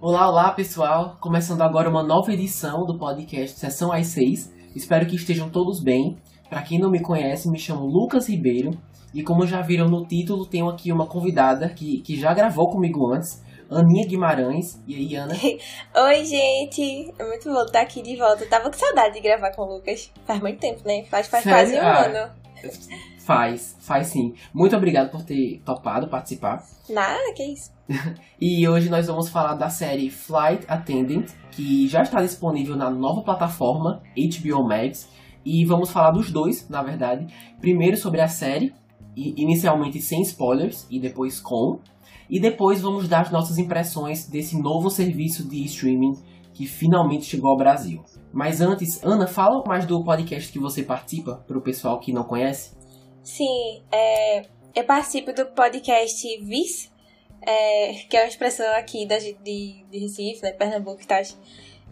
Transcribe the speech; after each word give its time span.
Olá, 0.00 0.28
olá 0.28 0.52
pessoal! 0.52 1.16
Começando 1.20 1.62
agora 1.62 1.88
uma 1.88 2.02
nova 2.02 2.32
edição 2.32 2.84
do 2.84 2.98
podcast 2.98 3.58
Sessão 3.58 3.92
às 3.92 4.06
6. 4.08 4.52
Espero 4.74 5.06
que 5.06 5.16
estejam 5.16 5.50
todos 5.50 5.82
bem. 5.82 6.16
Para 6.48 6.62
quem 6.62 6.78
não 6.78 6.90
me 6.90 7.02
conhece, 7.02 7.50
me 7.50 7.58
chamo 7.58 7.86
Lucas 7.86 8.28
Ribeiro 8.28 8.70
e 9.14 9.22
como 9.22 9.46
já 9.46 9.62
viram 9.62 9.86
no 9.86 10.06
título, 10.06 10.46
tenho 10.46 10.68
aqui 10.68 10.92
uma 10.92 11.06
convidada 11.06 11.68
que, 11.68 12.02
que 12.02 12.16
já 12.16 12.34
gravou 12.34 12.68
comigo 12.68 13.12
antes, 13.14 13.42
Aninha 13.70 14.06
Guimarães. 14.06 14.82
E 14.86 14.94
aí, 14.94 15.14
Ana? 15.16 15.34
Oi, 15.96 16.24
gente! 16.24 17.12
É 17.18 17.24
muito 17.24 17.50
bom 17.50 17.62
estar 17.62 17.80
aqui 17.80 18.02
de 18.02 18.16
volta. 18.16 18.44
Eu 18.44 18.48
tava 18.48 18.64
com 18.64 18.76
saudade 18.76 19.14
de 19.14 19.20
gravar 19.20 19.54
com 19.54 19.62
o 19.62 19.76
Lucas. 19.76 20.12
Faz 20.24 20.40
muito 20.40 20.60
tempo, 20.60 20.82
né? 20.84 21.04
Faz, 21.04 21.28
faz 21.28 21.44
quase 21.44 21.76
um 21.76 21.80
ah, 21.80 22.04
ano. 22.04 22.45
Faz, 23.18 23.76
faz 23.80 24.06
sim. 24.06 24.34
Muito 24.54 24.76
obrigado 24.76 25.10
por 25.10 25.22
ter 25.22 25.60
topado 25.64 26.08
participar. 26.08 26.64
Nada, 26.88 27.32
que 27.34 27.42
isso. 27.42 27.72
e 28.40 28.68
hoje 28.68 28.88
nós 28.88 29.08
vamos 29.08 29.28
falar 29.28 29.54
da 29.54 29.68
série 29.68 30.10
Flight 30.10 30.64
Attendant, 30.68 31.26
que 31.50 31.88
já 31.88 32.02
está 32.02 32.22
disponível 32.22 32.76
na 32.76 32.88
nova 32.88 33.22
plataforma 33.22 34.00
HBO 34.16 34.62
Max. 34.62 35.08
E 35.44 35.64
vamos 35.64 35.90
falar 35.90 36.12
dos 36.12 36.30
dois, 36.30 36.68
na 36.68 36.82
verdade. 36.82 37.26
Primeiro 37.60 37.96
sobre 37.96 38.20
a 38.20 38.28
série, 38.28 38.72
inicialmente 39.16 40.00
sem 40.00 40.22
spoilers 40.22 40.86
e 40.90 41.00
depois 41.00 41.40
com. 41.40 41.80
E 42.28 42.40
depois 42.40 42.80
vamos 42.80 43.08
dar 43.08 43.22
as 43.22 43.30
nossas 43.30 43.58
impressões 43.58 44.26
desse 44.26 44.60
novo 44.60 44.90
serviço 44.90 45.48
de 45.48 45.64
streaming 45.64 46.16
que 46.56 46.66
finalmente 46.66 47.26
chegou 47.26 47.50
ao 47.50 47.56
Brasil. 47.56 48.02
Mas 48.32 48.62
antes, 48.62 49.02
Ana, 49.04 49.26
fala 49.26 49.62
mais 49.66 49.84
do 49.84 50.02
podcast 50.02 50.50
que 50.50 50.58
você 50.58 50.82
participa 50.82 51.44
para 51.46 51.58
o 51.58 51.60
pessoal 51.60 52.00
que 52.00 52.12
não 52.12 52.24
conhece. 52.24 52.74
Sim, 53.22 53.82
é, 53.92 54.46
eu 54.74 54.84
participo 54.84 55.34
do 55.34 55.44
podcast 55.46 56.24
Vis, 56.42 56.90
é, 57.42 57.92
que 58.08 58.16
é 58.16 58.22
uma 58.22 58.28
expressão 58.28 58.66
aqui 58.74 59.04
da, 59.06 59.18
de, 59.18 59.34
de 59.34 59.98
Recife, 59.98 60.42
né, 60.42 60.52
Pernambuco 60.52 61.02
e 61.02 61.06
tal. 61.06 61.20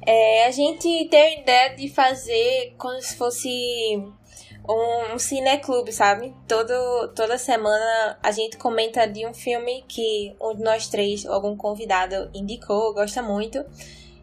É, 0.06 0.46
a 0.46 0.50
gente 0.50 1.08
tem 1.10 1.20
a 1.20 1.40
ideia 1.40 1.76
de 1.76 1.88
fazer 1.88 2.74
como 2.78 3.00
se 3.02 3.16
fosse 3.16 4.02
um, 4.66 5.14
um 5.14 5.18
cineclube, 5.18 5.92
sabe? 5.92 6.34
Todo, 6.48 7.12
toda 7.14 7.36
semana 7.36 8.18
a 8.22 8.30
gente 8.30 8.56
comenta 8.56 9.06
de 9.06 9.26
um 9.26 9.34
filme 9.34 9.84
que 9.86 10.34
um 10.40 10.54
de 10.54 10.62
nós 10.62 10.88
três, 10.88 11.26
algum 11.26 11.54
convidado, 11.54 12.30
indicou, 12.34 12.94
gosta 12.94 13.22
muito. 13.22 13.62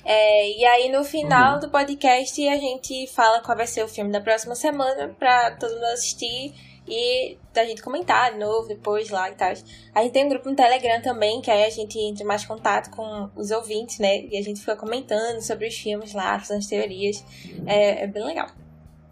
É, 0.04 0.58
e 0.58 0.66
aí 0.66 0.92
no 0.92 1.04
final 1.04 1.56
uhum. 1.56 1.60
do 1.60 1.70
podcast 1.70 2.48
a 2.48 2.58
gente 2.58 3.08
fala 3.08 3.42
qual 3.42 3.56
vai 3.56 3.68
ser 3.68 3.84
o 3.84 3.88
filme 3.88 4.12
da 4.12 4.20
próxima 4.20 4.56
semana 4.56 5.16
pra 5.20 5.52
todo 5.52 5.74
mundo 5.74 5.86
assistir 5.86 6.54
e 6.88 7.38
da 7.54 7.64
gente 7.64 7.82
comentar 7.82 8.32
de 8.32 8.40
novo 8.40 8.68
depois 8.68 9.10
lá 9.10 9.30
e 9.30 9.36
tal. 9.36 9.54
A 9.94 10.02
gente 10.02 10.12
tem 10.12 10.26
um 10.26 10.30
grupo 10.30 10.50
no 10.50 10.56
Telegram 10.56 11.02
também, 11.02 11.42
que 11.42 11.52
aí 11.52 11.64
a 11.64 11.70
gente 11.70 12.00
entra 12.00 12.26
mais 12.26 12.46
contato 12.46 12.90
com 12.90 13.30
os 13.36 13.52
ouvintes, 13.52 14.00
né? 14.00 14.26
E 14.26 14.38
a 14.38 14.42
gente 14.42 14.60
fica 14.60 14.76
comentando 14.76 15.42
sobre 15.42 15.68
os 15.68 15.76
filmes 15.76 16.14
lá, 16.14 16.40
fazendo 16.40 16.60
as 16.60 16.68
teorias. 16.68 17.24
Uhum. 17.46 17.64
É, 17.68 18.04
é, 18.04 18.08
bem 18.08 18.26
legal. 18.26 18.48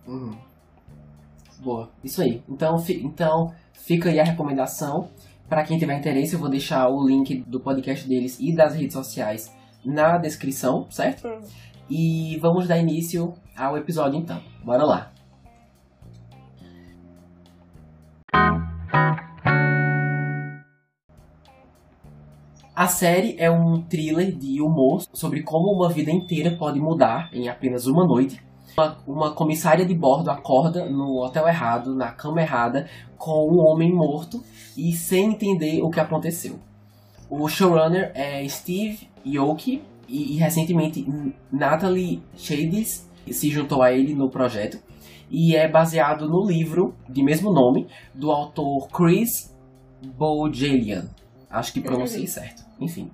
Uhum. 0.07 0.35
Boa, 1.59 1.89
isso 2.03 2.21
aí. 2.21 2.41
Então, 2.49 2.79
fi, 2.79 3.01
então 3.03 3.53
fica 3.73 4.09
aí 4.09 4.19
a 4.19 4.23
recomendação. 4.23 5.09
Para 5.47 5.63
quem 5.63 5.77
tiver 5.77 5.97
interesse, 5.97 6.33
eu 6.33 6.39
vou 6.39 6.49
deixar 6.49 6.89
o 6.89 7.05
link 7.07 7.43
do 7.47 7.59
podcast 7.59 8.07
deles 8.07 8.37
e 8.39 8.51
das 8.51 8.75
redes 8.75 8.93
sociais 8.93 9.51
na 9.83 10.17
descrição, 10.17 10.87
certo? 10.89 11.27
Hum. 11.27 11.41
E 11.89 12.37
vamos 12.37 12.67
dar 12.67 12.77
início 12.77 13.33
ao 13.55 13.77
episódio 13.77 14.19
então. 14.19 14.41
Bora 14.63 14.83
lá. 14.83 15.11
A 22.75 22.87
série 22.87 23.35
é 23.37 23.51
um 23.51 23.81
thriller 23.81 24.31
de 24.31 24.61
humor 24.61 25.03
sobre 25.11 25.43
como 25.43 25.69
uma 25.73 25.89
vida 25.89 26.11
inteira 26.11 26.55
pode 26.55 26.79
mudar 26.79 27.29
em 27.33 27.49
apenas 27.49 27.87
uma 27.87 28.05
noite 28.05 28.41
uma, 28.79 28.97
uma 29.07 29.31
comissária 29.31 29.85
de 29.85 29.93
bordo 29.93 30.29
acorda 30.29 30.89
no 30.89 31.21
hotel 31.21 31.47
errado, 31.47 31.93
na 31.93 32.11
cama 32.11 32.41
errada, 32.41 32.87
com 33.17 33.51
um 33.51 33.59
homem 33.59 33.93
morto 33.93 34.43
e 34.77 34.93
sem 34.93 35.31
entender 35.31 35.81
o 35.81 35.89
que 35.89 35.99
aconteceu. 35.99 36.59
O 37.29 37.47
showrunner 37.47 38.11
é 38.15 38.47
Steve 38.47 39.07
Yoki 39.25 39.81
e, 40.07 40.33
e 40.33 40.37
recentemente 40.37 41.05
Natalie 41.51 42.23
Shades 42.35 43.07
se 43.29 43.49
juntou 43.49 43.83
a 43.83 43.91
ele 43.91 44.15
no 44.15 44.29
projeto 44.29 44.79
e 45.29 45.55
é 45.55 45.67
baseado 45.67 46.27
no 46.27 46.43
livro 46.43 46.95
de 47.07 47.21
mesmo 47.21 47.51
nome 47.51 47.87
do 48.13 48.31
autor 48.31 48.87
Chris 48.89 49.55
Bohjalian. 50.17 51.05
Acho 51.49 51.73
que 51.73 51.81
pronunciei 51.81 52.27
certo. 52.27 52.63
Enfim. 52.79 53.11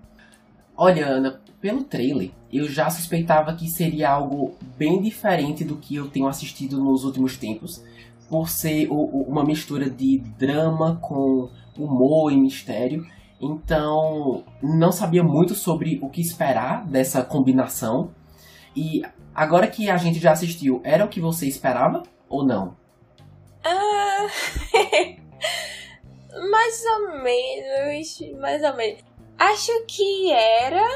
Olha, 0.78 1.08
Ana, 1.08 1.42
pelo 1.62 1.84
trailer, 1.84 2.32
eu 2.52 2.70
já 2.70 2.90
suspeitava 2.90 3.54
que 3.56 3.68
seria 3.70 4.10
algo 4.12 4.56
bem 4.78 5.02
diferente 5.02 5.64
do 5.64 5.78
que 5.78 5.96
eu 5.96 6.10
tenho 6.10 6.28
assistido 6.28 6.78
nos 6.78 7.04
últimos 7.04 7.38
tempos, 7.38 7.84
por 8.30 8.50
ser 8.50 8.88
o, 8.90 8.96
o, 8.96 9.22
uma 9.24 9.44
mistura 9.44 9.90
de 9.90 10.18
drama 10.38 10.98
com 11.02 11.50
humor 11.78 12.32
e 12.32 12.38
mistério. 12.38 13.06
Então, 13.40 14.44
não 14.62 14.92
sabia 14.92 15.24
muito 15.24 15.54
sobre 15.54 16.00
o 16.02 16.10
que 16.10 16.22
esperar 16.22 16.86
dessa 16.86 17.24
combinação. 17.24 18.12
E 18.76 19.04
agora 19.34 19.68
que 19.68 19.90
a 19.90 19.98
gente 19.98 20.20
já 20.20 20.32
assistiu, 20.32 20.82
era 20.84 21.06
o 21.06 21.10
que 21.10 21.20
você 21.20 21.48
esperava 21.48 22.04
ou 22.30 22.46
não? 22.46 22.76
Ah, 23.64 24.28
mais 26.50 26.84
ou 26.86 27.24
menos, 27.24 28.40
mais 28.40 28.64
ou 28.64 28.76
menos. 28.76 29.04
Acho 29.38 29.86
que 29.86 30.32
era 30.32 30.88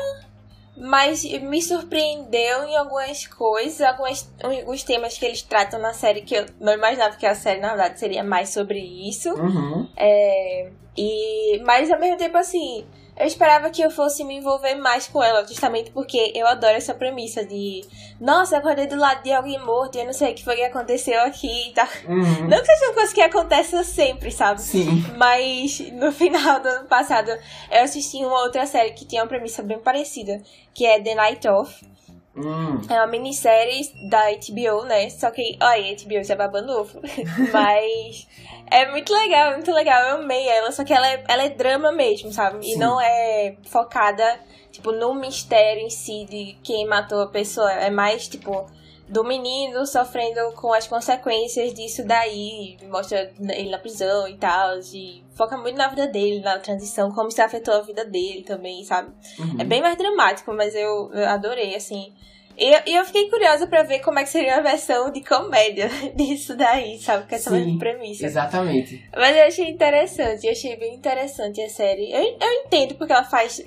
mas 0.79 1.25
me 1.25 1.61
surpreendeu 1.61 2.63
em 2.63 2.77
algumas 2.77 3.27
coisas, 3.27 3.81
algumas, 3.81 4.33
alguns 4.41 4.81
temas 4.81 5.17
que 5.17 5.25
eles 5.25 5.41
tratam 5.41 5.77
na 5.79 5.93
série 5.93 6.21
que 6.21 6.33
eu 6.33 6.45
não 6.59 6.73
imaginava 6.73 7.17
que 7.17 7.25
a 7.25 7.35
série, 7.35 7.59
na 7.59 7.69
verdade, 7.69 7.99
seria 7.99 8.23
mais 8.23 8.49
sobre 8.49 8.79
isso. 8.79 9.29
Uhum. 9.33 9.89
É, 9.97 10.71
e, 11.01 11.59
mas 11.63 11.89
ao 11.89 11.97
mesmo 11.97 12.17
tempo, 12.17 12.35
assim, 12.35 12.85
eu 13.17 13.25
esperava 13.25 13.69
que 13.69 13.81
eu 13.81 13.89
fosse 13.89 14.21
me 14.25 14.35
envolver 14.35 14.75
mais 14.75 15.07
com 15.07 15.23
ela, 15.23 15.47
justamente 15.47 15.91
porque 15.91 16.33
eu 16.35 16.45
adoro 16.45 16.75
essa 16.75 16.93
premissa 16.93 17.45
de 17.45 17.85
nossa, 18.19 18.57
acordei 18.57 18.85
do 18.85 18.97
lado 18.97 19.23
de 19.23 19.31
alguém 19.31 19.57
morto 19.59 19.95
e 19.95 20.01
eu 20.01 20.05
não 20.05 20.11
sei 20.11 20.31
o 20.31 20.35
que 20.35 20.43
foi 20.43 20.57
que 20.57 20.63
aconteceu 20.63 21.21
aqui 21.21 21.69
e 21.69 21.73
tá. 21.73 21.87
Uhum. 22.05 22.49
Não 22.49 22.59
que 22.59 22.65
seja 22.65 22.85
uma 22.87 22.93
coisa 22.93 23.13
que 23.13 23.21
acontece 23.21 23.81
sempre, 23.85 24.29
sabe? 24.29 24.61
Sim. 24.61 25.05
Mas 25.15 25.79
no 25.93 26.11
final 26.13 26.59
do 26.59 26.67
ano 26.67 26.87
passado 26.87 27.31
eu 27.71 27.81
assisti 27.81 28.17
uma 28.17 28.41
outra 28.41 28.65
série 28.65 28.91
que 28.91 29.05
tinha 29.05 29.21
uma 29.21 29.27
premissa 29.29 29.63
bem 29.63 29.79
parecida, 29.79 30.41
que 30.73 30.85
é 30.85 31.01
The 31.01 31.15
Night 31.15 31.47
Of. 31.47 31.98
Hum. 32.39 32.81
É 32.89 32.93
uma 32.95 33.07
minissérie 33.07 33.91
da 34.09 34.31
HBO, 34.31 34.85
né? 34.85 35.09
Só 35.09 35.29
que, 35.29 35.57
olha, 35.61 35.95
HBO 35.95 36.23
já 36.23 36.33
é 36.33 36.37
babando 36.37 36.71
ovo. 36.71 37.01
Mas 37.51 38.27
é 38.71 38.89
muito 38.89 39.13
legal, 39.13 39.53
muito 39.53 39.71
legal. 39.71 40.01
Eu 40.09 40.15
amei 40.17 40.47
ela, 40.47 40.71
só 40.71 40.83
que 40.83 40.93
ela 40.93 41.07
é, 41.07 41.23
ela 41.27 41.43
é 41.43 41.49
drama 41.49 41.91
mesmo, 41.91 42.31
sabe? 42.31 42.65
Sim. 42.65 42.73
E 42.73 42.75
não 42.77 42.99
é 43.01 43.55
focada, 43.65 44.39
tipo, 44.71 44.91
no 44.91 45.13
mistério 45.13 45.81
em 45.81 45.89
si 45.89 46.25
de 46.29 46.57
quem 46.63 46.87
matou 46.87 47.21
a 47.21 47.27
pessoa. 47.27 47.71
É 47.71 47.89
mais, 47.89 48.27
tipo, 48.27 48.65
do 49.09 49.23
menino 49.23 49.85
sofrendo 49.85 50.51
com 50.53 50.71
as 50.71 50.87
consequências 50.87 51.73
disso 51.73 52.05
daí. 52.05 52.77
Mostra 52.89 53.31
ele 53.39 53.69
na 53.69 53.79
prisão 53.79 54.27
e 54.27 54.37
tal. 54.37 54.79
E 54.93 55.23
foca 55.35 55.57
muito 55.57 55.77
na 55.77 55.87
vida 55.87 56.07
dele, 56.07 56.41
na 56.41 56.59
transição, 56.59 57.11
como 57.11 57.29
isso 57.29 57.41
afetou 57.41 57.73
a 57.73 57.81
vida 57.81 58.05
dele 58.05 58.43
também, 58.43 58.83
sabe? 58.83 59.11
Uhum. 59.39 59.57
É 59.59 59.63
bem 59.63 59.81
mais 59.81 59.97
dramático, 59.97 60.53
mas 60.53 60.75
eu, 60.75 61.11
eu 61.13 61.27
adorei, 61.27 61.75
assim. 61.75 62.13
E, 62.57 62.91
e 62.91 62.95
eu 62.95 63.05
fiquei 63.05 63.29
curiosa 63.29 63.65
para 63.65 63.83
ver 63.83 63.99
como 63.99 64.19
é 64.19 64.23
que 64.23 64.29
seria 64.29 64.57
a 64.57 64.61
versão 64.61 65.09
de 65.09 65.21
comédia 65.21 65.89
disso 66.13 66.55
daí, 66.57 66.99
sabe? 66.99 67.27
Com 67.27 67.35
essa 67.35 67.49
mesma 67.51 67.79
premissa. 67.79 68.25
Exatamente. 68.25 69.09
Mas 69.15 69.35
eu 69.35 69.43
achei 69.45 69.69
interessante, 69.69 70.45
eu 70.45 70.51
achei 70.51 70.75
bem 70.75 70.93
interessante 70.93 71.61
a 71.61 71.69
série. 71.69 72.11
Eu, 72.11 72.21
eu 72.21 72.51
entendo 72.65 72.95
porque 72.95 73.13
ela 73.13 73.23
faz 73.23 73.63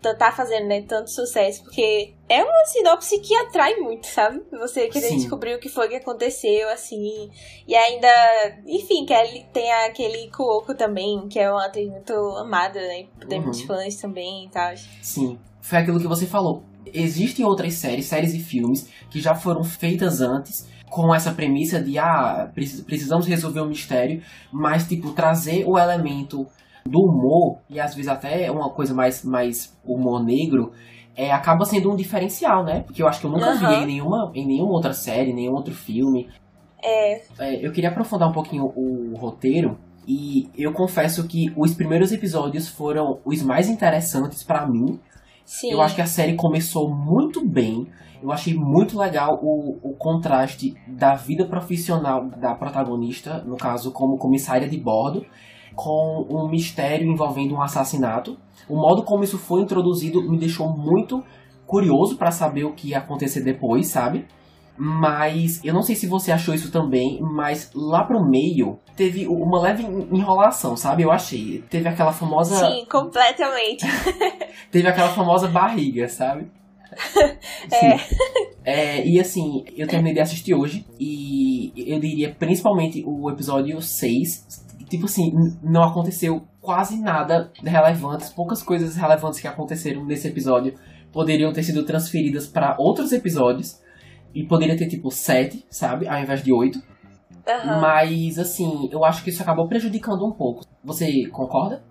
tá 0.00 0.32
fazendo 0.32 0.66
né, 0.66 0.82
tanto 0.82 1.10
sucesso, 1.10 1.62
porque 1.62 2.14
é 2.28 2.42
uma 2.42 2.64
sinopse 2.66 3.20
que 3.20 3.34
atrai 3.34 3.76
muito, 3.76 4.06
sabe? 4.06 4.42
Você 4.52 4.88
querer 4.88 5.08
Sim. 5.08 5.16
descobrir 5.16 5.54
o 5.54 5.58
que 5.58 5.68
foi 5.68 5.88
que 5.88 5.96
aconteceu, 5.96 6.68
assim. 6.70 7.30
E 7.66 7.74
ainda, 7.74 8.08
enfim, 8.66 9.04
que 9.04 9.12
ele 9.12 9.44
tem 9.52 9.70
aquele 9.86 10.30
Kuoko 10.30 10.74
também, 10.74 11.28
que 11.28 11.38
é 11.38 11.50
uma 11.50 11.66
atriz 11.66 11.88
muito 11.90 12.12
amada, 12.36 12.80
né? 12.80 13.06
Por 13.18 13.32
uhum. 13.32 13.42
muitos 13.42 13.62
fãs 13.62 13.96
também 13.96 14.46
e 14.46 14.50
tal. 14.50 14.72
Sim, 15.02 15.38
foi 15.60 15.78
aquilo 15.78 16.00
que 16.00 16.08
você 16.08 16.26
falou 16.26 16.62
existem 16.92 17.44
outras 17.44 17.74
séries, 17.74 18.06
séries 18.06 18.34
e 18.34 18.38
filmes 18.38 18.88
que 19.10 19.20
já 19.20 19.34
foram 19.34 19.62
feitas 19.62 20.20
antes 20.20 20.66
com 20.88 21.14
essa 21.14 21.32
premissa 21.32 21.82
de 21.82 21.98
ah, 21.98 22.50
precisamos 22.86 23.26
resolver 23.26 23.60
um 23.60 23.68
mistério, 23.68 24.22
mas 24.50 24.86
tipo 24.86 25.12
trazer 25.12 25.64
o 25.66 25.78
elemento 25.78 26.46
do 26.88 27.00
humor 27.00 27.58
e 27.68 27.78
às 27.78 27.94
vezes 27.94 28.10
até 28.10 28.50
uma 28.50 28.70
coisa 28.70 28.94
mais 28.94 29.24
mais 29.24 29.78
humor 29.84 30.24
negro 30.24 30.72
é, 31.18 31.32
acaba 31.32 31.64
sendo 31.64 31.90
um 31.90 31.96
diferencial, 31.96 32.64
né? 32.64 32.84
Porque 32.86 33.02
eu 33.02 33.08
acho 33.08 33.20
que 33.20 33.26
eu 33.26 33.30
nunca 33.30 33.50
uhum. 33.50 33.58
vi 33.58 33.74
em 33.74 33.86
nenhuma, 33.86 34.30
em 34.36 34.46
nenhuma 34.46 34.72
outra 34.72 34.92
série, 34.92 35.32
nenhum 35.32 35.52
outro 35.52 35.74
filme. 35.74 36.28
É. 36.80 37.20
é. 37.40 37.66
Eu 37.66 37.72
queria 37.72 37.90
aprofundar 37.90 38.28
um 38.28 38.32
pouquinho 38.32 38.72
o 38.76 39.16
roteiro 39.16 39.76
E 40.06 40.48
eu 40.56 40.72
confesso 40.72 41.26
que 41.26 41.52
os 41.56 41.74
primeiros 41.74 42.12
episódios 42.12 42.68
foram 42.68 43.18
os 43.24 43.42
mais 43.42 43.68
interessantes 43.68 44.44
para 44.44 44.64
mim. 44.64 45.00
Sim. 45.44 45.72
Eu 45.72 45.82
acho 45.82 45.96
que 45.96 46.02
a 46.02 46.06
série 46.06 46.34
começou 46.34 46.88
muito 46.88 47.44
bem. 47.44 47.88
Eu 48.22 48.30
achei 48.30 48.54
muito 48.54 48.96
legal 48.96 49.40
o, 49.42 49.76
o 49.82 49.94
contraste 49.96 50.74
da 50.86 51.14
vida 51.14 51.44
profissional 51.46 52.28
da 52.28 52.54
protagonista, 52.54 53.42
no 53.44 53.56
caso, 53.56 53.90
como 53.92 54.18
comissária 54.18 54.68
de 54.68 54.76
bordo, 54.76 55.26
com 55.74 56.26
um 56.28 56.48
mistério 56.48 57.10
envolvendo 57.10 57.54
um 57.54 57.62
assassinato. 57.62 58.38
O 58.68 58.76
modo 58.76 59.02
como 59.02 59.24
isso 59.24 59.38
foi 59.38 59.62
introduzido 59.62 60.22
me 60.22 60.38
deixou 60.38 60.68
muito 60.68 61.22
curioso 61.66 62.16
para 62.16 62.30
saber 62.30 62.64
o 62.64 62.72
que 62.72 62.88
ia 62.88 62.98
acontecer 62.98 63.42
depois, 63.42 63.88
sabe? 63.88 64.26
Mas 64.80 65.60
eu 65.64 65.74
não 65.74 65.82
sei 65.82 65.96
se 65.96 66.06
você 66.06 66.30
achou 66.30 66.54
isso 66.54 66.70
também, 66.70 67.20
mas 67.20 67.70
lá 67.74 68.04
pro 68.04 68.24
meio 68.24 68.78
teve 68.94 69.26
uma 69.26 69.60
leve 69.60 69.82
enrolação, 69.82 70.76
sabe? 70.76 71.02
Eu 71.02 71.10
achei. 71.10 71.64
Teve 71.68 71.88
aquela 71.88 72.12
famosa. 72.12 72.54
Sim, 72.54 72.84
completamente. 72.88 73.84
teve 74.70 74.86
aquela 74.86 75.08
famosa 75.08 75.48
barriga, 75.48 76.08
sabe? 76.08 76.50
É. 77.70 77.96
é. 78.64 79.06
E 79.06 79.20
assim, 79.20 79.64
eu 79.76 79.86
terminei 79.86 80.14
de 80.14 80.20
assistir 80.20 80.54
hoje 80.54 80.86
e 80.98 81.72
eu 81.76 81.98
diria 82.00 82.34
principalmente 82.38 83.02
o 83.06 83.28
episódio 83.30 83.80
6. 83.82 84.67
Tipo 84.88 85.06
assim, 85.06 85.32
não 85.62 85.82
aconteceu 85.82 86.46
quase 86.60 86.98
nada 86.98 87.52
relevante, 87.62 88.32
poucas 88.34 88.62
coisas 88.62 88.96
relevantes 88.96 89.40
que 89.40 89.46
aconteceram 89.46 90.04
nesse 90.04 90.28
episódio 90.28 90.74
poderiam 91.12 91.52
ter 91.52 91.62
sido 91.62 91.84
transferidas 91.84 92.46
para 92.46 92.76
outros 92.78 93.12
episódios. 93.12 93.80
E 94.34 94.44
poderia 94.44 94.76
ter, 94.76 94.86
tipo, 94.86 95.10
sete, 95.10 95.66
sabe? 95.70 96.06
Ao 96.06 96.20
invés 96.20 96.42
de 96.42 96.52
oito. 96.52 96.82
Aham. 97.48 97.80
Mas, 97.80 98.38
assim, 98.38 98.88
eu 98.92 99.04
acho 99.04 99.24
que 99.24 99.30
isso 99.30 99.42
acabou 99.42 99.66
prejudicando 99.66 100.24
um 100.24 100.30
pouco. 100.30 100.64
Você 100.84 101.26
concorda? 101.28 101.82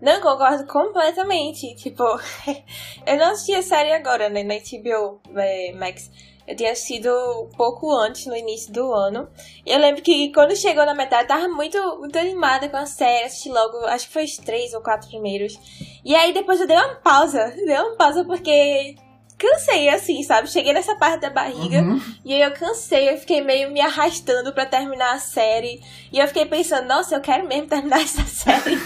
Não, 0.00 0.20
concordo 0.20 0.66
completamente. 0.66 1.74
Tipo, 1.76 2.04
eu 3.06 3.16
não 3.16 3.32
assisti 3.32 3.54
a 3.54 3.62
série 3.62 3.92
agora, 3.92 4.28
né, 4.28 4.42
na 4.42 4.54
HBO 4.54 5.20
é, 5.36 5.72
Max. 5.72 6.10
Eu 6.46 6.56
tinha 6.56 6.72
um 7.12 7.48
pouco 7.56 7.90
antes, 7.92 8.26
no 8.26 8.36
início 8.36 8.72
do 8.72 8.92
ano. 8.92 9.28
E 9.64 9.70
eu 9.70 9.78
lembro 9.78 10.02
que 10.02 10.32
quando 10.32 10.56
chegou 10.56 10.84
na 10.84 10.94
metade, 10.94 11.24
eu 11.24 11.28
tava 11.28 11.48
muito, 11.48 11.78
muito 11.98 12.18
animada 12.18 12.68
com 12.68 12.76
a 12.76 12.86
série. 12.86 13.26
Assisti 13.26 13.48
logo, 13.48 13.78
acho 13.86 14.06
que 14.06 14.12
foi 14.12 14.24
os 14.24 14.36
três 14.36 14.74
ou 14.74 14.80
quatro 14.80 15.08
primeiros. 15.08 15.58
E 16.04 16.14
aí 16.14 16.32
depois 16.32 16.60
eu 16.60 16.66
dei 16.66 16.76
uma 16.76 16.96
pausa. 16.96 17.52
Dei 17.64 17.76
uma 17.76 17.96
pausa 17.96 18.24
porque 18.24 18.96
cansei, 19.40 19.88
assim, 19.88 20.22
sabe? 20.22 20.48
Cheguei 20.50 20.72
nessa 20.72 20.94
parte 20.94 21.20
da 21.22 21.30
barriga 21.30 21.80
Uhum. 21.80 22.00
e 22.24 22.34
aí 22.34 22.42
eu 22.42 22.52
cansei, 22.52 23.08
eu 23.10 23.16
fiquei 23.18 23.40
meio 23.40 23.70
me 23.70 23.80
arrastando 23.80 24.52
pra 24.52 24.66
terminar 24.66 25.14
a 25.14 25.18
série. 25.18 25.80
E 26.12 26.18
eu 26.18 26.26
fiquei 26.28 26.44
pensando, 26.46 26.86
nossa, 26.86 27.14
eu 27.14 27.20
quero 27.20 27.46
mesmo 27.48 27.66
terminar 27.66 28.00
essa 28.02 28.22
série, 28.24 28.76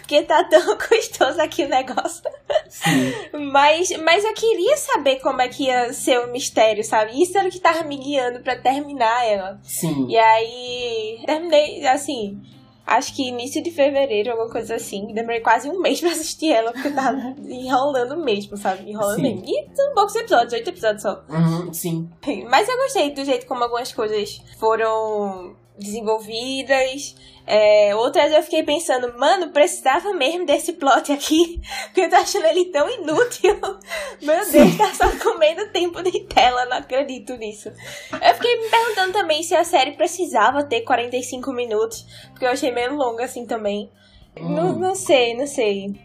porque 0.00 0.22
tá 0.22 0.42
tão 0.44 0.76
gostoso 0.76 1.40
aqui 1.40 1.64
o 1.64 1.68
negócio. 1.68 2.22
Sim. 2.68 3.12
Mas, 3.52 3.90
mas 4.02 4.24
eu 4.24 4.34
queria 4.34 4.76
saber 4.76 5.16
como 5.20 5.40
é 5.40 5.48
que 5.48 5.64
ia 5.64 5.92
ser 5.92 6.18
o 6.20 6.32
mistério, 6.32 6.84
sabe? 6.84 7.20
Isso 7.22 7.36
era 7.38 7.48
o 7.48 7.50
que 7.50 7.60
tava 7.60 7.82
me 7.84 7.96
guiando 7.96 8.40
pra 8.40 8.56
terminar 8.56 9.24
ela. 9.26 9.58
Sim. 9.62 10.06
E 10.08 10.16
aí, 10.18 11.22
terminei, 11.26 11.86
assim, 11.86 12.40
acho 12.90 13.14
que 13.14 13.28
início 13.28 13.62
de 13.62 13.70
fevereiro, 13.70 14.32
alguma 14.32 14.50
coisa 14.50 14.74
assim. 14.74 15.06
Demorei 15.14 15.40
quase 15.40 15.70
um 15.70 15.80
mês 15.80 16.00
pra 16.02 16.10
assistir 16.10 16.52
ela, 16.52 16.72
porque 16.72 16.90
tava 16.90 17.34
enrolando 17.48 18.16
mesmo, 18.16 18.56
sabe? 18.56 18.90
Enrolando 18.90 19.16
Sim. 19.16 19.22
mesmo. 19.22 19.44
E 19.46 19.74
são 19.74 19.94
poucos 19.94 20.14
episódios, 20.16 20.52
oito 20.52 20.70
episódios 20.70 21.02
só. 21.02 21.24
Uhum, 21.28 21.72
sim. 21.72 22.10
Mas 22.48 22.68
eu 22.68 22.76
gostei 22.76 23.10
do 23.14 23.24
jeito 23.24 23.46
como 23.46 23.62
algumas 23.62 23.92
coisas 23.92 24.42
foram 24.58 25.56
desenvolvidas. 25.80 27.14
É, 27.46 27.94
outras 27.96 28.30
eu 28.32 28.42
fiquei 28.44 28.62
pensando, 28.62 29.18
mano, 29.18 29.48
precisava 29.50 30.12
mesmo 30.12 30.46
desse 30.46 30.74
plot 30.74 31.10
aqui. 31.10 31.60
Porque 31.86 32.02
eu 32.02 32.10
tô 32.10 32.16
achando 32.16 32.46
ele 32.46 32.66
tão 32.66 32.88
inútil. 32.88 33.58
Meu 34.22 34.50
Deus, 34.50 34.76
tá 34.76 34.94
só 34.94 35.10
comendo 35.18 35.66
tempo 35.72 36.00
de 36.02 36.20
tela, 36.20 36.66
não 36.66 36.76
acredito 36.76 37.36
nisso. 37.36 37.70
Eu 38.12 38.34
fiquei 38.34 38.56
me 38.60 38.68
perguntando 38.68 39.12
também 39.12 39.42
se 39.42 39.54
a 39.56 39.64
série 39.64 39.92
precisava 39.92 40.62
ter 40.62 40.82
45 40.82 41.52
minutos. 41.52 42.06
Porque 42.30 42.44
eu 42.44 42.50
achei 42.50 42.70
meio 42.70 42.94
longa 42.94 43.24
assim 43.24 43.44
também. 43.46 43.90
Não, 44.38 44.68
Hum. 44.70 44.78
não 44.78 44.94
sei, 44.94 45.34
não 45.36 45.46
sei. 45.46 45.98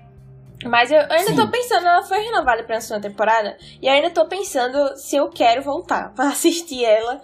Mas 0.63 0.89
eu, 0.89 0.97
eu 0.97 1.11
ainda 1.11 1.29
Sim. 1.31 1.35
tô 1.35 1.47
pensando, 1.51 1.85
ela 1.85 2.01
foi 2.01 2.19
renovada 2.21 2.63
pra 2.63 2.81
segunda 2.81 3.07
temporada. 3.07 3.55
E 3.79 3.85
eu 3.85 3.93
ainda 3.93 4.09
tô 4.09 4.25
pensando 4.25 4.97
se 4.97 5.15
eu 5.15 5.29
quero 5.29 5.61
voltar 5.61 6.11
pra 6.15 6.29
assistir 6.29 6.83
ela. 6.83 7.21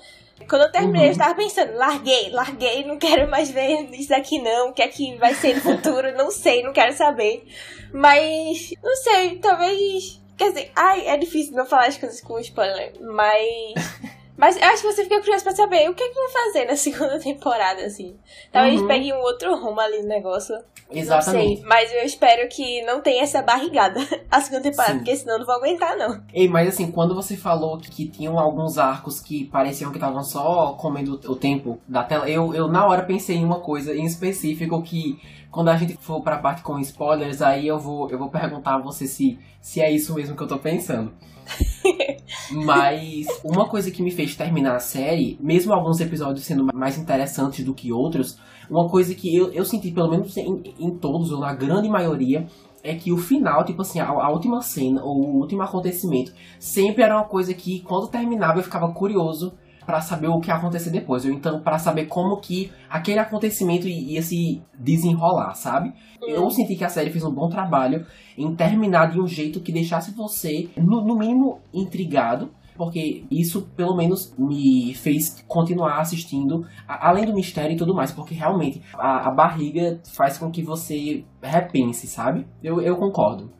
Quando 0.47 0.63
eu 0.63 0.71
terminei, 0.71 1.01
Uhum. 1.01 1.07
eu 1.07 1.11
estava 1.11 1.35
pensando, 1.35 1.73
larguei, 1.75 2.29
larguei, 2.31 2.83
não 2.85 2.97
quero 2.97 3.29
mais 3.29 3.49
ver 3.51 3.89
isso 3.93 4.13
aqui 4.13 4.39
não. 4.41 4.69
O 4.69 4.73
que 4.73 4.81
é 4.81 4.87
que 4.87 5.15
vai 5.17 5.33
ser 5.33 5.55
no 5.55 5.61
futuro? 5.61 6.15
não 6.17 6.29
sei, 6.31 6.63
não 6.63 6.73
quero 6.73 6.93
saber. 6.93 7.45
Mas, 7.93 8.73
não 8.83 8.95
sei, 8.97 9.37
talvez. 9.39 10.21
Quer 10.37 10.49
dizer, 10.49 10.71
ai, 10.75 11.07
é 11.07 11.17
difícil 11.17 11.53
não 11.55 11.65
falar 11.65 11.87
as 11.87 11.97
coisas 11.97 12.21
com 12.21 12.39
spoiler. 12.39 12.93
Mas. 13.01 13.73
Mas 14.37 14.55
eu 14.57 14.63
acho 14.63 14.81
que 14.81 14.91
você 14.91 15.03
fica 15.03 15.19
curioso 15.19 15.43
pra 15.43 15.53
saber 15.55 15.89
o 15.89 15.93
que, 15.93 16.03
é 16.03 16.09
que 16.09 16.15
vai 16.15 16.29
fazer 16.29 16.65
na 16.65 16.75
segunda 16.77 17.19
temporada, 17.19 17.83
assim. 17.83 18.15
Talvez 18.51 18.81
Uhum. 18.81 18.87
pegue 18.87 19.13
um 19.13 19.19
outro 19.19 19.55
rumo 19.55 19.79
ali 19.79 20.01
no 20.01 20.07
negócio. 20.07 20.55
Não 20.89 20.97
Exatamente. 20.97 21.57
sei, 21.61 21.65
mas 21.65 21.93
eu 21.93 22.03
espero 22.03 22.49
que 22.49 22.81
não 22.83 22.99
tenha 23.01 23.23
essa 23.23 23.41
barrigada 23.41 23.99
a 24.29 24.41
segunda 24.41 24.63
temporada, 24.63 24.91
Sim. 24.93 24.97
porque 24.99 25.15
senão 25.15 25.33
eu 25.35 25.39
não 25.39 25.45
vou 25.45 25.55
aguentar, 25.55 25.95
não. 25.95 26.21
Ei, 26.33 26.49
mas 26.49 26.67
assim, 26.67 26.91
quando 26.91 27.15
você 27.15 27.37
falou 27.37 27.77
que, 27.77 27.89
que 27.89 28.07
tinham 28.09 28.37
alguns 28.37 28.77
arcos 28.77 29.19
que 29.21 29.45
pareciam 29.45 29.89
que 29.91 29.97
estavam 29.97 30.21
só 30.21 30.73
comendo 30.73 31.13
o 31.31 31.35
tempo 31.35 31.79
da 31.87 32.03
tela, 32.03 32.29
eu, 32.29 32.53
eu 32.53 32.67
na 32.67 32.85
hora 32.85 33.03
pensei 33.03 33.37
em 33.37 33.45
uma 33.45 33.61
coisa 33.61 33.95
em 33.95 34.03
específico 34.05 34.81
que 34.83 35.17
quando 35.49 35.69
a 35.69 35.77
gente 35.77 35.95
for 35.97 36.21
pra 36.21 36.37
parte 36.39 36.61
com 36.61 36.77
spoilers, 36.79 37.41
aí 37.41 37.67
eu 37.67 37.79
vou, 37.79 38.09
eu 38.09 38.17
vou 38.17 38.29
perguntar 38.29 38.75
a 38.75 38.79
você 38.79 39.05
se, 39.07 39.39
se 39.61 39.79
é 39.81 39.89
isso 39.89 40.13
mesmo 40.13 40.35
que 40.35 40.43
eu 40.43 40.47
tô 40.47 40.57
pensando. 40.57 41.13
Mas 42.51 43.27
uma 43.43 43.67
coisa 43.67 43.91
que 43.91 44.01
me 44.01 44.11
fez 44.11 44.35
terminar 44.35 44.75
a 44.75 44.79
série, 44.79 45.37
mesmo 45.39 45.73
alguns 45.73 45.99
episódios 45.99 46.45
sendo 46.45 46.65
mais 46.73 46.97
interessantes 46.97 47.63
do 47.63 47.73
que 47.73 47.91
outros, 47.91 48.37
uma 48.69 48.89
coisa 48.89 49.13
que 49.13 49.35
eu, 49.35 49.51
eu 49.51 49.65
senti, 49.65 49.91
pelo 49.91 50.09
menos 50.09 50.35
em, 50.37 50.63
em 50.79 50.97
todos, 50.97 51.31
ou 51.31 51.39
na 51.39 51.53
grande 51.53 51.89
maioria, 51.89 52.47
é 52.83 52.95
que 52.95 53.11
o 53.11 53.17
final, 53.17 53.63
tipo 53.63 53.81
assim, 53.81 53.99
a, 53.99 54.07
a 54.07 54.31
última 54.31 54.61
cena, 54.61 55.03
ou 55.03 55.17
o 55.17 55.39
último 55.39 55.61
acontecimento, 55.61 56.33
sempre 56.59 57.03
era 57.03 57.15
uma 57.15 57.25
coisa 57.25 57.53
que, 57.53 57.81
quando 57.81 58.07
terminava, 58.07 58.59
eu 58.59 58.63
ficava 58.63 58.91
curioso 58.91 59.53
pra 59.85 60.01
saber 60.01 60.27
o 60.27 60.39
que 60.39 60.49
ia 60.49 60.55
acontecer 60.55 60.89
depois. 60.89 61.25
Ou 61.25 61.31
então, 61.31 61.61
pra 61.61 61.77
saber 61.77 62.05
como 62.05 62.39
que 62.39 62.71
aquele 62.89 63.19
acontecimento 63.19 63.87
ia 63.87 64.21
se 64.21 64.61
desenrolar, 64.77 65.53
sabe? 65.53 65.93
Eu 66.21 66.49
senti 66.49 66.75
que 66.75 66.83
a 66.83 66.89
série 66.89 67.11
fez 67.11 67.23
um 67.23 67.33
bom 67.33 67.49
trabalho 67.49 68.05
em 68.37 68.55
terminar 68.55 69.11
de 69.11 69.19
um 69.19 69.27
jeito 69.27 69.61
que 69.61 69.71
deixasse 69.71 70.11
você, 70.11 70.69
no, 70.77 71.01
no 71.01 71.17
mínimo, 71.17 71.59
intrigado. 71.73 72.51
Porque 72.77 73.25
isso, 73.29 73.63
pelo 73.75 73.95
menos, 73.95 74.33
me 74.37 74.93
fez 74.95 75.43
continuar 75.47 75.99
assistindo, 75.99 76.65
além 76.87 77.25
do 77.25 77.33
mistério 77.33 77.73
e 77.73 77.77
tudo 77.77 77.93
mais. 77.93 78.11
Porque 78.11 78.33
realmente, 78.33 78.81
a, 78.95 79.27
a 79.27 79.31
barriga 79.31 79.99
faz 80.15 80.37
com 80.37 80.49
que 80.49 80.63
você 80.63 81.23
repense, 81.41 82.07
sabe? 82.07 82.47
Eu, 82.63 82.81
eu 82.81 82.95
concordo. 82.95 83.51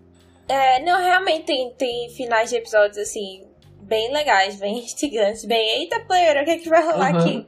É, 0.47 0.83
não, 0.83 0.97
realmente 0.97 1.45
tem, 1.45 1.71
tem 1.77 2.09
finais 2.09 2.49
de 2.49 2.55
episódios, 2.55 2.97
assim, 2.97 3.43
bem 3.91 4.09
legais, 4.11 4.55
bem 4.55 4.79
instigantes, 4.85 5.43
bem, 5.45 5.81
eita, 5.81 5.99
player, 6.07 6.41
o 6.41 6.45
que 6.45 6.51
é 6.51 6.57
que 6.57 6.69
vai 6.69 6.81
rolar 6.81 7.11
Uhum. 7.13 7.19
aqui? 7.19 7.45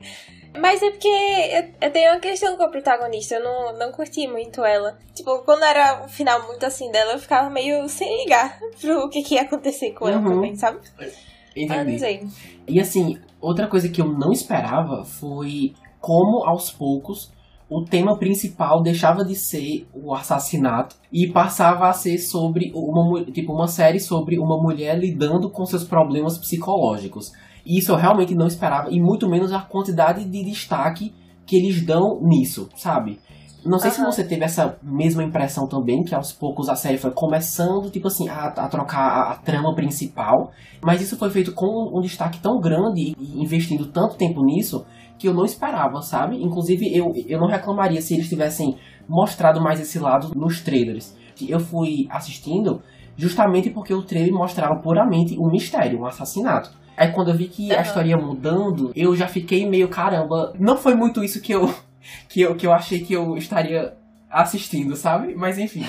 Mas 0.60 0.84
é 0.84 0.92
porque 0.92 1.08
eu, 1.08 1.88
eu 1.88 1.92
tenho 1.92 2.12
uma 2.12 2.20
questão 2.20 2.56
com 2.56 2.64
a 2.64 2.68
protagonista, 2.70 3.36
eu 3.36 3.44
não, 3.44 3.74
não 3.80 3.92
curti 3.92 4.28
muito 4.28 4.64
ela. 4.64 5.00
Tipo, 5.16 5.40
quando 5.40 5.64
era 5.64 6.04
um 6.04 6.08
final 6.08 6.46
muito 6.46 6.64
assim 6.64 6.92
dela, 6.92 7.14
eu 7.14 7.20
ficava 7.20 7.50
meio 7.50 7.88
sem 7.90 8.24
ligar 8.24 8.60
pro 8.80 9.10
que, 9.10 9.24
que 9.24 9.34
ia 9.36 9.42
acontecer 9.42 9.94
com 9.94 10.08
ela 10.08 10.20
Uhum. 10.20 10.30
também, 10.36 10.56
sabe? 10.56 10.80
Ah, 11.00 11.06
não 11.06 11.64
Entendi. 11.64 12.00
sei. 12.00 12.28
E 12.68 12.80
assim, 12.80 13.18
outra 13.42 13.68
coisa 13.68 13.90
que 13.90 14.00
eu 14.02 14.06
não 14.08 14.32
esperava 14.32 15.04
foi 15.06 15.74
como 16.00 16.44
aos 16.44 16.70
poucos 16.70 17.32
o 17.70 17.84
tema 17.84 18.18
principal 18.18 18.82
deixava 18.82 19.24
de 19.24 19.36
ser 19.36 19.88
o 19.94 20.14
assassinato 20.14 20.96
e 21.12 21.28
passava 21.28 21.88
a 21.88 21.94
ser 21.94 22.18
sobre 22.18 22.72
uma 22.76 23.24
tipo 23.26 23.54
uma 23.54 23.68
série 23.68 24.00
sobre 24.00 24.38
uma 24.38 24.62
mulher 24.62 24.98
lidando 24.98 25.50
com 25.50 25.66
seus 25.66 25.84
problemas 25.84 26.38
psicológicos. 26.38 27.32
E 27.66 27.80
isso 27.80 27.92
eu 27.92 27.96
realmente 27.96 28.36
não 28.36 28.48
esperava 28.48 28.92
e 28.92 29.00
muito 29.00 29.30
menos 29.30 29.52
a 29.54 29.62
quantidade 29.62 30.26
de 30.26 30.44
destaque 30.44 31.14
que 31.46 31.56
eles 31.56 31.86
dão 31.86 32.20
nisso, 32.22 32.70
sabe? 32.76 33.20
Não 33.66 33.80
sei 33.80 33.92
se 33.92 34.02
Aham. 34.02 34.12
você 34.12 34.26
teve 34.26 34.44
essa 34.44 34.78
mesma 34.84 35.24
impressão 35.24 35.68
também, 35.68 36.04
que 36.04 36.14
aos 36.14 36.34
poucos 36.34 36.68
a 36.68 36.76
série 36.76 36.98
foi 36.98 37.12
começando, 37.12 37.90
tipo 37.90 38.08
assim, 38.08 38.28
a, 38.28 38.48
a 38.48 38.68
trocar 38.68 39.00
a, 39.00 39.32
a 39.32 39.36
trama 39.38 39.74
principal. 39.74 40.52
Mas 40.84 41.02
isso 41.02 41.18
foi 41.18 41.30
feito 41.30 41.54
com 41.54 41.98
um 41.98 42.02
destaque 42.02 42.42
tão 42.42 42.60
grande 42.60 43.16
e 43.18 43.42
investindo 43.42 43.86
tanto 43.86 44.18
tempo 44.18 44.44
nisso 44.44 44.86
que 45.24 45.30
eu 45.30 45.34
não 45.34 45.46
esperava, 45.46 46.02
sabe? 46.02 46.36
Inclusive, 46.44 46.94
eu, 46.94 47.14
eu 47.26 47.40
não 47.40 47.48
reclamaria 47.48 48.02
se 48.02 48.14
eles 48.14 48.28
tivessem 48.28 48.78
mostrado 49.08 49.62
mais 49.62 49.80
esse 49.80 49.98
lado 49.98 50.34
nos 50.36 50.60
trailers. 50.60 51.16
Eu 51.48 51.62
fui 51.62 52.08
assistindo 52.10 52.82
justamente 53.16 53.70
porque 53.70 53.94
o 53.94 54.04
trailer 54.04 54.34
mostrava 54.34 54.76
puramente 54.82 55.40
um 55.40 55.50
mistério, 55.50 56.02
um 56.02 56.06
assassinato. 56.06 56.72
Aí 56.98 57.14
quando 57.14 57.30
eu 57.30 57.38
vi 57.38 57.48
que 57.48 57.74
a 57.74 57.82
história 57.82 58.10
ia 58.10 58.18
mudando, 58.18 58.92
eu 58.94 59.16
já 59.16 59.30
fiquei 59.30 59.66
meio, 59.66 59.88
caramba, 59.88 60.54
não 60.60 60.76
foi 60.76 60.94
muito 60.94 61.24
isso 61.24 61.42
que 61.42 61.54
eu 61.54 61.74
que 62.28 62.42
eu, 62.42 62.54
que 62.58 62.68
eu 62.68 62.74
achei 62.74 63.00
que 63.00 63.14
eu 63.14 63.38
estaria 63.38 63.94
assistindo, 64.30 64.94
sabe? 64.98 65.34
Mas 65.36 65.58
enfim. 65.58 65.86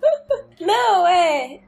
Não, 0.58 1.06
é. 1.06 1.60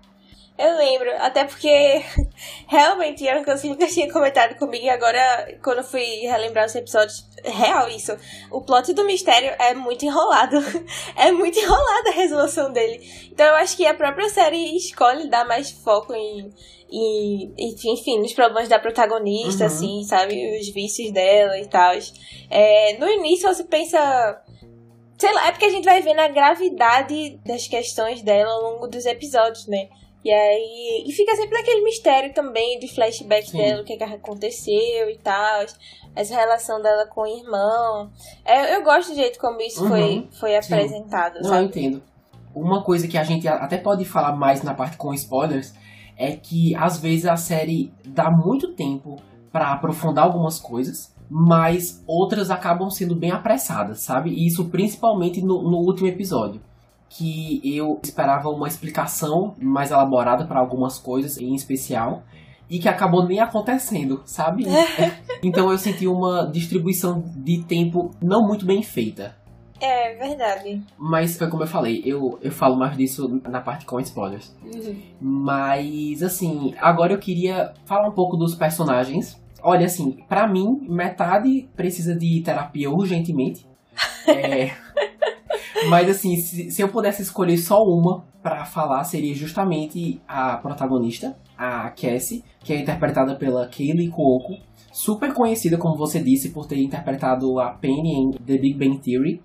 Eu 0.63 0.77
lembro, 0.77 1.11
até 1.19 1.45
porque 1.45 2.05
realmente 2.69 3.27
era 3.27 3.41
uma 3.41 3.45
coisa 3.45 3.61
que 3.63 3.69
nunca 3.69 3.89
tinha 3.89 4.13
comentado 4.13 4.55
comigo 4.55 4.85
e 4.85 4.89
agora, 4.89 5.59
quando 5.61 5.79
eu 5.79 5.85
fui 5.85 6.05
relembrar 6.21 6.67
os 6.67 6.75
episódios, 6.77 7.27
real 7.43 7.89
isso. 7.89 8.17
O 8.49 8.61
plot 8.61 8.93
do 8.93 9.05
mistério 9.05 9.53
é 9.59 9.75
muito 9.75 10.05
enrolado. 10.05 10.59
é 11.19 11.33
muito 11.33 11.59
enrolada 11.59 12.11
a 12.11 12.13
resolução 12.13 12.73
dele. 12.73 13.01
Então 13.33 13.45
eu 13.45 13.57
acho 13.57 13.77
que 13.77 13.85
a 13.85 13.93
própria 13.93 14.29
série 14.29 14.77
escolhe 14.77 15.29
dar 15.29 15.45
mais 15.45 15.73
foco 15.73 16.15
em. 16.15 16.53
em 16.89 17.53
enfim, 17.59 18.21
nos 18.21 18.33
problemas 18.33 18.69
da 18.69 18.79
protagonista, 18.79 19.65
uhum. 19.65 19.67
assim, 19.67 20.05
sabe? 20.05 20.61
Os 20.61 20.69
vícios 20.69 21.11
dela 21.11 21.59
e 21.59 21.67
tal. 21.67 21.93
É, 22.49 22.97
no 22.99 23.09
início 23.09 23.53
você 23.53 23.65
pensa 23.65 24.41
sei 25.19 25.33
lá, 25.33 25.49
é 25.49 25.53
porque 25.53 25.67
a 25.67 25.71
gente 25.71 25.85
vai 25.85 26.01
vendo 26.03 26.19
a 26.19 26.29
gravidade 26.29 27.41
das 27.45 27.69
questões 27.69 28.23
dela 28.23 28.53
ao 28.53 28.63
longo 28.63 28.89
dos 28.89 29.07
episódios, 29.07 29.67
né? 29.67 29.89
E 30.25 30.31
aí. 30.31 31.05
E 31.07 31.13
fica 31.13 31.35
sempre 31.35 31.59
naquele 31.59 31.83
mistério 31.83 32.33
também 32.33 32.79
de 32.79 32.93
flashback 32.93 33.51
Sim. 33.51 33.59
dela, 33.59 33.83
o 33.83 33.85
que, 33.85 33.97
que 33.97 34.05
aconteceu 34.05 35.11
e 35.11 35.19
tal. 35.23 35.67
Essa 36.15 36.35
relação 36.35 36.81
dela 36.81 37.07
com 37.07 37.23
o 37.23 37.27
irmão. 37.27 38.11
É, 38.45 38.77
eu 38.77 38.83
gosto 38.83 39.11
do 39.11 39.15
jeito 39.17 39.39
como 39.39 39.61
isso 39.61 39.83
uhum. 39.83 39.89
foi, 39.89 40.29
foi 40.39 40.57
apresentado. 40.57 41.41
Não, 41.41 41.55
eu 41.55 41.65
entendo. 41.65 42.03
Uma 42.55 42.85
coisa 42.85 43.09
que 43.09 43.17
a 43.17 43.25
gente 43.25 43.49
até 43.49 43.79
pode 43.79 44.05
falar 44.05 44.37
mais 44.37 44.63
na 44.63 44.75
parte 44.75 44.97
com 44.97 45.15
spoilers 45.15 45.75
é 46.17 46.37
que 46.37 46.75
às 46.77 46.99
vezes 46.99 47.25
a 47.25 47.37
série 47.37 47.93
dá 48.05 48.31
muito 48.31 48.75
tempo 48.75 49.17
para 49.51 49.73
aprofundar 49.73 50.25
algumas 50.25 50.61
coisas, 50.61 51.15
mas 51.31 52.03
outras 52.07 52.51
acabam 52.51 52.91
sendo 52.91 53.17
bem 53.17 53.31
apressadas, 53.31 54.03
sabe? 54.03 54.31
E 54.31 54.47
isso 54.47 54.67
principalmente 54.67 55.41
no, 55.41 55.63
no 55.63 55.79
último 55.79 56.09
episódio 56.09 56.61
que 57.15 57.61
eu 57.63 58.01
esperava 58.03 58.49
uma 58.49 58.67
explicação 58.67 59.55
mais 59.61 59.91
elaborada 59.91 60.47
para 60.47 60.59
algumas 60.59 60.99
coisas 60.99 61.37
em 61.37 61.55
especial 61.55 62.23
e 62.71 62.79
que 62.79 62.89
acabou 62.89 63.27
nem 63.27 63.39
acontecendo, 63.39 64.23
sabe? 64.25 64.65
então 65.43 65.71
eu 65.71 65.77
senti 65.77 66.07
uma 66.07 66.51
distribuição 66.51 67.23
de 67.37 67.63
tempo 67.65 68.13
não 68.21 68.47
muito 68.47 68.65
bem 68.65 68.83
feita. 68.83 69.37
É 69.79 70.15
verdade. 70.15 70.81
Mas 70.97 71.37
foi 71.37 71.51
como 71.51 71.65
eu 71.65 71.67
falei, 71.67 72.03
eu, 72.03 72.39
eu 72.41 72.51
falo 72.51 72.79
mais 72.79 72.97
disso 72.97 73.43
na 73.47 73.61
parte 73.61 73.85
com 73.85 74.01
spoilers. 74.01 74.57
Uhum. 74.65 75.03
Mas 75.21 76.23
assim, 76.23 76.75
agora 76.81 77.13
eu 77.13 77.19
queria 77.19 77.75
falar 77.85 78.09
um 78.09 78.13
pouco 78.13 78.39
dos 78.39 78.55
personagens. 78.55 79.39
Olha, 79.63 79.85
assim, 79.85 80.13
para 80.29 80.49
mim, 80.49 80.87
metade 80.89 81.69
precisa 81.77 82.17
de 82.17 82.41
terapia 82.43 82.91
urgentemente. 82.91 83.67
é, 84.27 84.71
mas 85.89 86.09
assim, 86.09 86.37
se, 86.37 86.71
se 86.71 86.83
eu 86.83 86.89
pudesse 86.89 87.23
escolher 87.23 87.57
só 87.59 87.83
uma 87.83 88.25
para 88.43 88.65
falar, 88.65 89.05
seria 89.05 89.35
justamente 89.35 90.21
a 90.27 90.57
protagonista, 90.57 91.37
a 91.57 91.91
Cassie, 91.91 92.45
que 92.61 92.73
é 92.73 92.81
interpretada 92.81 93.37
pela 93.37 93.69
Kaylee 93.69 94.09
Cuoco, 94.09 94.57
super 94.93 95.33
conhecida, 95.33 95.79
como 95.79 95.97
você 95.97 96.23
disse, 96.23 96.51
por 96.51 96.67
ter 96.67 96.79
interpretado 96.79 97.59
a 97.59 97.71
Penny 97.71 98.15
em 98.15 98.31
The 98.33 98.59
Big 98.59 98.75
Bang 98.75 98.99
Theory. 98.99 99.41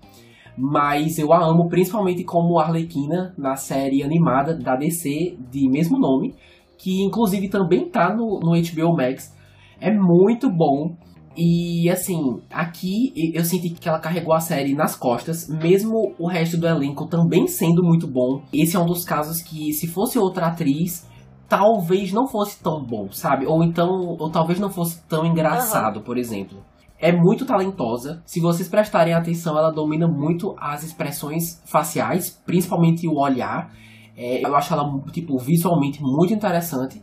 Mas 0.56 1.18
eu 1.18 1.32
a 1.32 1.38
amo 1.38 1.68
principalmente 1.68 2.24
como 2.24 2.58
Arlequina 2.58 3.32
na 3.38 3.54
série 3.54 4.02
animada 4.02 4.54
da 4.54 4.74
DC 4.74 5.36
de 5.50 5.68
mesmo 5.68 5.98
nome, 5.98 6.34
que 6.76 7.00
inclusive 7.00 7.48
também 7.48 7.88
tá 7.88 8.12
no, 8.12 8.40
no 8.40 8.52
HBO 8.60 8.96
Max. 8.96 9.32
É 9.80 9.92
muito 9.92 10.50
bom. 10.50 10.96
E 11.40 11.88
assim, 11.88 12.42
aqui 12.50 13.12
eu 13.32 13.44
senti 13.44 13.70
que 13.70 13.88
ela 13.88 14.00
carregou 14.00 14.34
a 14.34 14.40
série 14.40 14.74
nas 14.74 14.96
costas, 14.96 15.48
mesmo 15.48 16.12
o 16.18 16.26
resto 16.26 16.56
do 16.56 16.66
elenco 16.66 17.06
também 17.06 17.46
sendo 17.46 17.80
muito 17.80 18.08
bom. 18.08 18.42
Esse 18.52 18.74
é 18.74 18.80
um 18.80 18.86
dos 18.86 19.04
casos 19.04 19.40
que, 19.40 19.72
se 19.72 19.86
fosse 19.86 20.18
outra 20.18 20.48
atriz, 20.48 21.08
talvez 21.48 22.12
não 22.12 22.26
fosse 22.26 22.60
tão 22.60 22.84
bom, 22.84 23.12
sabe? 23.12 23.46
Ou 23.46 23.62
então, 23.62 23.88
ou 24.18 24.28
talvez 24.28 24.58
não 24.58 24.68
fosse 24.68 25.00
tão 25.06 25.24
engraçado, 25.24 25.98
uhum. 25.98 26.02
por 26.02 26.18
exemplo. 26.18 26.58
É 26.98 27.12
muito 27.12 27.46
talentosa. 27.46 28.20
Se 28.26 28.40
vocês 28.40 28.68
prestarem 28.68 29.14
atenção, 29.14 29.56
ela 29.56 29.70
domina 29.70 30.08
muito 30.08 30.56
as 30.58 30.82
expressões 30.82 31.62
faciais, 31.64 32.30
principalmente 32.44 33.06
o 33.06 33.16
olhar. 33.16 33.70
É, 34.16 34.44
eu 34.44 34.56
acho 34.56 34.74
ela, 34.74 34.90
tipo, 35.12 35.38
visualmente 35.38 36.02
muito 36.02 36.34
interessante. 36.34 37.00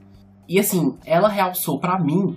E 0.50 0.60
assim, 0.60 0.94
ela 1.06 1.30
realçou 1.30 1.80
para 1.80 1.98
mim 1.98 2.36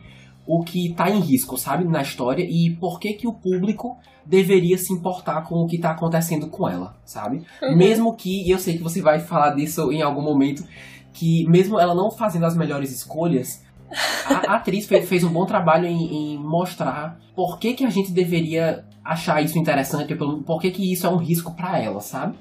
o 0.49 0.65
que 0.65 0.89
está 0.89 1.11
em 1.11 1.21
risco, 1.21 1.59
sabe, 1.59 1.85
na 1.85 2.01
história 2.01 2.43
e 2.43 2.75
por 2.77 2.99
que 2.99 3.13
que 3.13 3.29
o 3.29 3.35
público 3.35 3.99
deveria 4.25 4.79
se 4.79 4.95
importar 4.95 5.43
com 5.43 5.57
o 5.57 5.67
que 5.67 5.77
está 5.77 5.91
acontecendo 5.91 6.49
com 6.49 6.67
ela, 6.67 6.97
sabe? 7.05 7.43
Uhum. 7.63 7.77
Mesmo 7.77 8.17
que, 8.17 8.47
e 8.49 8.51
eu 8.51 8.59
sei 8.59 8.79
que 8.79 8.83
você 8.83 9.03
vai 9.03 9.21
falar 9.21 9.51
disso 9.51 9.93
em 9.93 10.01
algum 10.01 10.23
momento, 10.23 10.65
que 11.13 11.47
mesmo 11.47 11.79
ela 11.79 11.95
não 11.95 12.11
fazendo 12.11 12.47
as 12.47 12.57
melhores 12.57 12.91
escolhas, 12.91 13.63
a, 14.25 14.57
atriz 14.57 14.87
fez, 14.87 15.07
fez, 15.07 15.23
um 15.23 15.31
bom 15.31 15.45
trabalho 15.45 15.87
em, 15.87 16.33
em, 16.33 16.39
mostrar 16.39 17.21
por 17.37 17.59
que 17.59 17.75
que 17.75 17.85
a 17.85 17.91
gente 17.91 18.11
deveria 18.11 18.87
achar 19.05 19.43
isso 19.43 19.59
interessante, 19.59 20.15
por 20.15 20.61
que 20.63 20.71
que 20.71 20.91
isso 20.91 21.07
é 21.07 21.11
um 21.11 21.19
risco 21.19 21.55
para 21.55 21.79
ela, 21.79 22.01
sabe? 22.01 22.35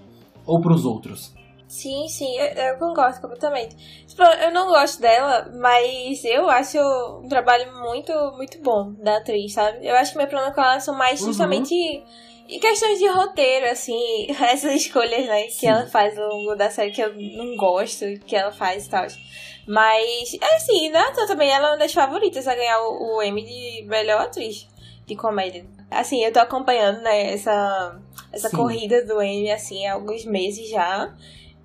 Ou 0.45 0.61
para 0.61 0.73
os 0.73 0.85
outros. 0.85 1.35
Sim, 1.67 2.07
sim, 2.07 2.33
eu, 2.37 2.45
eu, 2.45 2.77
concordo 2.77 3.19
completamente. 3.19 3.75
Tipo, 4.07 4.23
eu 4.23 4.51
não 4.51 4.67
gosto 4.67 5.01
dela, 5.01 5.51
mas 5.53 6.23
eu 6.23 6.49
acho 6.49 6.77
um 7.21 7.27
trabalho 7.27 7.77
muito, 7.77 8.13
muito 8.37 8.57
bom 8.59 8.93
da 8.93 9.17
atriz, 9.17 9.53
sabe? 9.53 9.85
Eu 9.85 9.93
acho 9.95 10.13
que 10.13 10.17
meu 10.17 10.27
problema 10.27 10.53
com 10.53 10.61
ela 10.61 10.79
são 10.79 10.95
mais 10.95 11.19
uhum. 11.19 11.27
justamente 11.27 11.73
uhum. 11.73 12.05
em 12.47 12.59
questões 12.59 12.97
de 12.99 13.07
roteiro, 13.09 13.65
assim, 13.65 14.27
essas 14.49 14.75
escolhas, 14.75 15.25
né, 15.25 15.49
sim. 15.49 15.59
que 15.59 15.67
ela 15.67 15.85
faz 15.87 16.17
ao 16.17 16.29
longo 16.29 16.55
da 16.55 16.69
série 16.69 16.91
que 16.91 17.01
eu 17.01 17.13
não 17.13 17.57
gosto, 17.57 18.05
que 18.25 18.35
ela 18.35 18.53
faz 18.53 18.85
e 18.85 18.89
tal. 18.89 19.05
Mas, 19.67 20.37
é 20.41 20.55
assim, 20.55 20.89
né, 20.89 21.03
também 21.27 21.49
ela 21.49 21.67
é 21.67 21.71
uma 21.71 21.77
das 21.77 21.93
favoritas 21.93 22.47
a 22.47 22.55
ganhar 22.55 22.79
o, 22.79 23.17
o 23.17 23.21
Emmy 23.21 23.43
de 23.43 23.85
melhor 23.87 24.21
atriz 24.21 24.65
de 25.05 25.17
comédia. 25.17 25.65
Assim, 25.91 26.23
eu 26.23 26.31
tô 26.31 26.39
acompanhando, 26.39 27.01
né, 27.01 27.33
essa, 27.33 27.99
essa 28.31 28.49
corrida 28.49 29.03
do 29.05 29.21
Emmy, 29.21 29.51
assim, 29.51 29.85
há 29.85 29.95
alguns 29.95 30.23
meses 30.23 30.69
já 30.69 31.13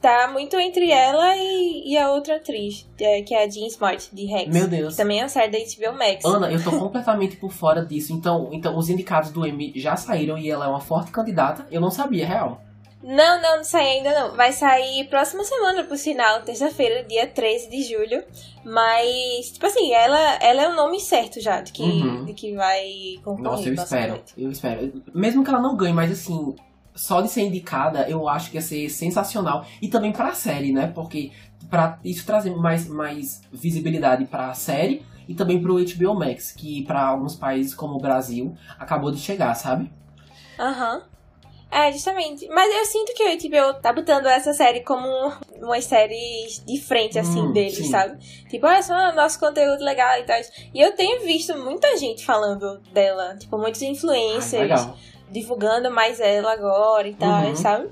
tá 0.02 0.28
muito 0.30 0.58
entre 0.58 0.90
ela 0.90 1.36
e, 1.36 1.92
e 1.92 1.96
a 1.96 2.10
outra 2.10 2.36
atriz, 2.36 2.86
é, 3.00 3.22
que 3.22 3.32
é 3.32 3.44
a 3.44 3.48
Jean 3.48 3.66
Smart, 3.68 4.10
de 4.12 4.26
Rex. 4.26 4.52
Meu 4.52 4.66
Deus. 4.66 4.94
Que 4.94 5.02
também 5.02 5.20
é 5.20 5.22
uma 5.22 5.28
série 5.28 5.52
da 5.52 5.58
HBO 5.58 5.96
Max. 5.96 6.24
Ana, 6.24 6.50
eu 6.50 6.62
tô 6.62 6.72
completamente 6.72 7.36
por 7.36 7.52
fora 7.52 7.86
disso. 7.86 8.12
Então, 8.12 8.50
então 8.52 8.76
os 8.76 8.90
indicados 8.90 9.30
do 9.30 9.46
Emmy 9.46 9.72
já 9.76 9.96
saíram 9.96 10.36
e 10.36 10.50
ela 10.50 10.66
é 10.66 10.68
uma 10.68 10.80
forte 10.80 11.12
candidata. 11.12 11.66
Eu 11.70 11.80
não 11.80 11.90
sabia, 11.90 12.26
real. 12.26 12.60
Não, 13.02 13.42
não, 13.42 13.56
não 13.56 13.64
sai 13.64 13.98
ainda 13.98 14.20
não. 14.20 14.36
Vai 14.36 14.52
sair 14.52 15.08
próxima 15.08 15.44
semana, 15.44 15.84
por 15.84 15.96
sinal, 15.96 16.42
terça-feira, 16.42 17.04
dia 17.04 17.26
13 17.26 17.68
de 17.68 17.82
julho. 17.82 18.22
Mas, 18.64 19.52
tipo 19.52 19.66
assim, 19.66 19.92
ela, 19.92 20.36
ela 20.40 20.62
é 20.62 20.68
o 20.68 20.76
nome 20.76 21.00
certo 21.00 21.40
já 21.40 21.60
de 21.60 21.72
que, 21.72 21.82
uhum. 21.82 22.24
de 22.24 22.32
que 22.32 22.54
vai 22.54 23.18
concorrer. 23.24 23.42
Nossa, 23.42 23.68
eu 23.68 23.74
espero. 23.74 24.20
Eu 24.36 24.50
espero. 24.50 25.02
Mesmo 25.12 25.42
que 25.42 25.50
ela 25.50 25.60
não 25.60 25.76
ganhe, 25.76 25.92
mas 25.92 26.12
assim, 26.12 26.54
só 26.94 27.20
de 27.20 27.28
ser 27.28 27.42
indicada, 27.42 28.08
eu 28.08 28.28
acho 28.28 28.50
que 28.50 28.56
ia 28.56 28.62
ser 28.62 28.88
sensacional. 28.88 29.64
E 29.80 29.88
também 29.88 30.12
pra 30.12 30.34
série, 30.34 30.72
né? 30.72 30.88
Porque 30.94 31.32
para 31.70 31.98
isso 32.04 32.26
trazer 32.26 32.54
mais, 32.54 32.88
mais 32.88 33.42
visibilidade 33.52 34.24
para 34.26 34.50
a 34.50 34.54
série 34.54 35.04
e 35.28 35.34
também 35.34 35.60
pro 35.60 35.76
HBO 35.76 36.14
Max, 36.14 36.52
que 36.52 36.84
para 36.84 37.02
alguns 37.06 37.34
países 37.34 37.74
como 37.74 37.94
o 37.94 38.00
Brasil 38.00 38.54
acabou 38.78 39.10
de 39.10 39.18
chegar, 39.18 39.54
sabe? 39.54 39.90
Aham. 40.58 40.96
Uhum. 40.96 41.12
É, 41.70 41.90
justamente. 41.90 42.46
Mas 42.48 42.70
eu 42.70 42.84
sinto 42.84 43.14
que 43.14 43.24
o 43.24 43.48
HBO 43.48 43.80
tá 43.80 43.94
botando 43.94 44.26
essa 44.26 44.52
série 44.52 44.80
como 44.80 45.08
umas 45.56 45.86
séries 45.86 46.62
de 46.66 46.78
frente, 46.78 47.18
assim, 47.18 47.40
hum, 47.40 47.52
deles, 47.52 47.78
sim. 47.78 47.90
sabe? 47.90 48.22
Tipo, 48.50 48.66
olha 48.66 48.82
só, 48.82 49.14
nosso 49.14 49.40
conteúdo 49.40 49.82
legal 49.82 50.18
e 50.18 50.24
tal. 50.24 50.38
E 50.74 50.82
eu 50.82 50.92
tenho 50.94 51.22
visto 51.22 51.56
muita 51.56 51.96
gente 51.96 52.26
falando 52.26 52.78
dela, 52.92 53.38
tipo, 53.38 53.56
muitos 53.56 53.80
influencers. 53.80 54.52
Ai, 54.52 54.60
legal 54.60 54.98
divulgando 55.32 55.90
mais 55.90 56.20
ela 56.20 56.52
agora 56.52 57.08
e 57.08 57.14
tal, 57.14 57.46
uhum. 57.46 57.56
sabe? 57.56 57.88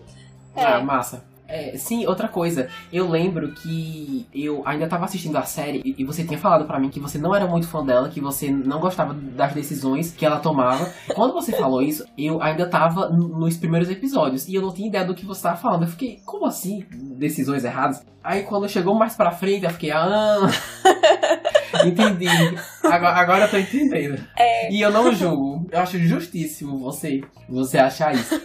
É. 0.55 0.65
Ah, 0.65 0.81
massa. 0.81 1.31
É, 1.51 1.77
sim, 1.77 2.07
outra 2.07 2.29
coisa, 2.29 2.69
eu 2.93 3.09
lembro 3.09 3.51
que 3.51 4.25
eu 4.33 4.63
ainda 4.65 4.87
tava 4.87 5.05
assistindo 5.05 5.37
a 5.37 5.43
série 5.43 5.83
e 5.85 6.05
você 6.05 6.23
tinha 6.23 6.39
falado 6.39 6.65
para 6.65 6.79
mim 6.79 6.89
que 6.89 7.01
você 7.01 7.19
não 7.19 7.35
era 7.35 7.45
muito 7.45 7.67
fã 7.67 7.85
dela, 7.85 8.09
que 8.09 8.21
você 8.21 8.49
não 8.49 8.79
gostava 8.79 9.13
das 9.13 9.53
decisões 9.53 10.13
que 10.13 10.25
ela 10.25 10.39
tomava. 10.39 10.89
Quando 11.13 11.35
você 11.35 11.51
falou 11.51 11.83
isso, 11.83 12.05
eu 12.17 12.41
ainda 12.41 12.69
tava 12.69 13.09
nos 13.09 13.57
primeiros 13.57 13.91
episódios 13.91 14.47
e 14.47 14.55
eu 14.55 14.63
não 14.63 14.73
tinha 14.73 14.87
ideia 14.87 15.05
do 15.05 15.15
que 15.15 15.27
você 15.27 15.43
tava 15.43 15.57
falando. 15.57 15.83
Eu 15.83 15.89
fiquei, 15.89 16.21
como 16.25 16.47
assim? 16.47 16.87
Decisões 17.19 17.65
erradas? 17.65 18.07
Aí 18.23 18.45
quando 18.45 18.69
chegou 18.69 18.95
mais 18.95 19.17
pra 19.17 19.33
frente, 19.33 19.65
eu 19.65 19.71
fiquei, 19.71 19.91
ah. 19.91 20.49
Entendi. 21.85 22.27
Agora, 22.85 23.17
agora 23.17 23.45
eu 23.45 23.51
tô 23.51 23.59
entendendo. 23.59 24.23
É. 24.37 24.73
E 24.73 24.81
eu 24.81 24.91
não 24.91 25.13
julgo. 25.15 25.67
Eu 25.71 25.81
acho 25.81 25.99
justíssimo 25.99 26.79
você, 26.79 27.23
você 27.49 27.79
achar 27.79 28.15
isso. 28.15 28.41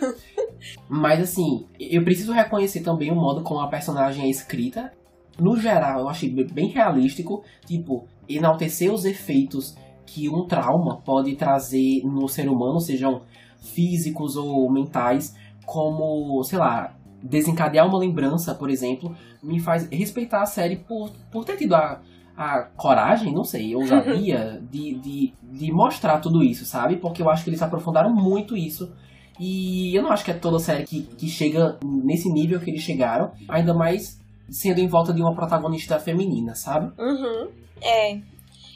Mas 0.89 1.22
assim, 1.22 1.67
eu 1.79 2.03
preciso 2.03 2.34
reconhecer 2.34 2.82
também 2.82 3.12
o 3.12 3.15
modo 3.15 3.44
como 3.44 3.60
a 3.60 3.67
personagem 3.67 4.25
é 4.25 4.29
escrita. 4.29 4.91
No 5.39 5.58
geral, 5.58 6.01
eu 6.01 6.10
achei 6.10 6.29
bem 6.29 6.67
realístico. 6.67 7.44
Tipo, 7.65 8.08
enaltecer 8.27 8.91
os 8.91 9.05
efeitos 9.05 9.75
que 10.05 10.29
um 10.29 10.46
trauma 10.46 11.01
pode 11.01 11.36
trazer 11.36 12.01
no 12.03 12.27
ser 12.27 12.48
humano, 12.48 12.79
sejam 12.79 13.24
físicos 13.60 14.36
ou 14.36 14.72
mentais, 14.72 15.36
como, 15.65 16.41
sei 16.44 16.60
lá, 16.60 16.96
desencadear 17.22 17.88
uma 17.88 17.98
lembrança, 17.98 18.53
por 18.53 18.70
exemplo, 18.70 19.15
me 19.41 19.60
faz 19.60 19.88
respeitar 19.89 20.41
a 20.41 20.46
série 20.46 20.75
por, 20.75 21.10
por 21.32 21.44
ter 21.44 21.58
tido 21.58 21.75
a, 21.75 22.00
a 22.38 22.63
coragem, 22.75 23.34
não 23.34 23.44
sei, 23.44 23.75
ousadia 23.75 24.62
de, 24.70 24.96
de, 24.96 25.34
de 25.42 25.72
mostrar 25.72 26.20
tudo 26.20 26.44
isso, 26.44 26.65
sabe? 26.65 26.98
Porque 26.98 27.22
eu 27.22 27.30
acho 27.30 27.44
que 27.44 27.50
eles 27.50 27.62
aprofundaram 27.62 28.13
muito 28.13 28.58
isso. 28.58 28.92
E 29.39 29.96
eu 29.96 30.01
não 30.01 30.12
acho 30.12 30.24
que 30.24 30.32
é 30.32 30.34
toda 30.34 30.60
série 30.60 30.86
que, 30.86 31.01
que 31.01 31.27
chega 31.27 31.77
nesse 31.84 32.32
nível 32.32 32.60
que 32.60 32.70
eles 32.70 32.82
chegaram, 32.82 33.32
ainda 33.50 33.74
mais 33.74 34.20
sendo 34.50 34.80
em 34.80 34.88
volta 34.88 35.13
de 35.13 35.22
uma 35.22 35.36
protagonista 35.36 36.00
feminina, 36.00 36.56
sabe? 36.56 36.92
Uhum. 37.00 37.50
É. 37.82 38.20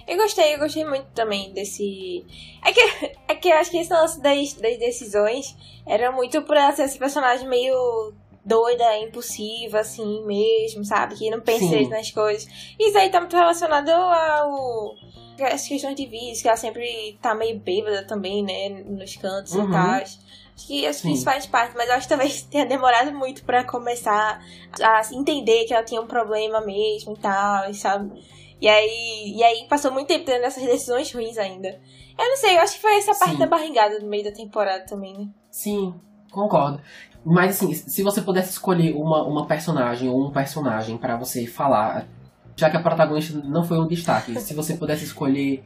Eu 0.08 0.18
gostei, 0.18 0.56
eu 0.56 0.60
gostei 0.60 0.84
muito 0.86 1.06
também 1.14 1.54
desse. 1.54 2.26
É 2.66 2.74
que, 2.74 2.82
é 3.28 3.36
que 3.36 3.48
eu 3.48 3.58
acho 3.58 3.70
que 3.70 3.78
esse 3.78 3.94
lance 3.94 4.20
das, 4.22 4.54
das 4.54 4.78
decisões 4.80 5.56
era 5.86 6.12
muito 6.12 6.42
por 6.42 6.58
ela 6.58 6.72
ser 6.72 6.84
esse 6.84 6.98
personagem 6.98 7.48
meio 7.48 8.14
doida, 8.46 8.98
impulsiva, 9.00 9.80
assim 9.80 10.24
mesmo, 10.26 10.84
sabe? 10.86 11.16
Que 11.16 11.30
não 11.30 11.42
pensa 11.42 11.66
Sim. 11.66 11.88
nas 11.90 12.12
coisas. 12.12 12.48
Isso 12.80 12.98
aí 12.98 13.10
tá 13.10 13.20
muito 13.20 13.36
relacionado 13.36 13.90
ao. 13.90 14.96
As 15.54 15.66
questões 15.68 15.96
de 15.96 16.06
vício, 16.06 16.42
que 16.42 16.48
ela 16.50 16.58
sempre 16.58 17.18
tá 17.22 17.34
meio 17.34 17.58
bêbada 17.60 18.06
também, 18.06 18.44
né? 18.44 18.70
Nos 18.86 19.16
cantos 19.16 19.54
Uhum. 19.54 19.70
e 19.70 19.72
tal. 19.72 19.90
Acho 19.92 20.20
que, 20.68 20.86
acho 20.86 21.02
que 21.04 21.12
isso 21.14 21.24
faz 21.24 21.46
parte, 21.46 21.74
mas 21.78 21.88
eu 21.88 21.96
acho 21.96 22.08
que 22.08 22.10
talvez 22.10 22.42
tenha 22.52 22.66
demorado 22.66 23.14
muito 23.14 23.46
pra 23.46 23.64
começar 23.64 24.44
a 24.82 25.02
entender 25.14 25.64
que 25.64 25.74
ela 25.74 25.84
tinha 25.84 26.02
um 26.02 26.08
problema 26.08 26.60
mesmo 26.60 27.14
e 27.14 27.18
tal, 27.20 27.74
sabe? 27.74 28.22
E 28.60 28.68
aí, 28.68 29.34
e 29.38 29.42
aí 29.42 29.66
passou 29.70 29.90
muito 29.92 30.08
tempo 30.08 30.26
tendo 30.26 30.44
essas 30.44 30.62
decisões 30.64 31.10
ruins 31.14 31.38
ainda. 31.38 31.80
Eu 32.18 32.28
não 32.28 32.36
sei, 32.36 32.58
eu 32.58 32.60
acho 32.60 32.74
que 32.76 32.82
foi 32.82 32.96
essa 32.98 33.16
parte 33.16 33.32
Sim. 33.36 33.40
da 33.40 33.48
barrigada 33.48 33.98
no 34.00 34.08
meio 34.10 34.26
da 34.26 34.34
temporada 34.34 34.86
também, 34.86 35.14
né? 35.18 35.30
Sim, 35.50 35.94
concordo. 36.30 36.82
Mas 37.26 37.56
assim, 37.56 37.74
se 37.74 38.02
você 38.02 38.22
pudesse 38.22 38.52
escolher 38.52 38.94
uma, 38.96 39.24
uma 39.24 39.46
personagem 39.46 40.10
ou 40.10 40.28
um 40.28 40.32
personagem 40.32 40.98
pra 40.98 41.18
você 41.18 41.46
falar, 41.46 42.08
já 42.56 42.70
que 42.70 42.78
a 42.78 42.82
protagonista 42.82 43.40
não 43.44 43.64
foi 43.64 43.80
um 43.80 43.88
destaque, 43.88 44.40
se 44.40 44.54
você 44.54 44.76
pudesse 44.76 45.04
escolher 45.04 45.64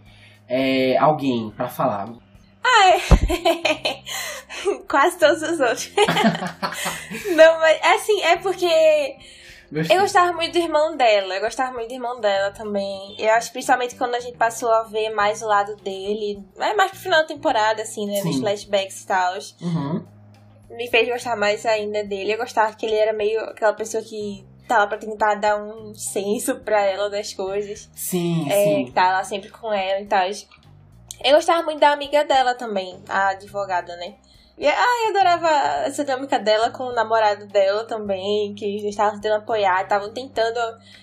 é, 0.47 0.97
alguém 0.97 1.51
pra 1.55 1.67
falar. 1.67 2.09
É. 2.65 2.99
Quase 4.89 5.17
todos 5.17 5.41
os 5.41 5.59
outros. 5.59 5.91
não, 7.35 7.59
mas 7.59 7.79
assim, 7.83 8.21
é 8.21 8.37
porque 8.37 9.17
Gostei. 9.71 9.97
eu 9.97 10.01
gostava 10.01 10.31
muito 10.33 10.53
do 10.53 10.59
irmão 10.59 10.95
dela. 10.95 11.35
Eu 11.35 11.41
gostava 11.41 11.73
muito 11.73 11.87
do 11.87 11.93
irmão 11.93 12.21
dela 12.21 12.51
também. 12.51 13.15
Eu 13.19 13.31
acho 13.33 13.51
principalmente 13.51 13.95
quando 13.95 14.15
a 14.15 14.19
gente 14.19 14.37
passou 14.37 14.71
a 14.71 14.83
ver 14.83 15.09
mais 15.09 15.41
o 15.41 15.47
lado 15.47 15.75
dele. 15.77 16.43
É 16.57 16.73
mais 16.75 16.91
pro 16.91 16.99
final 16.99 17.21
da 17.21 17.27
temporada, 17.27 17.81
assim, 17.81 18.05
né? 18.05 18.21
Nos 18.23 18.35
Sim. 18.35 18.41
flashbacks 18.41 19.01
e 19.01 19.07
tal. 19.07 19.33
Uhum. 19.61 20.05
Me 20.75 20.87
fez 20.89 21.07
gostar 21.07 21.35
mais 21.35 21.65
ainda 21.65 22.03
dele. 22.03 22.33
Eu 22.33 22.37
gostava 22.37 22.73
que 22.75 22.85
ele 22.85 22.95
era 22.95 23.13
meio 23.13 23.39
aquela 23.41 23.73
pessoa 23.73 24.01
que 24.03 24.45
tava 24.67 24.87
pra 24.87 24.97
tentar 24.97 25.35
dar 25.35 25.61
um 25.61 25.93
senso 25.93 26.55
pra 26.59 26.81
ela 26.81 27.09
das 27.09 27.33
coisas. 27.33 27.89
Sim, 27.93 28.49
É, 28.49 28.63
sim. 28.63 28.85
que 28.85 28.91
tá 28.91 29.11
lá 29.11 29.23
sempre 29.23 29.49
com 29.49 29.71
ela 29.71 30.01
e 30.01 30.05
tal. 30.05 30.25
Eu 31.23 31.35
gostava 31.35 31.63
muito 31.63 31.79
da 31.79 31.91
amiga 31.91 32.23
dela 32.25 32.55
também, 32.55 33.01
a 33.07 33.29
advogada, 33.29 33.95
né? 33.97 34.15
E, 34.63 34.67
ah, 34.69 35.03
eu 35.03 35.09
adorava 35.09 35.49
essa 35.85 36.05
dinâmica 36.05 36.39
dela 36.39 36.69
com 36.69 36.85
o 36.85 36.93
namorado 36.93 37.45
dela 37.47 37.83
também, 37.83 38.55
que 38.55 38.63
eles 38.63 38.85
estavam 38.85 39.19
tentando 39.19 39.41
apoiar, 39.41 39.81
estavam 39.83 40.13
tentando, 40.13 40.57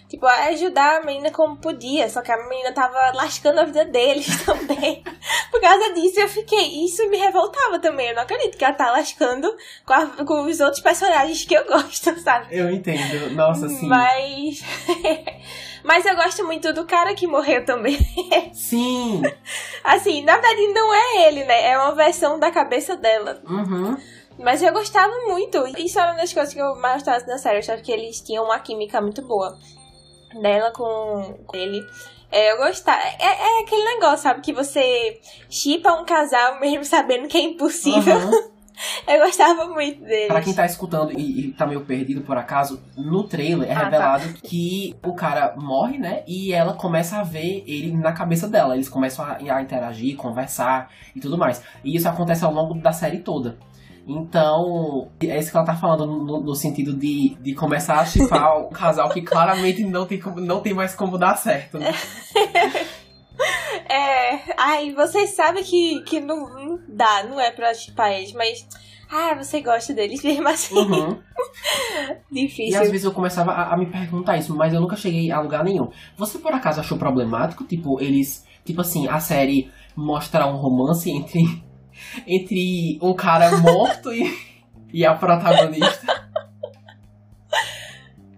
tipo, 0.08 0.24
ajudar 0.26 0.96
a 0.96 1.04
menina 1.04 1.30
como 1.30 1.58
podia, 1.58 2.08
só 2.08 2.22
que 2.22 2.32
a 2.32 2.48
menina 2.48 2.72
tava 2.72 3.12
lascando 3.14 3.60
a 3.60 3.64
vida 3.64 3.84
deles 3.84 4.26
também. 4.46 5.04
Por 5.50 5.60
causa 5.60 5.92
disso 5.92 6.20
eu 6.20 6.28
fiquei, 6.28 6.84
isso 6.86 7.06
me 7.10 7.18
revoltava 7.18 7.78
também, 7.78 8.08
eu 8.08 8.14
não 8.14 8.22
acredito 8.22 8.56
que 8.56 8.64
ela 8.64 8.72
tá 8.72 8.90
lascando 8.92 9.54
com, 9.84 9.92
a- 9.92 10.24
com 10.24 10.46
os 10.46 10.58
outros 10.60 10.80
personagens 10.80 11.44
que 11.44 11.52
eu 11.52 11.66
gosto, 11.66 12.16
sabe? 12.24 12.46
Eu 12.50 12.70
entendo. 12.70 13.34
Nossa, 13.34 13.68
sim. 13.68 13.86
Mas. 13.86 14.62
Mas 15.90 16.06
eu 16.06 16.14
gosto 16.14 16.44
muito 16.44 16.72
do 16.72 16.84
cara 16.84 17.16
que 17.16 17.26
morreu 17.26 17.64
também. 17.64 17.98
Sim. 18.54 19.22
Assim, 19.82 20.22
na 20.22 20.34
verdade 20.34 20.68
não 20.68 20.94
é 20.94 21.26
ele, 21.26 21.44
né? 21.44 21.68
É 21.68 21.76
uma 21.76 21.92
versão 21.96 22.38
da 22.38 22.48
cabeça 22.48 22.96
dela. 22.96 23.42
Uhum. 23.44 23.96
Mas 24.38 24.62
eu 24.62 24.72
gostava 24.72 25.12
muito. 25.26 25.58
Isso 25.76 25.98
era 25.98 26.12
uma 26.12 26.20
das 26.20 26.32
coisas 26.32 26.54
que 26.54 26.60
eu 26.60 26.76
mais 26.76 27.02
gostava 27.02 27.24
da 27.24 27.38
série. 27.38 27.56
Eu 27.56 27.58
achava 27.58 27.82
que 27.82 27.90
eles 27.90 28.20
tinham 28.20 28.44
uma 28.44 28.60
química 28.60 29.00
muito 29.00 29.20
boa. 29.22 29.58
Dela 30.40 30.70
com 30.70 31.36
ele. 31.54 31.84
É, 32.30 32.52
eu 32.52 32.58
gostava. 32.58 33.02
É, 33.02 33.24
é 33.24 33.60
aquele 33.62 33.82
negócio, 33.82 34.18
sabe? 34.18 34.42
Que 34.42 34.52
você 34.52 35.20
chipa 35.48 35.92
um 35.94 36.04
casal 36.04 36.60
mesmo 36.60 36.84
sabendo 36.86 37.26
que 37.26 37.36
é 37.36 37.42
impossível. 37.42 38.16
Uhum. 38.16 38.49
Eu 39.12 39.24
gostava 39.26 39.66
muito 39.66 40.02
deles. 40.04 40.28
Pra 40.28 40.40
quem 40.40 40.54
tá 40.54 40.64
escutando 40.64 41.12
e, 41.18 41.40
e 41.48 41.52
tá 41.52 41.66
meio 41.66 41.80
perdido 41.80 42.20
por 42.20 42.36
acaso, 42.36 42.80
no 42.96 43.24
trailer 43.24 43.68
é 43.68 43.72
Ah, 43.72 43.76
tá. 43.78 43.84
revelado 43.86 44.28
que 44.34 44.94
o 45.04 45.14
cara 45.14 45.54
morre, 45.56 45.98
né? 45.98 46.22
E 46.28 46.52
ela 46.52 46.74
começa 46.74 47.16
a 47.18 47.22
ver 47.24 47.64
ele 47.66 47.92
na 47.92 48.12
cabeça 48.12 48.46
dela. 48.48 48.74
Eles 48.74 48.88
começam 48.88 49.24
a, 49.24 49.36
a 49.56 49.62
interagir, 49.62 50.16
conversar 50.16 50.90
e 51.14 51.20
tudo 51.20 51.36
mais. 51.36 51.60
E 51.82 51.96
isso 51.96 52.08
acontece 52.08 52.44
ao 52.44 52.52
longo 52.52 52.74
da 52.74 52.92
série 52.92 53.18
toda. 53.18 53.58
Então, 54.06 55.08
é 55.22 55.38
isso 55.38 55.50
que 55.50 55.56
ela 55.56 55.66
tá 55.66 55.74
falando 55.76 56.06
no, 56.06 56.40
no 56.40 56.54
sentido 56.54 56.92
de, 56.94 57.36
de 57.40 57.54
começar 57.54 58.00
a 58.00 58.06
chipar 58.06 58.58
o 58.62 58.68
casal 58.70 59.08
que 59.10 59.22
claramente 59.22 59.84
não 59.84 60.06
tem, 60.06 60.18
como, 60.18 60.40
não 60.40 60.60
tem 60.60 60.72
mais 60.72 60.94
como 60.94 61.18
dar 61.18 61.36
certo. 61.36 61.78
Né? 61.78 61.92
É, 63.88 64.54
ai, 64.56 64.92
vocês 64.92 65.30
sabem 65.30 65.64
que, 65.64 66.00
que 66.02 66.20
não, 66.20 66.48
não 66.48 66.78
dá, 66.88 67.24
não 67.24 67.40
é 67.40 67.50
pra 67.50 67.74
chipar 67.74 68.12
eles, 68.12 68.32
mas. 68.32 68.66
Ah, 69.10 69.34
você 69.34 69.60
gosta 69.60 69.92
deles 69.92 70.22
mesmo 70.24 70.48
assim. 70.48 70.74
Uhum. 70.74 71.20
E 72.30 72.46
Difícil. 72.46 72.80
às 72.80 72.90
vezes 72.90 73.04
eu 73.04 73.12
começava 73.12 73.50
a, 73.52 73.74
a 73.74 73.76
me 73.76 73.86
perguntar 73.86 74.36
isso, 74.36 74.54
mas 74.54 74.72
eu 74.72 74.80
nunca 74.80 74.96
cheguei 74.96 75.30
a 75.30 75.40
lugar 75.40 75.64
nenhum. 75.64 75.90
Você 76.16 76.38
por 76.38 76.52
acaso 76.52 76.80
achou 76.80 76.96
problemático? 76.96 77.64
Tipo, 77.64 78.00
eles. 78.00 78.46
Tipo 78.64 78.80
assim, 78.82 79.08
a 79.08 79.18
série 79.18 79.70
mostra 79.96 80.46
um 80.46 80.56
romance 80.56 81.10
entre. 81.10 81.42
Entre 82.26 82.98
um 83.02 83.12
cara 83.12 83.58
morto 83.58 84.10
e, 84.10 84.34
e 84.90 85.04
a 85.04 85.14
protagonista. 85.14 86.30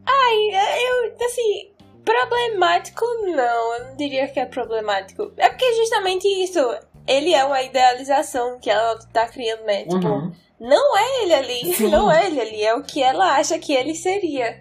Ai, 0.05 0.37
eu, 0.85 1.15
assim, 1.25 1.71
problemático 2.05 3.05
não, 3.25 3.75
eu 3.77 3.85
não 3.85 3.97
diria 3.97 4.27
que 4.29 4.41
é 4.41 4.47
problemático. 4.47 5.33
É 5.37 5.49
porque 5.49 5.73
justamente 5.75 6.27
isso, 6.43 6.59
ele 7.07 7.35
é 7.35 7.45
uma 7.45 7.63
idealização 7.63 8.59
que 8.61 8.71
ela 8.71 8.99
tá 9.13 9.27
criando, 9.27 9.65
né? 9.65 9.85
Tipo, 9.85 10.09
Uhum. 10.09 10.33
não 10.61 10.97
é 10.99 11.23
ele 11.23 11.35
ali, 11.35 11.75
Sim. 11.75 11.91
não 11.91 12.11
é 12.11 12.27
ele 12.27 12.41
ali, 12.41 12.63
é 12.63 12.75
o 12.75 12.83
que 12.83 13.03
ela 13.03 13.37
acha 13.37 13.59
que 13.59 13.73
ele 13.73 13.95
seria. 13.95 14.59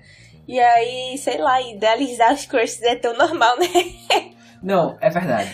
E 0.48 0.60
aí, 0.60 1.18
sei 1.18 1.38
lá, 1.38 1.62
idealizar 1.62 2.34
os 2.34 2.46
crushes 2.46 2.82
é 2.82 2.96
tão 2.96 3.16
normal, 3.18 3.58
né? 3.60 3.68
Não, 4.62 4.98
é 5.00 5.10
verdade. 5.10 5.52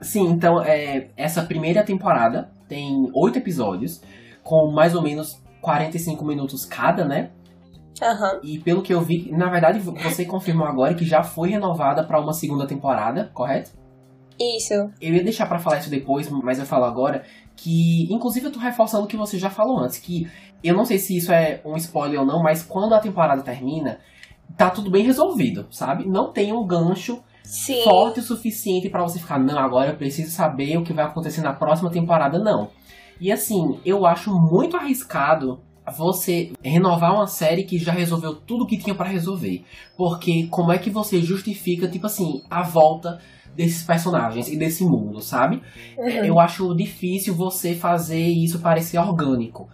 Sim, 0.00 0.28
então 0.30 0.62
é, 0.62 1.08
essa 1.16 1.42
primeira 1.42 1.82
temporada 1.84 2.50
tem 2.68 3.10
oito 3.14 3.38
episódios, 3.38 4.00
com 4.42 4.70
mais 4.70 4.94
ou 4.94 5.02
menos 5.02 5.40
45 5.60 6.24
minutos 6.24 6.64
cada, 6.64 7.04
né? 7.04 7.30
Aham. 8.02 8.40
E 8.42 8.58
pelo 8.58 8.82
que 8.82 8.94
eu 8.94 9.00
vi, 9.02 9.30
na 9.30 9.50
verdade, 9.50 9.78
você 9.78 10.24
confirmou 10.24 10.66
agora 10.66 10.94
que 10.94 11.04
já 11.04 11.22
foi 11.22 11.50
renovada 11.50 12.02
pra 12.02 12.18
uma 12.18 12.32
segunda 12.32 12.66
temporada, 12.66 13.30
correto? 13.34 13.72
Isso. 14.40 14.72
Eu 15.00 15.14
ia 15.14 15.22
deixar 15.22 15.46
pra 15.46 15.58
falar 15.58 15.78
isso 15.78 15.90
depois, 15.90 16.30
mas 16.30 16.58
eu 16.58 16.64
falo 16.64 16.84
agora 16.84 17.24
que, 17.54 18.10
inclusive, 18.10 18.46
eu 18.46 18.52
tô 18.52 18.58
reforçando 18.58 19.04
o 19.04 19.06
que 19.06 19.16
você 19.16 19.38
já 19.38 19.50
falou 19.50 19.78
antes, 19.78 19.98
que 19.98 20.26
eu 20.64 20.74
não 20.74 20.86
sei 20.86 20.98
se 20.98 21.14
isso 21.14 21.30
é 21.30 21.60
um 21.64 21.76
spoiler 21.76 22.20
ou 22.20 22.26
não, 22.26 22.42
mas 22.42 22.62
quando 22.62 22.94
a 22.94 23.00
temporada 23.00 23.42
termina, 23.42 23.98
tá 24.56 24.70
tudo 24.70 24.90
bem 24.90 25.04
resolvido, 25.04 25.66
sabe? 25.70 26.08
Não 26.08 26.32
tem 26.32 26.52
um 26.52 26.66
gancho 26.66 27.22
Sim. 27.42 27.82
forte 27.84 28.20
o 28.20 28.22
suficiente 28.22 28.88
pra 28.88 29.02
você 29.02 29.18
ficar, 29.18 29.38
não, 29.38 29.58
agora 29.58 29.90
eu 29.90 29.96
preciso 29.96 30.30
saber 30.30 30.78
o 30.78 30.84
que 30.84 30.92
vai 30.94 31.04
acontecer 31.04 31.42
na 31.42 31.52
próxima 31.52 31.90
temporada, 31.90 32.38
não. 32.38 32.70
E 33.20 33.30
assim, 33.30 33.78
eu 33.84 34.06
acho 34.06 34.32
muito 34.32 34.76
arriscado 34.76 35.60
você 35.90 36.52
renovar 36.62 37.14
uma 37.14 37.26
série 37.26 37.64
que 37.64 37.78
já 37.78 37.92
resolveu 37.92 38.34
tudo 38.34 38.66
que 38.66 38.78
tinha 38.78 38.94
pra 38.94 39.08
resolver. 39.08 39.64
Porque 39.96 40.46
como 40.46 40.72
é 40.72 40.78
que 40.78 40.88
você 40.88 41.20
justifica, 41.20 41.88
tipo 41.88 42.06
assim, 42.06 42.42
a 42.48 42.62
volta 42.62 43.20
desses 43.56 43.82
personagens 43.82 44.48
e 44.48 44.56
desse 44.56 44.84
mundo, 44.84 45.20
sabe? 45.20 45.62
Uhum. 45.98 46.08
Eu 46.08 46.38
acho 46.40 46.74
difícil 46.74 47.34
você 47.34 47.74
fazer 47.74 48.26
isso 48.26 48.58
parecer 48.60 48.98
orgânico. 48.98 49.68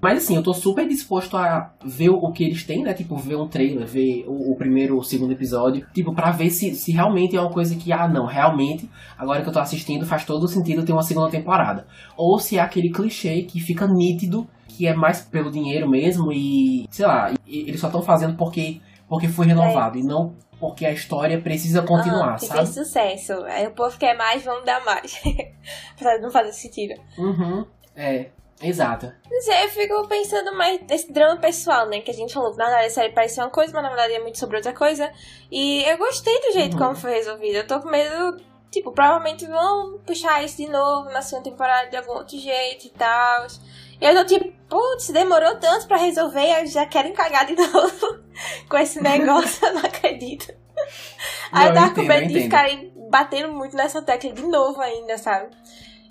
Mas 0.00 0.18
assim, 0.18 0.36
eu 0.36 0.42
tô 0.44 0.54
super 0.54 0.86
disposto 0.86 1.36
a 1.36 1.72
ver 1.84 2.10
o 2.10 2.30
que 2.30 2.44
eles 2.44 2.62
têm, 2.64 2.84
né? 2.84 2.94
Tipo, 2.94 3.16
ver 3.16 3.34
um 3.34 3.48
trailer, 3.48 3.84
ver 3.84 4.24
o, 4.28 4.52
o 4.52 4.56
primeiro 4.56 4.94
ou 4.94 5.00
o 5.00 5.04
segundo 5.04 5.32
episódio. 5.32 5.84
Tipo, 5.92 6.14
pra 6.14 6.30
ver 6.30 6.50
se, 6.50 6.72
se 6.76 6.92
realmente 6.92 7.34
é 7.36 7.40
uma 7.40 7.50
coisa 7.50 7.74
que, 7.74 7.92
ah, 7.92 8.06
não, 8.06 8.24
realmente, 8.24 8.88
agora 9.18 9.42
que 9.42 9.48
eu 9.48 9.52
tô 9.52 9.58
assistindo, 9.58 10.06
faz 10.06 10.24
todo 10.24 10.46
sentido 10.46 10.84
ter 10.84 10.92
uma 10.92 11.02
segunda 11.02 11.28
temporada. 11.28 11.84
Ou 12.16 12.38
se 12.38 12.56
é 12.58 12.60
aquele 12.60 12.90
clichê 12.90 13.42
que 13.42 13.58
fica 13.58 13.88
nítido, 13.88 14.46
que 14.68 14.86
é 14.86 14.94
mais 14.94 15.20
pelo 15.20 15.50
dinheiro 15.50 15.88
mesmo 15.90 16.32
e, 16.32 16.86
sei 16.90 17.04
lá, 17.04 17.32
e- 17.44 17.62
eles 17.68 17.80
só 17.80 17.88
estão 17.88 18.00
fazendo 18.00 18.36
porque, 18.36 18.80
porque 19.08 19.26
foi 19.26 19.46
renovado 19.46 19.98
e 19.98 20.02
não 20.04 20.32
porque 20.60 20.84
a 20.86 20.90
história 20.92 21.40
precisa 21.40 21.82
continuar, 21.82 22.34
ah, 22.34 22.36
que 22.38 22.46
sabe? 22.46 22.60
fez 22.60 22.74
sucesso. 22.74 23.32
Aí 23.44 23.66
o 23.66 23.70
povo 23.72 23.96
quer 23.98 24.16
mais, 24.16 24.42
vamos 24.44 24.64
dar 24.64 24.84
mais. 24.84 25.12
De 25.96 26.18
não 26.20 26.30
fazer 26.30 26.52
sentido. 26.52 27.00
Uhum, 27.16 27.66
é. 27.96 28.26
Exato. 28.60 29.12
Não 29.30 29.40
sei, 29.40 29.64
eu 29.64 29.68
fico 29.68 30.08
pensando 30.08 30.52
mais 30.56 30.80
nesse 30.88 31.12
drama 31.12 31.36
pessoal, 31.36 31.86
né? 31.88 32.00
Que 32.00 32.10
a 32.10 32.14
gente 32.14 32.34
falou 32.34 32.50
que 32.50 32.58
na 32.58 32.64
verdade 32.64 32.86
a 32.86 32.90
série 32.90 33.12
parecia 33.12 33.44
uma 33.44 33.50
coisa, 33.50 33.72
mas 33.72 33.82
na 33.84 33.88
verdade 33.88 34.14
é 34.14 34.18
muito 34.20 34.36
sobre 34.36 34.56
outra 34.56 34.72
coisa. 34.72 35.12
E 35.48 35.84
eu 35.84 35.96
gostei 35.96 36.40
do 36.40 36.52
jeito 36.52 36.72
Uhum. 36.72 36.78
como 36.82 36.96
foi 36.96 37.12
resolvido. 37.12 37.54
Eu 37.54 37.66
tô 37.68 37.78
com 37.78 37.88
medo, 37.88 38.40
tipo, 38.68 38.90
provavelmente 38.90 39.46
vão 39.46 40.00
puxar 40.04 40.42
isso 40.42 40.56
de 40.56 40.68
novo 40.68 41.08
na 41.10 41.22
segunda 41.22 41.48
temporada 41.48 41.88
de 41.88 41.96
algum 41.98 42.14
outro 42.14 42.36
jeito 42.36 42.86
e 42.86 42.90
tal. 42.90 43.46
E 44.00 44.04
eu 44.04 44.14
tô 44.14 44.24
tipo, 44.26 44.52
putz, 44.68 45.08
demorou 45.10 45.56
tanto 45.56 45.86
pra 45.88 45.96
resolver, 45.96 46.60
eu 46.60 46.66
já 46.66 46.86
quero 46.86 47.12
cagar 47.12 47.46
de 47.46 47.54
novo 47.56 48.18
com 48.68 48.76
esse 48.78 49.00
negócio, 49.02 49.66
eu 49.66 49.74
não 49.74 49.80
acredito. 49.84 50.52
Aí 51.52 51.68
eu 51.68 51.74
Não, 51.74 51.82
tava 51.82 51.94
com 51.94 52.02
medo 52.02 52.24
eu 52.24 52.28
de 52.28 52.40
ficarem 52.42 52.92
batendo 53.10 53.52
muito 53.52 53.76
nessa 53.76 54.02
tecla 54.02 54.32
de 54.32 54.42
novo 54.42 54.80
ainda, 54.80 55.18
sabe? 55.18 55.48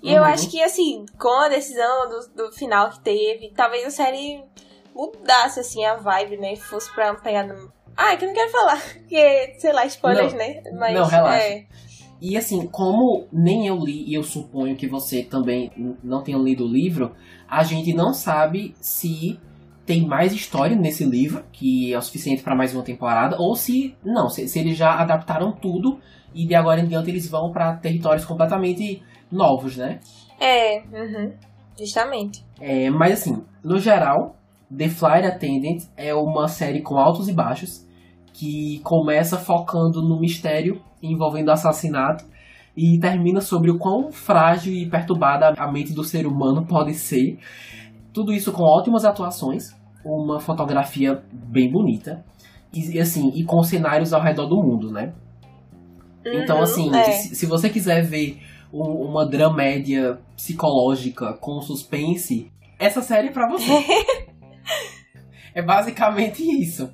E 0.02 0.12
eu 0.12 0.22
Uhum. 0.22 0.28
acho 0.28 0.48
que, 0.50 0.62
assim, 0.62 1.06
com 1.18 1.28
a 1.40 1.48
decisão 1.48 2.08
do, 2.08 2.44
do 2.44 2.52
final 2.52 2.90
que 2.90 3.00
teve, 3.00 3.52
talvez 3.56 3.84
a 3.86 3.90
série 3.90 4.44
mudasse, 4.94 5.60
assim, 5.60 5.84
a 5.84 5.96
vibe, 5.96 6.36
né? 6.36 6.54
Fosse 6.56 6.92
pra 6.94 7.14
pegar 7.14 7.44
no... 7.46 7.72
Ah, 7.96 8.12
é 8.12 8.16
que 8.16 8.24
eu 8.24 8.28
não 8.28 8.34
quero 8.34 8.50
falar, 8.50 8.80
porque, 8.94 9.54
sei 9.58 9.72
lá, 9.72 9.86
spoilers, 9.86 10.32
Não. 10.32 10.38
né? 10.38 10.62
Mas, 10.78 10.94
Não, 10.94 11.06
relaxa. 11.06 11.44
É, 11.46 11.66
E 12.20 12.36
assim, 12.36 12.66
como 12.68 13.26
nem 13.32 13.66
eu 13.66 13.76
li, 13.76 14.04
e 14.08 14.14
eu 14.14 14.22
suponho 14.22 14.76
que 14.76 14.86
você 14.86 15.22
também 15.22 15.72
não 16.02 16.22
tenha 16.22 16.38
lido 16.38 16.64
o 16.64 16.68
livro, 16.68 17.14
a 17.48 17.62
gente 17.62 17.94
não 17.94 18.12
sabe 18.12 18.74
se 18.80 19.38
tem 19.86 20.06
mais 20.06 20.34
história 20.34 20.76
nesse 20.76 21.04
livro, 21.04 21.42
que 21.50 21.94
é 21.94 21.96
o 21.96 22.02
suficiente 22.02 22.42
para 22.42 22.54
mais 22.54 22.74
uma 22.74 22.84
temporada, 22.84 23.36
ou 23.38 23.54
se 23.54 23.96
não, 24.04 24.28
se, 24.28 24.46
se 24.46 24.58
eles 24.58 24.76
já 24.76 25.00
adaptaram 25.00 25.50
tudo 25.50 25.98
e 26.34 26.46
de 26.46 26.54
agora 26.54 26.80
em 26.80 26.86
diante 26.86 27.08
eles 27.10 27.28
vão 27.28 27.50
para 27.50 27.76
territórios 27.76 28.24
completamente 28.24 29.02
novos, 29.32 29.76
né? 29.76 30.00
é 30.40 30.82
uhum, 30.92 31.32
justamente. 31.78 32.44
É, 32.60 32.90
mas 32.90 33.12
assim, 33.12 33.42
no 33.64 33.78
geral, 33.78 34.36
The 34.76 34.88
Flight 34.88 35.26
Attendant 35.26 35.84
é 35.96 36.14
uma 36.14 36.48
série 36.48 36.82
com 36.82 36.96
altos 36.96 37.28
e 37.28 37.32
baixos, 37.32 37.86
que 38.32 38.80
começa 38.84 39.36
focando 39.36 40.02
no 40.02 40.20
mistério 40.20 40.80
envolvendo 41.02 41.50
assassinato 41.50 42.24
e 42.78 42.98
termina 43.00 43.40
sobre 43.40 43.70
o 43.72 43.78
quão 43.78 44.12
frágil 44.12 44.72
e 44.72 44.88
perturbada 44.88 45.52
a 45.58 45.72
mente 45.72 45.92
do 45.92 46.04
ser 46.04 46.26
humano 46.26 46.64
pode 46.64 46.94
ser. 46.94 47.38
Tudo 48.12 48.32
isso 48.32 48.52
com 48.52 48.62
ótimas 48.62 49.04
atuações, 49.04 49.74
uma 50.04 50.38
fotografia 50.38 51.20
bem 51.32 51.68
bonita 51.70 52.24
e 52.72 53.00
assim, 53.00 53.32
e 53.34 53.42
com 53.44 53.62
cenários 53.64 54.12
ao 54.12 54.22
redor 54.22 54.46
do 54.46 54.56
mundo, 54.62 54.92
né? 54.92 55.12
Então, 56.24 56.58
Uhum, 56.58 56.62
assim, 56.62 56.94
é. 56.94 57.02
se, 57.12 57.34
se 57.34 57.46
você 57.46 57.68
quiser 57.68 58.02
ver 58.02 58.40
um- 58.72 59.08
uma 59.08 59.26
dramédia 59.26 60.18
psicológica 60.36 61.32
com 61.40 61.60
suspense, 61.60 62.50
essa 62.78 63.00
série 63.02 63.28
é 63.28 63.32
pra 63.32 63.48
você. 63.48 63.72
é 65.54 65.62
basicamente 65.62 66.42
isso. 66.42 66.90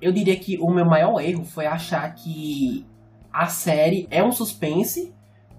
Eu 0.00 0.12
diria 0.12 0.36
que 0.36 0.58
o 0.60 0.70
meu 0.72 0.84
maior 0.84 1.18
erro 1.20 1.44
foi 1.44 1.66
achar 1.66 2.08
que 2.14 2.84
a 3.36 3.46
série 3.48 4.08
é 4.10 4.24
um 4.24 4.32
suspense 4.32 5.12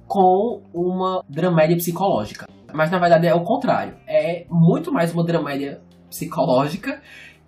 com 0.08 0.62
uma 0.74 1.24
dramédia 1.30 1.76
psicológica. 1.78 2.48
Mas 2.74 2.90
na 2.90 2.98
verdade 2.98 3.28
é 3.28 3.34
o 3.36 3.44
contrário. 3.44 3.96
É 4.08 4.46
muito 4.50 4.92
mais 4.92 5.14
uma 5.14 5.24
dramédia 5.24 5.80
psicológica 6.10 7.02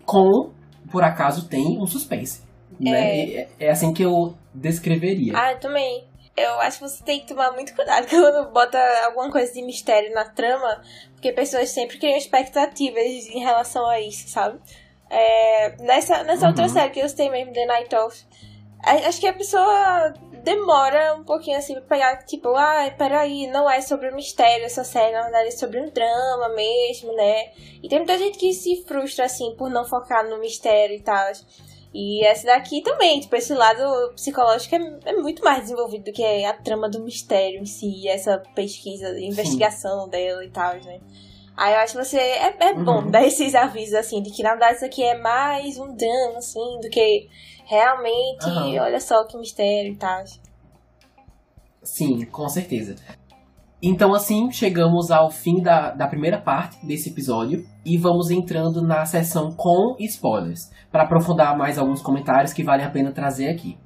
com, 0.05 0.51
por 0.91 1.03
acaso, 1.03 1.49
tem 1.49 1.79
um 1.81 1.85
suspense. 1.87 2.43
Né? 2.79 2.91
É, 2.91 3.47
é 3.59 3.69
assim 3.71 3.91
que 3.91 4.03
eu 4.03 4.35
descreveria. 4.53 5.33
Ah, 5.35 5.51
eu 5.53 5.59
também. 5.59 6.07
Eu 6.37 6.59
acho 6.61 6.79
que 6.79 6.87
você 6.87 7.03
tem 7.03 7.19
que 7.19 7.27
tomar 7.27 7.51
muito 7.51 7.75
cuidado 7.75 8.05
quando 8.09 8.53
bota 8.53 8.77
alguma 9.07 9.29
coisa 9.31 9.51
de 9.51 9.61
mistério 9.63 10.13
na 10.13 10.25
trama, 10.25 10.81
porque 11.13 11.33
pessoas 11.33 11.69
sempre 11.69 11.97
criam 11.97 12.15
expectativas 12.17 13.03
em 13.27 13.39
relação 13.39 13.85
a 13.89 13.99
isso, 13.99 14.29
sabe? 14.29 14.59
É, 15.09 15.75
nessa 15.83 16.23
nessa 16.23 16.43
Uhum. 16.43 16.49
outra 16.49 16.69
série 16.69 16.91
que 16.91 16.99
eu 16.99 17.03
gostei 17.03 17.29
mesmo, 17.29 17.51
The 17.51 17.65
Night 17.65 17.93
Of, 17.95 18.23
acho 19.07 19.19
que 19.19 19.27
a 19.27 19.33
pessoa 19.33 20.13
demora 20.43 21.15
um 21.15 21.23
pouquinho 21.23 21.57
assim 21.57 21.73
pra 21.73 21.81
pegar, 21.83 22.17
tipo, 22.25 22.49
ah, 22.55 22.89
peraí, 22.97 23.47
não 23.47 23.69
é 23.69 23.81
sobre 23.81 24.09
o 24.09 24.15
mistério 24.15 24.65
essa 24.65 24.83
série, 24.83 25.11
na 25.13 25.23
verdade 25.23 25.47
é 25.49 25.51
sobre 25.51 25.79
um 25.79 25.89
drama 25.89 26.49
mesmo, 26.55 27.13
né? 27.13 27.51
E 27.83 27.89
tem 27.89 27.99
muita 27.99 28.17
gente 28.17 28.37
que 28.37 28.53
se 28.53 28.83
frustra, 28.87 29.25
assim, 29.25 29.55
por 29.57 29.69
não 29.69 29.85
focar 29.85 30.27
no 30.27 30.39
mistério 30.39 30.95
e 30.95 31.01
tal. 31.01 31.31
E 31.93 32.23
essa 32.23 32.45
daqui 32.45 32.81
também, 32.81 33.19
tipo, 33.19 33.35
esse 33.35 33.53
lado 33.53 34.13
psicológico 34.13 34.75
é, 34.75 34.99
é 35.05 35.13
muito 35.13 35.43
mais 35.43 35.61
desenvolvido 35.61 36.05
do 36.05 36.11
que 36.13 36.23
a 36.45 36.53
trama 36.53 36.87
do 36.87 37.03
mistério 37.03 37.59
em 37.59 37.65
si, 37.65 38.07
essa 38.07 38.37
pesquisa, 38.55 39.19
investigação 39.19 40.07
dela 40.07 40.43
e 40.45 40.49
tal, 40.49 40.75
né? 40.75 40.99
Aí 41.57 41.73
eu 41.73 41.79
acho 41.79 41.97
que 41.97 42.05
você. 42.05 42.17
É, 42.17 42.55
é 42.59 42.73
bom 42.73 42.99
Uhum. 42.99 43.11
dar 43.11 43.25
esses 43.25 43.53
avisos, 43.55 43.95
assim, 43.95 44.21
de 44.21 44.29
que 44.31 44.41
na 44.43 44.51
verdade 44.51 44.75
isso 44.77 44.85
aqui 44.85 45.03
é 45.03 45.17
mais 45.17 45.77
um 45.77 45.93
drama, 45.93 46.37
assim, 46.37 46.79
do 46.79 46.89
que 46.89 47.27
realmente, 47.69 48.45
Aham. 48.45 48.81
olha 48.81 48.99
só 48.99 49.23
que 49.25 49.37
mistério 49.37 49.93
e 49.93 49.95
tal. 49.95 50.23
Sim, 51.83 52.25
com 52.25 52.49
certeza. 52.49 52.95
Então, 53.81 54.13
assim, 54.13 54.51
chegamos 54.51 55.09
ao 55.09 55.29
fim 55.31 55.61
da, 55.61 55.91
da 55.91 56.05
primeira 56.07 56.37
parte 56.41 56.85
desse 56.85 57.09
episódio 57.09 57.65
e 57.85 57.97
vamos 57.97 58.29
entrando 58.29 58.81
na 58.81 59.05
sessão 59.05 59.51
com 59.55 59.95
spoilers, 59.99 60.69
para 60.91 61.03
aprofundar 61.03 61.57
mais 61.57 61.77
alguns 61.77 62.01
comentários 62.01 62.51
que 62.51 62.63
vale 62.63 62.83
a 62.83 62.89
pena 62.89 63.13
trazer 63.13 63.47
aqui. 63.49 63.77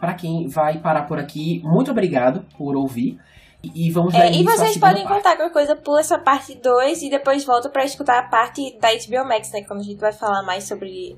Para 0.00 0.14
quem 0.14 0.48
vai 0.48 0.80
parar 0.80 1.02
por 1.06 1.18
aqui, 1.18 1.60
muito 1.62 1.90
obrigado 1.92 2.44
por 2.58 2.74
ouvir 2.74 3.20
e, 3.62 3.86
e 3.86 3.90
vamos 3.92 4.14
É, 4.14 4.32
e 4.32 4.42
vocês 4.42 4.76
podem 4.78 5.04
parte. 5.04 5.18
contar 5.18 5.36
qualquer 5.36 5.52
coisa, 5.52 5.76
pula 5.76 6.00
essa 6.00 6.18
parte 6.18 6.56
2 6.56 7.02
e 7.02 7.10
depois 7.10 7.44
volta 7.44 7.68
pra 7.68 7.84
escutar 7.84 8.18
a 8.18 8.28
parte 8.28 8.76
da 8.80 8.88
HBO 8.88 9.28
Max, 9.28 9.52
né? 9.52 9.62
Quando 9.62 9.80
a 9.80 9.84
gente 9.84 10.00
vai 10.00 10.12
falar 10.12 10.42
mais 10.42 10.64
sobre 10.64 11.16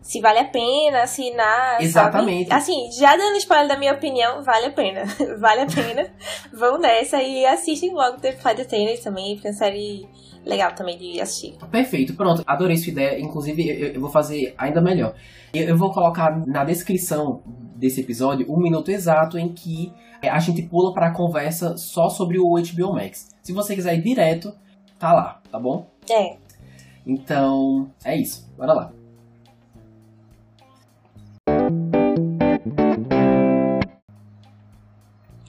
se 0.00 0.20
vale 0.20 0.38
a 0.38 0.44
pena 0.44 1.02
assinar. 1.02 1.72
sabe? 1.72 1.84
Exatamente. 1.84 2.52
Assim, 2.52 2.90
já 2.92 3.16
dando 3.16 3.36
spoiler 3.36 3.68
da 3.68 3.78
minha 3.78 3.92
opinião, 3.92 4.42
vale 4.42 4.66
a 4.66 4.70
pena. 4.70 5.04
vale 5.38 5.62
a 5.62 5.66
pena. 5.66 6.10
Vão 6.52 6.78
nessa 6.78 7.22
e 7.22 7.44
assistem 7.44 7.92
logo 7.92 8.18
The 8.18 8.32
Flight 8.32 8.62
Attendant 8.62 9.00
também, 9.00 9.34
porque 9.34 9.48
é 9.48 9.50
uma 9.50 9.56
série 9.56 10.08
legal 10.44 10.72
também 10.74 10.96
de 10.96 11.20
assistir. 11.20 11.56
Perfeito, 11.70 12.14
pronto. 12.14 12.42
Adorei 12.46 12.76
sua 12.76 12.92
ideia. 12.92 13.20
Inclusive, 13.20 13.68
eu, 13.68 13.88
eu 13.94 14.00
vou 14.00 14.10
fazer 14.10 14.54
ainda 14.56 14.80
melhor. 14.80 15.14
Eu, 15.52 15.68
eu 15.68 15.76
vou 15.76 15.92
colocar 15.92 16.42
na 16.46 16.64
descrição 16.64 17.42
desse 17.76 18.00
episódio 18.00 18.50
um 18.50 18.58
minuto 18.60 18.90
exato 18.90 19.38
em 19.38 19.52
que 19.52 19.92
é, 20.20 20.28
a 20.28 20.38
gente 20.38 20.62
pula 20.62 20.92
para 20.92 21.08
a 21.08 21.14
conversa 21.14 21.76
só 21.76 22.08
sobre 22.08 22.38
o 22.38 22.54
HBO 22.54 22.94
Max. 22.94 23.28
Se 23.42 23.52
você 23.52 23.74
quiser 23.74 23.94
ir 23.94 24.02
direto, 24.02 24.52
tá 24.98 25.12
lá, 25.12 25.40
tá 25.50 25.58
bom? 25.58 25.86
É. 26.10 26.36
Então, 27.06 27.90
é 28.04 28.16
isso. 28.16 28.50
Bora 28.56 28.72
lá. 28.72 28.97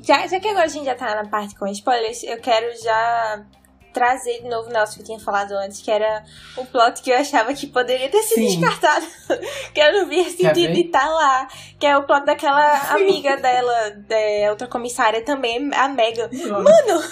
Já, 0.10 0.26
já 0.26 0.40
que 0.40 0.48
agora 0.48 0.66
a 0.66 0.68
gente 0.68 0.86
já 0.86 0.96
tá 0.96 1.14
na 1.14 1.30
parte 1.30 1.54
com 1.54 1.68
spoilers, 1.68 2.24
eu 2.24 2.42
quero 2.42 2.76
já 2.82 3.46
trazer 3.94 4.42
de 4.42 4.50
novo 4.50 4.68
o 4.68 4.74
Nelson 4.74 4.96
que 4.96 5.02
eu 5.02 5.06
tinha 5.06 5.20
falado 5.20 5.52
antes, 5.52 5.82
que 5.82 5.92
era 5.92 6.24
um 6.58 6.66
plot 6.66 7.04
que 7.04 7.12
eu 7.12 7.18
achava 7.18 7.54
que 7.54 7.68
poderia 7.68 8.10
ter 8.10 8.24
sido 8.24 8.38
Sim. 8.38 8.60
descartado. 8.60 9.06
que 9.72 9.80
eu 9.80 9.94
não 9.94 10.10
via 10.10 10.24
sentido 10.24 10.74
de 10.74 10.82
estar 10.82 11.08
lá. 11.08 11.48
Que 11.80 11.86
é 11.86 11.96
o 11.96 12.08
plot 12.08 12.26
daquela 12.26 12.80
Sim. 12.88 13.04
amiga 13.04 13.38
dela, 13.38 14.04
é, 14.10 14.50
outra 14.50 14.68
comissária 14.68 15.24
também, 15.24 15.70
a 15.76 15.88
Megan. 15.88 16.28
Mano, 16.34 17.04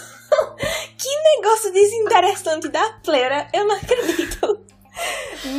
que 0.98 1.36
negócio 1.36 1.72
desinteressante 1.72 2.68
da 2.68 2.94
pleura, 3.04 3.48
eu 3.54 3.68
não 3.68 3.76
acredito. 3.76 4.67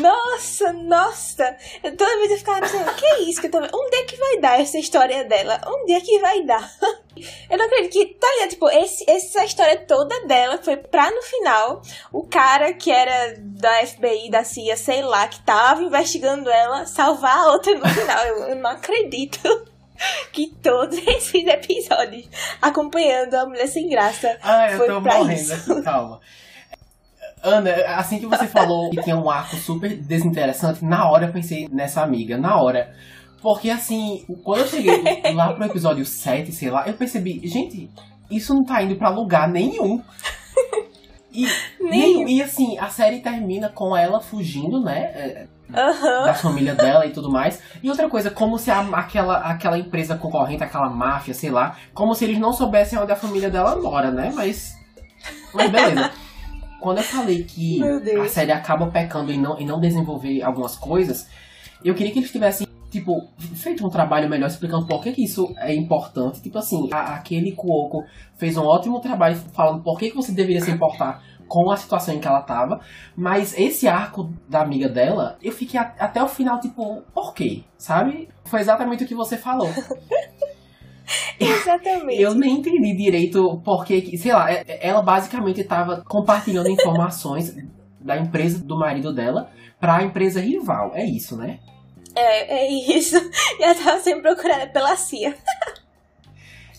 Nossa, 0.00 0.72
nossa! 0.72 1.56
Eu, 1.82 1.96
toda 1.96 2.16
vez 2.18 2.30
eu 2.32 2.38
ficava 2.38 2.60
pensando, 2.60 2.94
que 2.94 3.06
é 3.06 3.20
isso 3.22 3.40
que 3.40 3.46
eu 3.46 3.50
tô? 3.50 3.58
Onde 3.58 3.96
é 3.96 4.02
que 4.04 4.16
vai 4.16 4.38
dar 4.40 4.60
essa 4.60 4.78
história 4.78 5.24
dela? 5.24 5.60
Onde 5.66 5.92
é 5.92 6.00
que 6.00 6.18
vai 6.18 6.42
dar? 6.44 6.70
Eu 7.50 7.58
não 7.58 7.64
acredito 7.66 7.90
que, 7.92 8.14
tá 8.14 8.28
ligado? 8.34 8.50
Tipo, 8.50 8.68
esse, 8.70 9.10
essa 9.10 9.44
história 9.44 9.76
toda 9.88 10.24
dela 10.28 10.56
foi 10.62 10.76
pra 10.76 11.10
no 11.10 11.20
final 11.22 11.82
o 12.12 12.24
cara 12.24 12.72
que 12.72 12.92
era 12.92 13.34
da 13.40 13.84
FBI, 13.84 14.30
da 14.30 14.44
CIA, 14.44 14.76
sei 14.76 15.02
lá, 15.02 15.26
que 15.26 15.40
tava 15.40 15.82
investigando 15.82 16.48
ela, 16.48 16.86
salvar 16.86 17.38
a 17.38 17.50
outra 17.50 17.74
no 17.74 17.88
final. 17.88 18.24
Eu, 18.24 18.36
eu 18.50 18.54
não 18.56 18.70
acredito 18.70 19.40
que 20.32 20.54
todos 20.62 20.96
esses 21.08 21.44
episódios 21.44 22.28
acompanhando 22.62 23.34
a 23.34 23.46
mulher 23.46 23.66
sem 23.66 23.88
graça 23.88 24.38
Ah, 24.40 24.70
eu 24.70 24.78
Foi 24.78 24.86
tô 24.86 25.00
morrendo 25.00 25.32
isso. 25.32 25.82
calma. 25.82 26.20
Ana, 27.48 27.70
assim 27.96 28.18
que 28.18 28.26
você 28.26 28.46
falou 28.46 28.90
que 28.90 29.02
tinha 29.02 29.16
um 29.16 29.28
arco 29.30 29.56
super 29.56 29.96
desinteressante, 29.96 30.84
na 30.84 31.08
hora 31.10 31.26
eu 31.26 31.32
pensei 31.32 31.68
nessa 31.70 32.02
amiga, 32.02 32.36
na 32.38 32.60
hora. 32.60 32.92
Porque 33.42 33.70
assim, 33.70 34.24
quando 34.44 34.60
eu 34.60 34.66
cheguei 34.66 35.22
lá 35.34 35.52
pro 35.52 35.64
episódio 35.64 36.04
7, 36.04 36.50
sei 36.52 36.70
lá, 36.70 36.86
eu 36.88 36.94
percebi, 36.94 37.40
gente, 37.44 37.88
isso 38.30 38.52
não 38.54 38.64
tá 38.64 38.82
indo 38.82 38.96
pra 38.96 39.08
lugar 39.08 39.48
nenhum. 39.48 40.02
E, 41.32 41.46
Nenhum. 41.80 42.26
e 42.26 42.42
assim, 42.42 42.78
a 42.78 42.88
série 42.88 43.20
termina 43.20 43.68
com 43.68 43.96
ela 43.96 44.20
fugindo, 44.20 44.80
né? 44.82 45.46
Aham. 45.72 46.24
Da 46.24 46.34
família 46.34 46.74
dela 46.74 47.04
e 47.06 47.10
tudo 47.10 47.30
mais. 47.30 47.60
E 47.82 47.90
outra 47.90 48.08
coisa, 48.08 48.30
como 48.30 48.58
se 48.58 48.70
a- 48.70 48.80
aquela, 48.94 49.36
aquela 49.38 49.78
empresa 49.78 50.16
concorrente, 50.16 50.64
aquela 50.64 50.88
máfia, 50.88 51.34
sei 51.34 51.50
lá, 51.50 51.76
como 51.94 52.14
se 52.14 52.24
eles 52.24 52.38
não 52.38 52.52
soubessem 52.52 52.98
onde 52.98 53.12
a 53.12 53.16
família 53.16 53.50
dela 53.50 53.76
mora, 53.76 54.10
né? 54.10 54.32
Mas. 54.34 54.74
Mas 55.54 55.70
beleza. 55.70 56.10
Quando 56.80 56.98
eu 56.98 57.04
falei 57.04 57.42
que 57.44 57.80
a 58.20 58.28
série 58.28 58.52
acaba 58.52 58.86
pecando 58.88 59.32
em 59.32 59.38
não, 59.40 59.58
em 59.58 59.66
não 59.66 59.80
desenvolver 59.80 60.42
algumas 60.42 60.76
coisas, 60.76 61.28
eu 61.84 61.94
queria 61.94 62.12
que 62.12 62.18
eles 62.18 62.30
tivessem, 62.32 62.66
tipo, 62.90 63.28
feito 63.54 63.86
um 63.86 63.90
trabalho 63.90 64.28
melhor 64.28 64.46
explicando 64.48 64.86
por 64.86 65.02
que, 65.02 65.12
que 65.12 65.24
isso 65.24 65.52
é 65.58 65.74
importante. 65.74 66.40
Tipo 66.42 66.58
assim, 66.58 66.88
a- 66.92 67.14
aquele 67.14 67.52
Cuoco 67.52 68.04
fez 68.36 68.56
um 68.56 68.64
ótimo 68.64 69.00
trabalho 69.00 69.36
falando 69.52 69.82
por 69.82 69.98
que, 69.98 70.10
que 70.10 70.16
você 70.16 70.32
deveria 70.32 70.60
se 70.60 70.70
importar 70.70 71.22
com 71.46 71.70
a 71.70 71.76
situação 71.78 72.14
em 72.14 72.18
que 72.20 72.28
ela 72.28 72.42
tava. 72.42 72.80
Mas 73.16 73.58
esse 73.58 73.88
arco 73.88 74.30
da 74.48 74.60
amiga 74.60 74.88
dela, 74.88 75.38
eu 75.42 75.50
fiquei 75.52 75.80
a- 75.80 75.94
até 75.98 76.22
o 76.22 76.28
final, 76.28 76.60
tipo, 76.60 77.02
por 77.14 77.32
quê? 77.32 77.62
Sabe? 77.78 78.28
Foi 78.44 78.60
exatamente 78.60 79.04
o 79.04 79.06
que 79.06 79.14
você 79.14 79.36
falou. 79.36 79.68
Exatamente. 81.40 82.20
Eu 82.20 82.34
nem 82.34 82.54
entendi 82.58 82.94
direito 82.96 83.60
porque, 83.64 84.00
que- 84.02 84.18
sei 84.18 84.32
lá, 84.32 84.50
é- 84.50 84.64
ela 84.80 85.02
basicamente 85.02 85.60
estava 85.60 86.02
compartilhando 86.06 86.68
informações 86.70 87.54
da 88.00 88.16
empresa 88.18 88.62
do 88.64 88.78
marido 88.78 89.12
dela 89.14 89.50
pra 89.80 90.02
empresa 90.02 90.40
rival. 90.40 90.92
É 90.94 91.04
isso, 91.04 91.36
né? 91.36 91.58
É, 92.14 92.64
é 92.64 92.70
isso. 92.70 93.16
E 93.58 93.62
ela 93.62 93.74
tava 93.74 93.98
sendo 94.00 94.22
procurada 94.22 94.66
pela 94.68 94.94
CIA. 94.96 95.34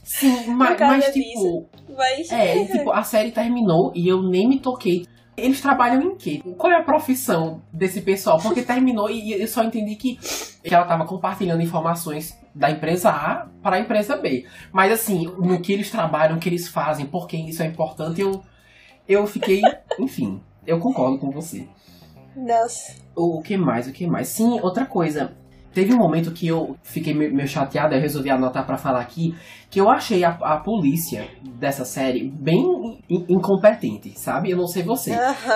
Sim, 0.04 0.48
mas, 0.48 0.80
mas 0.80 1.14
tipo, 1.14 1.70
Mas. 1.96 2.32
é, 2.32 2.58
e, 2.58 2.66
tipo, 2.68 2.92
a 2.92 3.04
série 3.04 3.32
terminou 3.32 3.92
e 3.96 4.08
eu 4.08 4.22
nem 4.24 4.48
me 4.48 4.60
toquei. 4.60 5.06
Eles 5.40 5.62
trabalham 5.62 6.02
em 6.02 6.16
quê? 6.16 6.42
Qual 6.58 6.72
é 6.72 6.76
a 6.76 6.84
profissão 6.84 7.62
desse 7.72 8.02
pessoal? 8.02 8.40
Porque 8.40 8.62
terminou 8.62 9.10
e 9.10 9.34
eu 9.34 9.48
só 9.48 9.64
entendi 9.64 9.96
que, 9.96 10.20
que 10.64 10.74
ela 10.74 10.86
tava 10.86 11.06
compartilhando 11.06 11.62
informações 11.62 12.38
da 12.54 12.70
empresa 12.70 13.10
A 13.10 13.48
para 13.62 13.78
a 13.78 13.80
empresa 13.80 14.18
B. 14.18 14.46
Mas 14.72 14.92
assim, 14.92 15.26
no 15.38 15.60
que 15.60 15.74
eles 15.74 15.90
trabalham, 15.90 16.38
o 16.38 16.40
que 16.40 16.50
eles 16.50 16.68
fazem, 16.68 17.06
por 17.06 17.28
que 17.28 17.38
isso 17.38 17.64
é 17.64 17.66
importante, 17.66 18.22
eu, 18.22 18.44
eu 19.08 19.26
fiquei. 19.28 19.62
Enfim, 20.00 20.42
eu 20.66 20.80
concordo 20.80 21.18
com 21.18 21.32
você. 21.32 21.68
Nossa. 22.36 22.96
O 23.16 23.42
que 23.42 23.58
mais? 23.58 23.88
O 23.88 23.92
que 23.92 24.08
mais? 24.08 24.28
Sim, 24.28 24.60
outra 24.62 24.86
coisa. 24.86 25.36
Teve 25.80 25.94
um 25.94 25.98
momento 25.98 26.32
que 26.32 26.46
eu 26.46 26.76
fiquei 26.84 27.14
me- 27.14 27.30
meio 27.30 27.48
chateada, 27.48 27.96
eu 27.96 28.02
resolvi 28.02 28.30
anotar 28.30 28.66
pra 28.66 28.76
falar 28.76 29.00
aqui, 29.00 29.34
que 29.70 29.80
eu 29.80 29.90
achei 29.90 30.26
a, 30.26 30.32
a 30.32 30.58
polícia 30.58 31.26
dessa 31.58 31.86
série 31.86 32.30
bem 32.30 33.00
in- 33.10 33.26
incompetente, 33.30 34.12
sabe? 34.20 34.50
Eu 34.52 34.58
não 34.58 34.68
sei 34.68 34.84
você. 34.84 35.12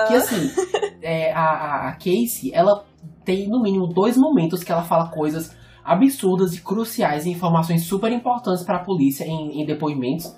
Que 0.08 0.14
assim, 0.14 0.50
é, 1.02 1.30
a, 1.30 1.42
a- 1.44 1.88
a 1.88 1.92
Casey, 1.92 2.50
ela 2.54 2.84
tem 3.22 3.48
no 3.50 3.60
mínimo 3.60 3.86
dois 3.86 4.16
momentos 4.16 4.64
que 4.64 4.72
ela 4.72 4.82
fala 4.82 5.10
coisas 5.10 5.54
absurdas 5.84 6.54
e 6.54 6.62
cruciais 6.62 7.26
e 7.26 7.30
informações 7.30 7.82
super 7.84 8.10
importantes 8.10 8.64
pra 8.64 8.78
polícia 8.78 9.24
em, 9.24 9.60
em 9.60 9.66
depoimentos. 9.66 10.34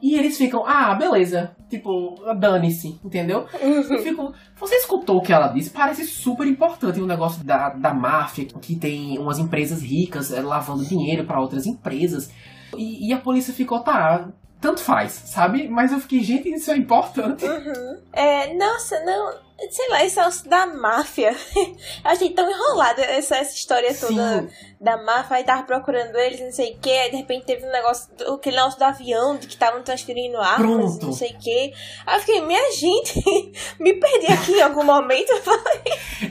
E 0.00 0.14
eles 0.14 0.36
ficam, 0.36 0.64
ah, 0.66 0.94
beleza. 0.94 1.56
Tipo, 1.68 2.14
dane-se, 2.38 2.98
entendeu? 3.04 3.46
Eu 3.60 4.02
fico, 4.02 4.32
você 4.58 4.76
escutou 4.76 5.18
o 5.18 5.22
que 5.22 5.32
ela 5.32 5.48
disse? 5.48 5.70
Parece 5.70 6.04
super 6.04 6.46
importante 6.46 7.00
o 7.00 7.06
negócio 7.06 7.42
da, 7.44 7.70
da 7.70 7.92
máfia, 7.92 8.44
que 8.44 8.76
tem 8.76 9.18
umas 9.18 9.38
empresas 9.38 9.82
ricas 9.82 10.32
eh, 10.32 10.40
lavando 10.40 10.84
dinheiro 10.84 11.24
pra 11.24 11.40
outras 11.40 11.66
empresas. 11.66 12.30
E, 12.76 13.08
e 13.08 13.12
a 13.12 13.18
polícia 13.18 13.52
ficou, 13.52 13.80
tá, 13.80 14.28
tanto 14.60 14.80
faz, 14.80 15.12
sabe? 15.12 15.68
Mas 15.68 15.92
eu 15.92 16.00
fiquei, 16.00 16.22
gente, 16.22 16.48
isso 16.48 16.70
é 16.70 16.76
importante. 16.76 17.44
Uhum. 17.44 17.98
É, 18.12 18.54
nossa, 18.54 19.02
não. 19.04 19.45
Sei 19.70 19.88
lá, 19.88 20.04
esse 20.04 20.16
negócio 20.16 20.50
da 20.50 20.66
máfia. 20.66 21.34
Eu 21.56 22.10
achei 22.10 22.30
tão 22.30 22.48
enrolado 22.50 23.00
essa, 23.00 23.36
essa 23.36 23.54
história 23.54 23.94
toda 23.94 24.42
Sim, 24.42 24.48
da 24.78 25.02
máfia. 25.02 25.38
Aí 25.38 25.44
tava 25.44 25.62
procurando 25.62 26.14
eles, 26.16 26.40
não 26.40 26.52
sei 26.52 26.74
o 26.74 26.78
que. 26.78 26.90
Aí 26.90 27.10
de 27.10 27.16
repente 27.16 27.46
teve 27.46 27.66
um 27.66 27.72
negócio, 27.72 28.08
aquele 28.34 28.56
negócio 28.56 28.78
do 28.78 28.84
avião, 28.84 29.36
de 29.36 29.46
que 29.46 29.54
estavam 29.54 29.82
transferindo 29.82 30.36
armas, 30.36 30.58
Pronto. 30.58 31.06
não 31.06 31.12
sei 31.12 31.30
o 31.30 31.38
que. 31.38 31.72
Aí 32.06 32.16
eu 32.16 32.20
fiquei, 32.20 32.40
minha 32.42 32.70
gente, 32.72 33.22
me 33.80 33.94
perdi 33.94 34.26
aqui 34.30 34.52
em 34.52 34.62
algum 34.62 34.84
momento. 34.84 35.32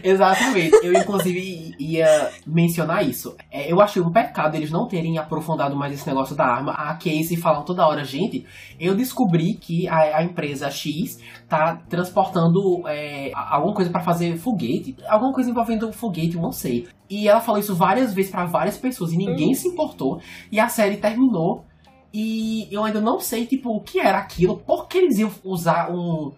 exatamente. 0.04 0.78
Eu, 0.84 0.94
inclusive, 0.94 1.76
ia 1.80 2.32
mencionar 2.46 3.08
isso. 3.08 3.36
É, 3.52 3.72
eu 3.72 3.82
achei 3.82 4.02
um 4.02 4.12
pecado 4.12 4.56
eles 4.56 4.70
não 4.70 4.88
terem 4.88 5.18
aprofundado 5.18 5.76
mais 5.76 5.92
esse 5.94 6.08
negócio 6.08 6.36
da 6.36 6.46
arma. 6.46 6.74
A 6.74 6.94
Casey 6.94 7.38
falando 7.38 7.66
toda 7.66 7.88
hora, 7.88 8.04
gente, 8.04 8.46
eu 8.80 8.94
descobri 8.94 9.56
que 9.56 9.88
a, 9.88 10.18
a 10.18 10.24
empresa 10.24 10.70
X 10.70 11.20
tá 11.48 11.76
transportando 11.90 12.88
é, 12.88 13.32
alguma 13.34 13.74
coisa 13.74 13.92
pra 13.92 14.02
fazer 14.02 14.38
foguete. 14.38 14.96
Alguma 15.08 15.34
coisa 15.34 15.50
envolvendo 15.50 15.92
foguete, 15.92 16.36
eu 16.36 16.42
não 16.42 16.52
sei. 16.52 16.88
E 17.10 17.28
ela 17.28 17.42
falou 17.42 17.60
isso 17.60 17.76
várias 17.76 18.14
vezes 18.14 18.32
pra 18.32 18.46
várias 18.46 18.78
pessoas 18.78 19.14
e 19.14 19.18
ninguém 19.18 19.54
se 19.54 19.68
importou. 19.68 20.20
E 20.52 20.60
a 20.60 20.68
série 20.68 20.98
terminou. 20.98 21.66
E 22.14 22.68
eu 22.72 22.84
ainda 22.84 23.02
não 23.02 23.20
sei, 23.20 23.46
tipo, 23.46 23.76
o 23.76 23.82
que 23.82 24.00
era 24.00 24.18
aquilo. 24.18 24.58
Por 24.58 24.88
que 24.88 24.98
eles 24.98 25.20
iam 25.20 25.32
usar 25.44 25.92
um, 25.92 26.32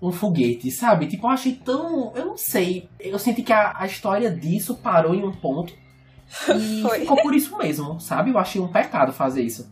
um 0.00 0.12
foguete, 0.12 0.70
sabe? 0.70 1.08
Tipo, 1.08 1.26
eu 1.26 1.30
achei 1.30 1.52
tão. 1.52 2.12
Eu 2.14 2.26
não 2.26 2.36
sei. 2.36 2.88
Eu 3.00 3.18
senti 3.18 3.42
que 3.42 3.52
a, 3.52 3.74
a 3.76 3.86
história 3.86 4.30
disso 4.30 4.76
parou 4.76 5.14
em 5.14 5.24
um 5.24 5.32
ponto. 5.32 5.72
E 6.56 6.82
Foi. 6.82 7.00
ficou 7.00 7.16
por 7.22 7.34
isso 7.34 7.56
mesmo, 7.58 8.00
sabe? 8.00 8.30
Eu 8.30 8.38
achei 8.38 8.60
um 8.60 8.66
pecado 8.66 9.12
fazer 9.12 9.42
isso. 9.42 9.70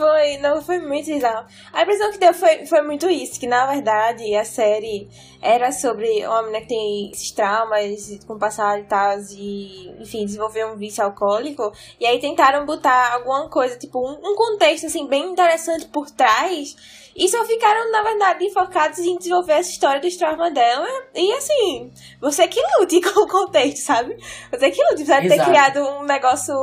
Foi, 0.00 0.38
não, 0.38 0.62
foi 0.62 0.78
muito 0.78 1.04
bizarro. 1.04 1.46
A 1.74 1.82
impressão 1.82 2.10
que 2.10 2.16
deu 2.16 2.32
foi, 2.32 2.64
foi 2.64 2.80
muito 2.80 3.06
isso, 3.10 3.38
que 3.38 3.46
na 3.46 3.66
verdade 3.66 4.34
a 4.34 4.46
série 4.46 5.06
era 5.42 5.70
sobre 5.72 6.26
uma 6.26 6.40
menina 6.44 6.62
que 6.62 6.68
tem 6.68 7.10
esses 7.10 7.30
traumas 7.32 8.18
com 8.26 8.38
passado 8.38 8.80
e 8.80 8.84
tal, 8.84 9.18
e, 9.30 9.94
enfim, 10.00 10.24
desenvolveu 10.24 10.68
um 10.68 10.76
vício 10.76 11.04
alcoólico, 11.04 11.70
e 12.00 12.06
aí 12.06 12.18
tentaram 12.18 12.64
botar 12.64 13.12
alguma 13.12 13.46
coisa, 13.50 13.76
tipo, 13.76 14.00
um, 14.00 14.18
um 14.24 14.34
contexto, 14.34 14.86
assim, 14.86 15.06
bem 15.06 15.32
interessante 15.32 15.84
por 15.88 16.10
trás, 16.10 16.74
e 17.14 17.28
só 17.28 17.44
ficaram, 17.44 17.90
na 17.90 18.02
verdade, 18.02 18.50
focados 18.50 18.98
em 18.98 19.16
desenvolver 19.16 19.54
essa 19.54 19.70
história 19.70 20.00
dos 20.00 20.16
traumas 20.16 20.52
dela, 20.52 20.88
e 21.14 21.32
assim, 21.32 21.92
você 22.20 22.46
que 22.48 22.60
lute 22.78 23.00
com 23.12 23.20
o 23.20 23.28
contexto, 23.28 23.84
sabe? 23.84 24.16
Você 24.50 24.70
que 24.70 24.82
lute, 24.90 25.04
você 25.04 25.20
ter 25.22 25.44
criado 25.44 25.80
um 25.80 26.02
negócio 26.04 26.54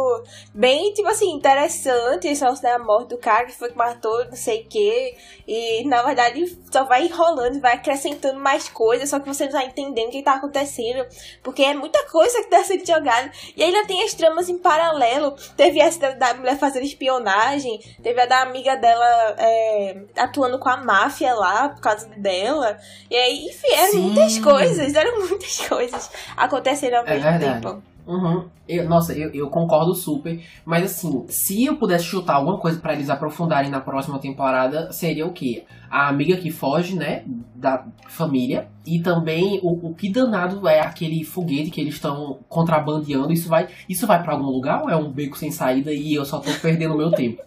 bem, 0.54 0.94
tipo 0.94 1.08
assim, 1.08 1.32
interessante, 1.32 2.36
só 2.36 2.52
da 2.62 2.80
morte 2.80 3.10
do 3.10 3.18
cara 3.18 3.46
que 3.46 3.54
foi 3.54 3.70
que 3.70 3.78
matou, 3.78 4.26
não 4.26 4.36
sei 4.36 4.62
o 4.62 4.68
quê. 4.68 5.16
E 5.48 5.84
na 5.86 6.04
verdade 6.04 6.58
só 6.72 6.84
vai 6.84 7.06
enrolando, 7.06 7.60
vai 7.60 7.76
acrescentando 7.76 8.40
mais 8.40 8.68
coisas, 8.70 9.10
só 9.10 9.20
que 9.20 9.28
você 9.28 9.46
não 9.46 9.52
tá 9.52 9.64
entendendo 9.64 10.10
o 10.10 10.12
que 10.12 10.22
tá 10.22 10.34
acontecendo. 10.34 11.06
Porque 11.42 11.64
é 11.64 11.74
muita 11.74 12.04
coisa 12.10 12.44
que 12.44 12.50
tá 12.50 12.64
sendo 12.64 12.86
jogada. 12.86 13.32
E 13.56 13.64
ainda 13.64 13.86
tem 13.86 14.04
as 14.04 14.14
tramas 14.14 14.50
em 14.50 14.58
paralelo. 14.58 15.36
Teve 15.56 15.80
essa 15.80 16.00
da, 16.00 16.12
da 16.12 16.34
mulher 16.34 16.58
fazendo 16.58 16.86
espionagem, 16.86 17.80
teve 18.02 18.20
a 18.22 18.26
da 18.26 18.42
amiga 18.42 18.76
dela 18.76 19.36
é, 19.38 19.98
atuando 20.38 20.60
com 20.60 20.70
a 20.70 20.78
máfia 20.78 21.34
lá 21.34 21.70
por 21.70 21.82
causa 21.82 22.08
dela. 22.18 22.78
E 23.10 23.16
aí, 23.16 23.46
enfim, 23.48 23.74
eram 23.74 23.92
Sim. 23.92 24.00
muitas 24.02 24.40
coisas, 24.40 24.94
eram 24.94 25.20
muitas 25.28 25.58
coisas 25.68 26.12
acontecendo 26.36 26.94
ao 26.96 27.06
É 27.06 27.16
mesmo 27.16 27.30
verdade. 27.32 27.62
tempo. 27.62 27.82
Uhum. 28.06 28.46
Eu- 28.70 28.88
nossa, 28.88 29.14
eu, 29.14 29.30
eu 29.34 29.50
concordo 29.50 29.94
super. 29.94 30.42
Mas 30.64 30.86
assim, 30.86 31.26
se 31.28 31.66
eu 31.66 31.76
pudesse 31.76 32.06
chutar 32.06 32.36
alguma 32.36 32.58
coisa 32.58 32.80
pra 32.80 32.94
eles 32.94 33.10
aprofundarem 33.10 33.70
na 33.70 33.82
próxima 33.82 34.18
temporada, 34.18 34.92
seria 34.94 35.26
o 35.28 35.34
quê? 35.34 35.66
A 35.90 36.08
amiga 36.08 36.38
que 36.38 36.50
foge, 36.50 36.96
né? 36.96 37.24
Da 37.54 37.84
família. 38.08 38.70
E 38.86 39.00
também 39.02 39.60
o, 39.62 39.90
o 39.90 39.94
que 39.94 40.10
danado 40.10 40.66
é 40.70 40.80
aquele 40.80 41.24
foguete 41.26 41.70
que 41.70 41.82
eles 41.82 41.96
estão 41.96 42.40
contrabandeando. 42.48 43.34
Isso 43.34 43.50
vai, 43.50 43.68
isso 43.90 44.08
vai 44.08 44.24
para 44.24 44.32
algum 44.34 44.48
lugar 44.48 44.84
ou 44.84 44.90
é 44.90 44.96
um 44.96 45.12
beco 45.12 45.38
sem 45.38 45.52
saída 45.52 45.92
e 45.92 46.14
eu 46.14 46.24
só 46.24 46.40
tô 46.40 46.52
perdendo 46.62 46.96
meu 46.96 47.12
tempo? 47.12 47.42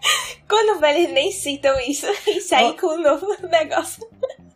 Quando 0.48 0.84
eles 0.84 1.12
nem 1.12 1.30
citam 1.32 1.78
isso 1.80 2.06
e 2.26 2.40
saem 2.40 2.76
com 2.76 2.86
um 2.86 3.02
novo 3.02 3.26
negócio. 3.50 4.06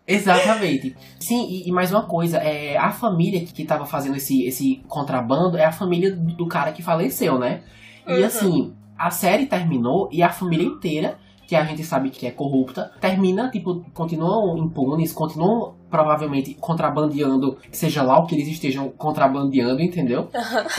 Exatamente. 0.07 0.96
Sim, 1.18 1.46
e, 1.48 1.68
e 1.68 1.72
mais 1.72 1.90
uma 1.92 2.03
coisa, 2.07 2.38
é, 2.38 2.76
a 2.76 2.90
família 2.90 3.40
que, 3.40 3.53
que 3.53 3.64
tava 3.64 3.87
fazendo 3.87 4.16
esse, 4.16 4.44
esse 4.44 4.83
contrabando 4.88 5.57
é 5.57 5.64
a 5.64 5.72
família 5.72 6.14
do, 6.14 6.35
do 6.35 6.46
cara 6.48 6.72
que 6.72 6.83
faleceu, 6.83 7.38
né? 7.38 7.62
E 8.07 8.14
Uhum. 8.14 8.24
assim, 8.24 8.74
a 8.98 9.11
série 9.11 9.46
terminou 9.46 10.09
e 10.11 10.22
a 10.22 10.31
família 10.31 10.66
inteira, 10.66 11.18
que 11.50 11.56
a 11.56 11.64
gente 11.64 11.82
sabe 11.82 12.10
que 12.10 12.28
é 12.28 12.30
corrupta, 12.30 12.92
termina, 13.00 13.50
tipo, 13.50 13.84
continuam 13.92 14.56
impunes, 14.56 15.12
continuam 15.12 15.74
provavelmente 15.90 16.54
contrabandeando, 16.54 17.58
seja 17.72 18.04
lá 18.04 18.20
o 18.20 18.24
que 18.24 18.36
eles 18.36 18.46
estejam 18.46 18.88
contrabandeando, 18.90 19.82
entendeu? 19.82 20.28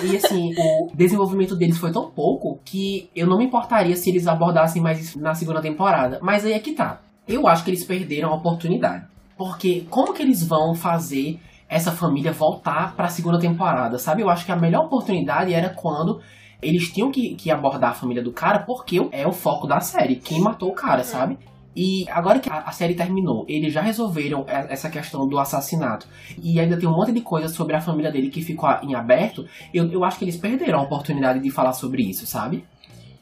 E 0.02 0.16
assim, 0.16 0.54
o 0.58 0.96
desenvolvimento 0.96 1.58
deles 1.58 1.78
foi 1.78 1.92
tão 1.92 2.10
pouco 2.10 2.58
que 2.64 3.10
eu 3.14 3.28
não 3.28 3.38
me 3.38 3.48
importaria 3.48 3.98
se 3.98 4.10
eles 4.10 4.28
abordassem 4.28 4.82
mais 4.82 4.98
isso 5.02 5.20
na 5.20 5.34
segunda 5.34 5.62
temporada. 5.62 6.20
Mas 6.22 6.46
aí 6.46 6.54
é 6.54 6.60
que 6.60 6.72
tá. 6.72 7.02
Eu 7.28 7.50
acho 7.50 7.66
que 7.66 7.72
eles 7.72 7.84
perderam 7.84 8.30
a 8.30 8.36
oportunidade. 8.36 9.04
Porque 9.38 9.86
como 9.90 10.14
que 10.14 10.24
eles 10.24 10.42
vão 10.42 10.74
fazer 10.74 11.38
essa 11.68 11.92
família 11.92 12.32
voltar 12.32 12.96
pra 12.96 13.10
segunda 13.10 13.38
temporada, 13.38 13.98
sabe? 13.98 14.22
Eu 14.22 14.30
acho 14.30 14.46
que 14.46 14.54
a 14.54 14.56
melhor 14.56 14.86
oportunidade 14.86 15.54
era 15.54 15.68
quando 15.68 16.22
eles 16.62 16.92
tinham 16.92 17.12
que, 17.12 17.36
que 17.36 17.50
abordar 17.50 17.92
a 17.92 17.94
família 17.94 18.24
do 18.24 18.32
cara, 18.32 18.60
porque 18.60 19.08
é 19.12 19.28
o 19.28 19.32
foco 19.32 19.68
da 19.68 19.80
série. 19.80 20.16
Quem 20.16 20.40
matou 20.40 20.70
o 20.70 20.76
cara, 20.76 21.04
sabe? 21.04 21.38
E 21.76 22.06
agora 22.10 22.40
que 22.40 22.50
a, 22.50 22.72
série 22.72 22.94
terminou, 22.94 23.46
eles 23.48 23.72
já 23.74 23.82
resolveram 23.82 24.46
e- 24.48 24.74
essa 24.74 24.90
questão 24.90 25.28
do 25.28 25.40
assassinato. 25.40 26.08
E 26.42 26.60
ainda 26.60 26.78
tem 26.78 26.88
um 26.88 26.96
monte 26.96 27.12
de 27.12 27.22
coisa 27.22 27.48
sobre 27.48 27.76
a 27.76 27.82
família 27.82 28.12
dele 28.12 28.30
que 28.30 28.42
ficou 28.42 28.70
em 28.84 28.94
aberto. 28.94 29.48
Eu, 29.74 29.90
eu 29.92 30.04
acho 30.04 30.20
que 30.20 30.26
eles 30.26 30.36
perderam 30.36 30.80
a 30.80 30.84
oportunidade 30.84 31.40
de 31.40 31.50
falar 31.50 31.74
sobre 31.74 32.04
isso, 32.04 32.28
sabe? 32.28 32.66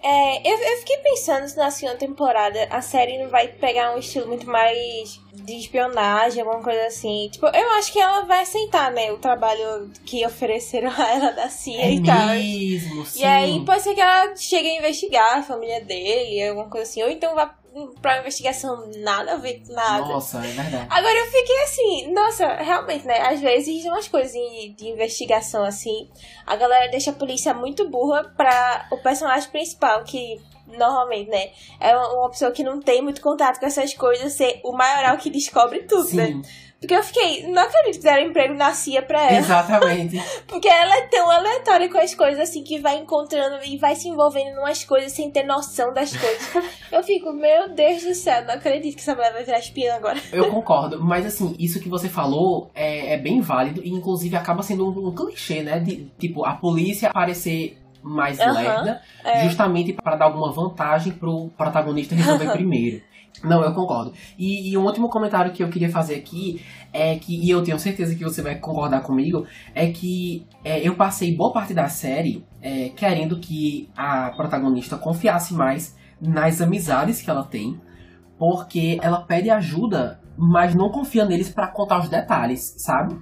É, 0.02 0.50
eu, 0.50 0.58
eu 0.58 0.78
fiquei 0.78 0.98
pensando 0.98 1.48
se 1.48 1.58
na 1.58 1.70
segunda 1.70 1.98
temporada 1.98 2.68
a 2.72 2.82
série 2.82 3.22
não 3.22 3.30
vai 3.30 3.50
pegar 3.50 3.94
um 3.94 4.00
estilo 4.00 4.28
muito 4.28 4.48
mais 4.48 5.20
de 5.34 5.54
espionagem, 5.58 6.42
alguma 6.42 6.64
coisa 6.64 6.86
assim. 6.88 7.30
Tipo, 7.32 7.48
eu 7.48 7.70
acho 7.74 7.92
que 7.94 8.00
ela 8.00 8.22
vai 8.22 8.42
aceitar, 8.42 8.92
né? 8.92 9.12
O 9.12 9.18
trabalho 9.18 9.90
que 10.06 10.26
ofereceram 10.26 10.92
a 10.92 11.08
ela 11.12 11.32
da 11.32 11.50
CIA 11.50 11.82
É 11.82 11.92
e 11.94 12.04
tal. 12.04 12.28
mesmo, 12.30 13.06
sim. 13.06 13.22
E 13.22 13.24
aí 13.26 13.66
pode 13.66 13.82
ser 13.82 13.94
que 13.96 14.02
ela 14.02 14.36
chegue 14.36 14.70
a 14.70 14.78
investigar 14.78 15.38
a 15.38 15.44
família 15.44 15.82
dele, 15.82 16.50
alguma 16.50 16.70
coisa 16.70 16.90
assim. 16.90 17.04
Ou 17.04 17.10
então 17.10 17.36
vá 17.36 17.56
pra 18.02 18.20
investigação 18.20 18.90
nada 18.98 19.34
a 19.34 19.38
ver 19.38 19.62
com 19.66 19.74
nada. 19.74 20.06
Nossa, 20.06 20.40
é 20.40 20.52
verdade. 20.52 20.88
Agora 20.90 21.16
eu 21.20 21.26
fiquei 21.28 21.64
assim, 21.64 22.12
nossa, 22.14 22.48
realmente, 22.56 23.06
né? 23.06 23.20
Às 23.22 23.40
vezes 23.40 23.86
umas 23.86 24.08
coisas 24.08 24.32
de, 24.34 24.70
de 24.70 24.88
investigação 24.88 25.64
assim, 25.64 26.10
a 26.46 26.56
galera 26.56 26.90
deixa 26.90 27.12
a 27.12 27.14
polícia 27.14 27.54
muito 27.54 27.88
burra 27.88 28.24
pra 28.36 28.88
o 28.92 28.98
personagem 28.98 29.50
principal, 29.52 30.04
que 30.04 30.42
normalmente, 30.78 31.30
né, 31.30 31.50
é 31.80 31.96
uma 31.96 32.30
pessoa 32.30 32.52
que 32.52 32.64
não 32.64 32.80
tem 32.80 33.02
muito 33.02 33.22
contato 33.22 33.60
com 33.60 33.66
essas 33.66 33.94
coisas, 33.94 34.34
ser 34.34 34.60
o 34.64 34.72
maioral 34.72 35.18
que 35.18 35.30
descobre 35.30 35.84
tudo, 35.84 36.14
né? 36.16 36.28
Sim, 36.28 36.42
Porque 36.80 36.96
eu 36.96 37.04
fiquei, 37.04 37.46
não 37.48 37.62
acredito 37.62 37.98
que 37.98 38.04
deram 38.04 38.28
emprego 38.30 38.54
na 38.54 38.74
CIA 38.74 39.02
pra 39.02 39.22
ela. 39.22 39.38
exatamente. 39.38 40.18
Porque 40.48 40.68
ela 40.68 40.96
é 40.98 41.02
tão 41.08 41.30
aleatória 41.30 41.90
com 41.90 41.98
as 41.98 42.16
coisas, 42.16 42.40
assim, 42.40 42.64
que 42.64 42.80
vai 42.80 42.98
encontrando 42.98 43.64
e 43.66 43.78
vai 43.78 43.96
se 43.96 44.08
envolvendo 44.08 44.48
em 44.56 44.60
umas 44.60 44.84
coisas 44.86 45.12
sem 45.12 45.30
ter 45.30 45.44
noção 45.44 45.94
das 45.94 46.16
coisas. 46.16 46.50
Eu 46.90 47.04
fico, 47.04 47.34
meu 47.34 47.70
Deus 47.70 48.04
do 48.04 48.16
céu, 48.16 48.46
não 48.46 48.54
acredito 48.54 48.96
que 48.96 49.02
essa 49.02 49.14
mulher 49.14 49.34
vai 49.34 49.44
virar 49.44 49.60
espiã 49.60 49.96
agora. 49.96 50.20
Eu 50.32 50.50
concordo, 50.50 51.04
mas 51.04 51.26
assim, 51.26 51.54
isso 51.60 51.80
que 51.80 51.90
você 51.90 52.08
falou 52.08 52.72
é, 52.74 53.14
é 53.14 53.18
bem 53.18 53.42
válido 53.42 53.82
e 53.84 53.90
inclusive 53.90 54.36
acaba 54.36 54.64
sendo 54.64 54.88
um, 54.88 55.10
um 55.10 55.14
clichê, 55.14 55.62
né? 55.62 55.80
De, 55.80 56.06
tipo, 56.18 56.46
a 56.46 56.54
polícia 56.54 57.12
parecer 57.12 57.78
mais 58.04 58.40
Aham, 58.40 58.54
lerda, 58.54 59.02
é. 59.24 59.44
justamente 59.44 59.94
para 59.94 60.16
dar 60.16 60.26
alguma 60.26 60.52
vantagem 60.52 61.14
pro 61.14 61.50
protagonista 61.58 62.16
resolver 62.16 62.52
primeiro. 62.54 63.02
Não, 63.44 63.64
eu 63.64 63.74
concordo. 63.74 64.14
E, 64.38 64.72
e 64.72 64.78
um 64.78 64.84
último 64.86 65.10
comentário 65.10 65.52
que 65.54 65.64
eu 65.64 65.70
queria 65.70 65.90
fazer 65.90 66.16
aqui 66.16 66.62
é 66.92 67.16
que, 67.16 67.36
e 67.36 67.50
eu 67.50 67.64
tenho 67.64 67.80
certeza 67.80 68.16
que 68.16 68.24
você 68.24 68.42
vai 68.42 68.56
concordar 68.56 69.02
comigo, 69.02 69.46
é 69.74 69.92
que 69.92 70.46
é, 70.64 70.86
eu 70.86 70.96
passei 70.96 71.36
boa 71.36 71.54
parte 71.54 71.74
da 71.74 71.88
série 71.88 72.44
é, 72.62 72.90
querendo 72.90 73.40
que 73.40 73.90
a 73.96 74.32
protagonista 74.32 74.98
confiasse 74.98 75.54
mais 75.54 75.96
nas 76.22 76.60
amizades 76.60 77.22
que 77.22 77.30
ela 77.30 77.44
tem, 77.44 77.80
porque 78.38 78.98
ela 79.02 79.22
pede 79.22 79.50
ajuda, 79.50 80.20
mas 80.38 80.76
não 80.76 80.90
confia 80.90 81.26
neles 81.26 81.50
pra 81.50 81.68
contar 81.68 82.00
os 82.00 82.10
detalhes, 82.10 82.76
sabe? 82.78 83.16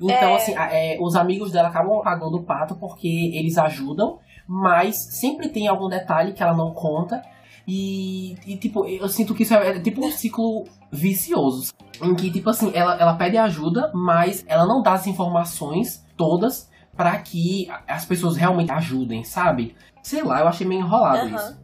Então, 0.00 0.30
É. 0.30 0.36
assim, 0.36 0.54
é, 0.56 0.98
os 1.00 1.14
amigos 1.16 1.52
dela 1.52 1.68
acabam 1.68 2.00
pagando 2.02 2.38
o 2.38 2.42
pato 2.44 2.74
porque 2.76 3.30
eles 3.34 3.58
ajudam, 3.58 4.18
mas 4.46 4.96
sempre 4.96 5.48
tem 5.48 5.68
algum 5.68 5.88
detalhe 5.88 6.32
que 6.32 6.42
ela 6.42 6.54
não 6.54 6.72
conta. 6.72 7.22
E, 7.66 8.34
e, 8.46 8.56
tipo, 8.56 8.86
eu 8.86 9.08
sinto 9.08 9.34
que 9.34 9.44
isso 9.44 9.54
é, 9.54 9.76
é 9.76 9.80
tipo 9.80 10.04
um 10.04 10.10
ciclo 10.10 10.64
vicioso. 10.90 11.72
Em 12.02 12.14
que, 12.14 12.30
tipo 12.30 12.50
assim, 12.50 12.72
ela, 12.74 12.96
ela 12.96 13.14
pede 13.14 13.36
ajuda, 13.38 13.92
mas 13.94 14.44
ela 14.48 14.66
não 14.66 14.82
dá 14.82 14.94
as 14.94 15.06
informações 15.06 16.04
todas 16.16 16.68
pra 16.96 17.18
que 17.18 17.68
as 17.86 18.04
pessoas 18.04 18.36
realmente 18.36 18.72
ajudem, 18.72 19.22
sabe? 19.22 19.76
Sei 20.02 20.22
lá, 20.22 20.40
eu 20.40 20.48
achei 20.48 20.66
meio 20.66 20.80
enrolado 20.80 21.26
Aham. 21.28 21.36
isso. 21.36 21.62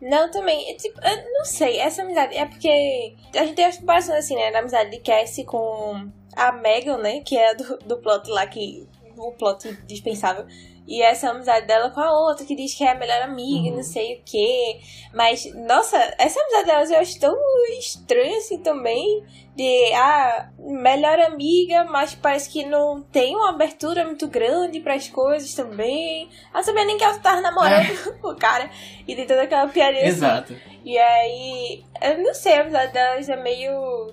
Não, 0.00 0.30
também, 0.30 0.70
é 0.70 0.74
tipo, 0.74 1.00
eu 1.00 1.32
não 1.32 1.44
sei, 1.44 1.78
essa 1.78 2.02
amizade, 2.02 2.36
é 2.36 2.44
porque 2.44 3.16
a 3.34 3.44
gente 3.44 3.54
tem 3.54 3.64
as 3.64 3.78
comparações 3.78 4.18
assim, 4.18 4.36
né, 4.36 4.52
da 4.52 4.58
amizade 4.58 4.90
de 4.90 4.98
Cassie 4.98 5.44
com 5.44 6.10
a 6.36 6.52
Megan, 6.52 6.98
né, 6.98 7.20
que 7.20 7.36
é 7.36 7.54
do, 7.54 7.78
do 7.78 7.98
plot 7.98 8.28
lá, 8.30 8.46
que, 8.46 8.86
o 9.16 9.32
plot 9.32 9.72
dispensável, 9.86 10.46
e 10.86 11.00
essa 11.00 11.30
amizade 11.30 11.66
dela 11.66 11.88
com 11.90 12.00
a 12.00 12.12
outra, 12.12 12.44
que 12.44 12.54
diz 12.54 12.74
que 12.74 12.84
é 12.84 12.90
a 12.90 12.94
melhor 12.94 13.22
amiga, 13.22 13.70
Uhum. 13.70 13.76
não 13.76 13.82
sei 13.82 14.16
o 14.16 14.22
quê, 14.22 14.80
mas, 15.14 15.46
nossa, 15.54 15.96
essa 16.18 16.38
amizade 16.40 16.66
delas 16.66 16.90
eu 16.90 16.98
acho 16.98 17.18
tão 17.18 17.34
estranha 17.78 18.36
assim 18.36 18.58
também, 18.58 19.24
de, 19.56 19.92
ah, 19.94 20.50
melhor 20.58 21.18
amiga, 21.20 21.84
mas 21.84 22.14
parece 22.14 22.50
que 22.50 22.66
não 22.66 23.00
tem 23.00 23.34
uma 23.34 23.50
abertura 23.50 24.04
muito 24.04 24.26
grande 24.28 24.80
pras 24.80 25.08
coisas 25.08 25.54
também, 25.54 26.28
ela 26.52 26.62
sabia 26.62 26.84
nem 26.84 26.98
que 26.98 27.04
ela 27.04 27.18
tava 27.18 27.40
namorando 27.40 27.86
o 28.22 28.34
cara, 28.34 28.68
e 29.08 29.14
tem 29.16 29.26
toda 29.26 29.42
aquela 29.42 29.68
piadinha 29.68 30.02
assim, 30.02 30.10
Exato. 30.16 30.54
e 30.84 30.98
aí, 30.98 31.84
eu 32.02 32.18
não 32.18 32.34
sei, 32.34 32.54
a 32.58 32.60
amizade 32.60 32.92
delas 32.92 33.28
é 33.28 33.36
meio 33.36 34.12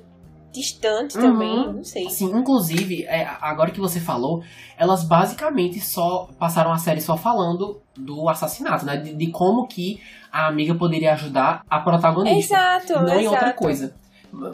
distante 0.52 1.18
Uhum. 1.18 1.22
também, 1.24 1.74
não 1.74 1.84
sei. 1.84 2.10
Sim, 2.10 2.32
inclusive, 2.38 3.04
é, 3.06 3.28
agora 3.42 3.72
que 3.72 3.80
você 3.80 4.00
falou, 4.00 4.44
elas 4.78 5.04
basicamente 5.04 5.80
só 5.80 6.28
passaram 6.38 6.72
a 6.72 6.78
série 6.78 7.02
só 7.02 7.16
falando 7.18 7.82
do 7.96 8.28
assassinato, 8.30 8.86
né? 8.86 8.98
De, 8.98 9.14
de 9.14 9.28
como 9.28 9.68
que 9.68 10.00
a 10.32 10.48
amiga 10.48 10.76
poderia 10.76 11.14
ajudar 11.14 11.64
a 11.70 11.80
protagonista. 11.80 12.56
Exato, 12.56 12.94
não 12.94 13.20
em 13.20 13.28
outra 13.28 13.46
exato. 13.48 13.60
coisa. 13.60 13.96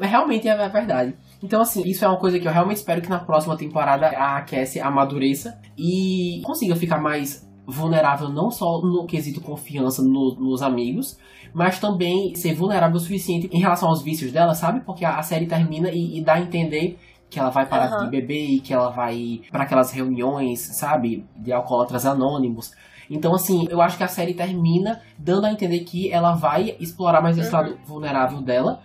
Realmente 0.02 0.48
é 0.48 0.70
verdade. 0.70 1.16
Então, 1.42 1.62
assim, 1.62 1.84
isso 1.86 2.04
é 2.04 2.08
uma 2.08 2.18
coisa 2.18 2.40
que 2.40 2.48
eu 2.48 2.52
realmente 2.52 2.78
espero 2.78 3.00
que 3.02 3.10
na 3.10 3.20
próxima 3.20 3.56
temporada 3.56 4.08
a 4.08 4.42
Cassie 4.42 4.82
amadureça 4.82 5.60
e 5.78 6.42
consiga 6.44 6.76
ficar 6.76 6.98
mais 7.00 7.48
vulnerável, 7.66 8.30
não 8.30 8.50
só 8.50 8.82
no 8.82 9.06
quesito 9.06 9.40
confiança 9.42 10.02
no- 10.02 10.34
nos 10.40 10.62
amigos, 10.64 11.18
mas 11.54 11.80
também 11.80 12.36
ser 12.36 12.54
vulnerável 12.54 12.98
o 12.98 13.00
suficiente 13.00 13.50
em 13.52 13.60
relação 13.60 13.90
aos 13.90 14.02
vícios 14.02 14.32
dela, 14.32 14.54
sabe? 14.56 14.82
Porque 14.82 15.04
a, 15.06 15.18
a 15.18 15.24
série 15.24 15.46
termina 15.46 15.90
e, 15.90 16.18
e 16.18 16.22
dá 16.22 16.34
a 16.34 16.40
entender 16.40 17.00
que 17.30 17.40
ela 17.40 17.50
vai 17.50 17.66
parar 17.66 17.88
Aham. 17.88 18.06
de 18.06 18.10
beber 18.12 18.46
e 18.50 18.60
que 18.60 18.74
ela 18.74 18.90
vai 18.90 19.42
para 19.52 19.64
aquelas 19.64 19.92
reuniões, 19.92 20.60
sabe? 20.60 21.26
De 21.36 21.52
alcoólatras 21.52 22.06
anônimos. 22.06 22.72
Então, 23.10 23.34
assim, 23.34 23.68
eu 23.70 23.82
acho 23.82 23.98
que 23.98 24.04
a 24.04 24.08
série 24.08 24.34
termina 24.34 25.02
dando 25.18 25.46
a 25.46 25.52
entender 25.52 25.80
que 25.82 26.12
ela 26.12 26.34
vai 26.34 26.76
explorar 26.80 27.22
mais 27.22 27.38
esse 27.38 27.48
Uhum. 27.50 27.62
lado 27.62 27.80
vulnerável 27.86 28.42
dela. 28.42 28.82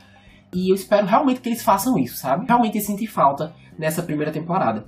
E 0.53 0.71
eu 0.71 0.75
espero 0.75 1.07
realmente 1.07 1.41
que 1.41 1.49
eles 1.49 1.63
façam 1.63 1.99
isso, 1.99 2.17
sabe? 2.17 2.47
Realmente 2.47 2.79
eu 2.79 2.85
senti 2.85 3.07
falta 3.07 3.53
nessa 3.79 4.03
primeira 4.03 4.31
temporada. 4.31 4.85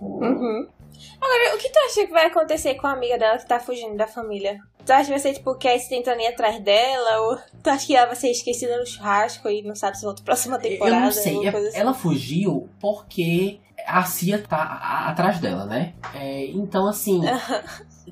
Uhum. 0.00 0.66
Agora, 1.20 1.54
o 1.54 1.58
que 1.58 1.68
tu 1.70 1.78
acha 1.86 2.06
que 2.06 2.12
vai 2.12 2.26
acontecer 2.26 2.74
com 2.76 2.86
a 2.86 2.92
amiga 2.92 3.18
dela 3.18 3.38
que 3.38 3.46
tá 3.46 3.58
fugindo 3.58 3.96
da 3.96 4.06
família? 4.06 4.60
Tu 4.84 4.92
acha 4.92 5.04
que 5.04 5.10
vai 5.10 5.18
ser 5.18 5.32
tipo 5.32 5.50
o 5.50 5.58
Cassie 5.58 5.88
tentando 5.88 6.20
ir 6.20 6.26
atrás 6.26 6.62
dela? 6.62 7.20
Ou 7.22 7.38
tu 7.62 7.68
acha 7.70 7.86
que 7.86 7.96
ela 7.96 8.06
vai 8.06 8.16
ser 8.16 8.30
esquecida 8.30 8.78
no 8.78 8.86
churrasco 8.86 9.48
e 9.48 9.62
não 9.62 9.74
sabe 9.74 9.96
se 9.96 10.04
volta 10.04 10.22
pra 10.22 10.34
próxima 10.34 10.58
temporada? 10.58 10.96
eu 10.96 11.00
não 11.00 11.12
sei. 11.12 11.48
assim? 11.48 11.78
Ela 11.78 11.94
fugiu 11.94 12.68
porque 12.80 13.60
a 13.86 14.04
Cia 14.04 14.38
tá 14.38 15.06
atrás 15.08 15.38
dela, 15.38 15.64
né? 15.64 15.94
É, 16.14 16.46
então, 16.46 16.86
assim. 16.86 17.22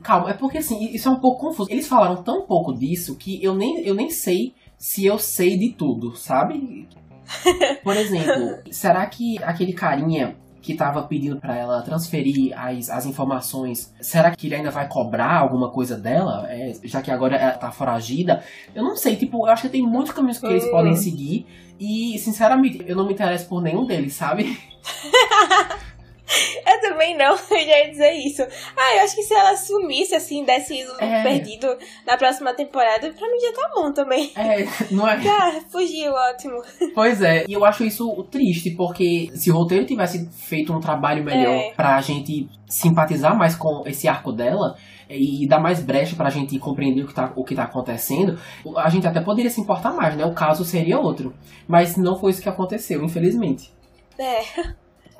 calma, 0.02 0.30
é 0.30 0.35
porque 0.35 0.58
assim, 0.58 0.82
isso 0.92 1.08
é 1.08 1.12
um 1.12 1.20
pouco 1.20 1.40
confuso. 1.48 1.70
Eles 1.70 1.87
falaram 1.87 2.22
tão 2.22 2.42
pouco 2.42 2.72
disso 2.72 3.16
que 3.16 3.42
eu 3.42 3.54
nem, 3.54 3.87
eu 3.87 3.94
nem 3.94 4.11
sei 4.11 4.54
se 4.78 5.04
eu 5.04 5.18
sei 5.18 5.56
de 5.56 5.70
tudo, 5.70 6.16
sabe? 6.16 6.88
Por 7.85 7.96
exemplo, 7.96 8.58
será 8.70 9.06
que 9.06 9.42
aquele 9.42 9.72
carinha 9.72 10.37
que 10.62 10.75
tava 10.75 11.03
pedindo 11.03 11.37
pra 11.40 11.57
ela 11.57 11.83
transferir 11.83 12.57
as, 12.59 12.88
as 12.88 13.05
informações, 13.05 13.92
será 14.01 14.31
que 14.31 14.46
ele 14.46 14.55
ainda 14.55 14.70
vai 14.70 14.88
cobrar 14.88 15.37
alguma 15.38 15.70
coisa 15.70 15.96
dela? 15.98 16.46
É, 16.48 16.72
já 16.85 17.03
que 17.03 17.11
agora 17.11 17.37
ela 17.37 17.53
tá 17.53 17.72
foragida? 17.72 18.42
Eu 18.75 18.85
não 18.85 18.96
sei, 18.96 19.16
tipo, 19.16 19.38
eu 19.46 19.51
acho 19.51 19.62
que 19.62 19.68
tem 19.68 19.83
muitos 19.83 20.12
caminhos 20.12 20.38
que 20.38 20.46
eles 20.46 20.64
Hum. 20.64 20.70
podem 20.70 20.94
seguir. 20.96 21.46
E, 21.81 22.16
sinceramente, 22.20 22.83
eu 22.87 22.94
não 22.94 23.05
me 23.07 23.12
interesso 23.12 23.48
por 23.48 23.61
nenhum 23.61 23.85
deles, 23.85 24.14
sabe? 24.14 24.57
Eu 26.66 26.80
também 26.80 27.16
não, 27.16 27.32
eu 27.50 27.58
já 27.66 27.78
ia 27.78 27.90
dizer 27.90 28.12
isso. 28.12 28.42
Ah, 28.76 28.96
eu 28.96 29.02
acho 29.04 29.14
que 29.16 29.22
se 29.22 29.34
ela 29.34 29.56
sumisse, 29.56 30.14
assim, 30.14 30.44
desse 30.44 30.80
ido 30.80 30.92
É. 31.00 31.22
perdido 31.22 31.66
na 32.06 32.16
próxima 32.16 32.52
temporada, 32.54 33.10
pra 33.12 33.28
mim 33.30 33.38
já 33.40 33.52
tá 33.52 33.70
bom 33.74 33.92
também. 33.92 34.32
É, 34.36 34.66
não 34.90 35.06
é? 35.08 35.20
Ah, 35.28 35.60
fugiu, 35.70 36.12
ótimo. 36.12 36.62
Pois 36.94 37.20
é, 37.22 37.44
e 37.48 37.52
eu 37.52 37.64
acho 37.64 37.84
isso 37.84 38.22
triste, 38.30 38.70
porque 38.70 39.28
se 39.34 39.50
o 39.50 39.54
roteiro 39.54 39.84
tivesse 39.86 40.28
feito 40.30 40.72
um 40.72 40.80
trabalho 40.80 41.24
melhor 41.24 41.52
É. 41.54 41.72
pra 41.72 42.00
gente 42.00 42.48
simpatizar 42.68 43.36
mais 43.36 43.54
com 43.56 43.82
esse 43.86 44.06
arco 44.08 44.32
dela 44.32 44.76
e 45.10 45.46
dar 45.46 45.58
mais 45.60 45.80
brecha 45.80 46.16
pra 46.16 46.30
gente 46.30 46.58
compreender 46.58 47.02
o 47.02 47.06
que, 47.08 47.14
tá, 47.14 47.32
o 47.36 47.44
que 47.44 47.54
tá 47.54 47.64
acontecendo, 47.64 48.38
a 48.76 48.88
gente 48.88 49.06
até 49.06 49.20
poderia 49.20 49.50
se 49.50 49.60
importar 49.60 49.92
mais, 49.92 50.16
né? 50.16 50.24
O 50.24 50.33
caso 50.33 50.64
seria 50.64 50.98
outro. 50.98 51.35
Mas 51.68 51.96
não 51.96 52.18
foi 52.18 52.30
isso 52.30 52.40
que 52.42 52.48
aconteceu, 52.48 53.04
infelizmente. 53.04 53.70
É. 54.18 54.40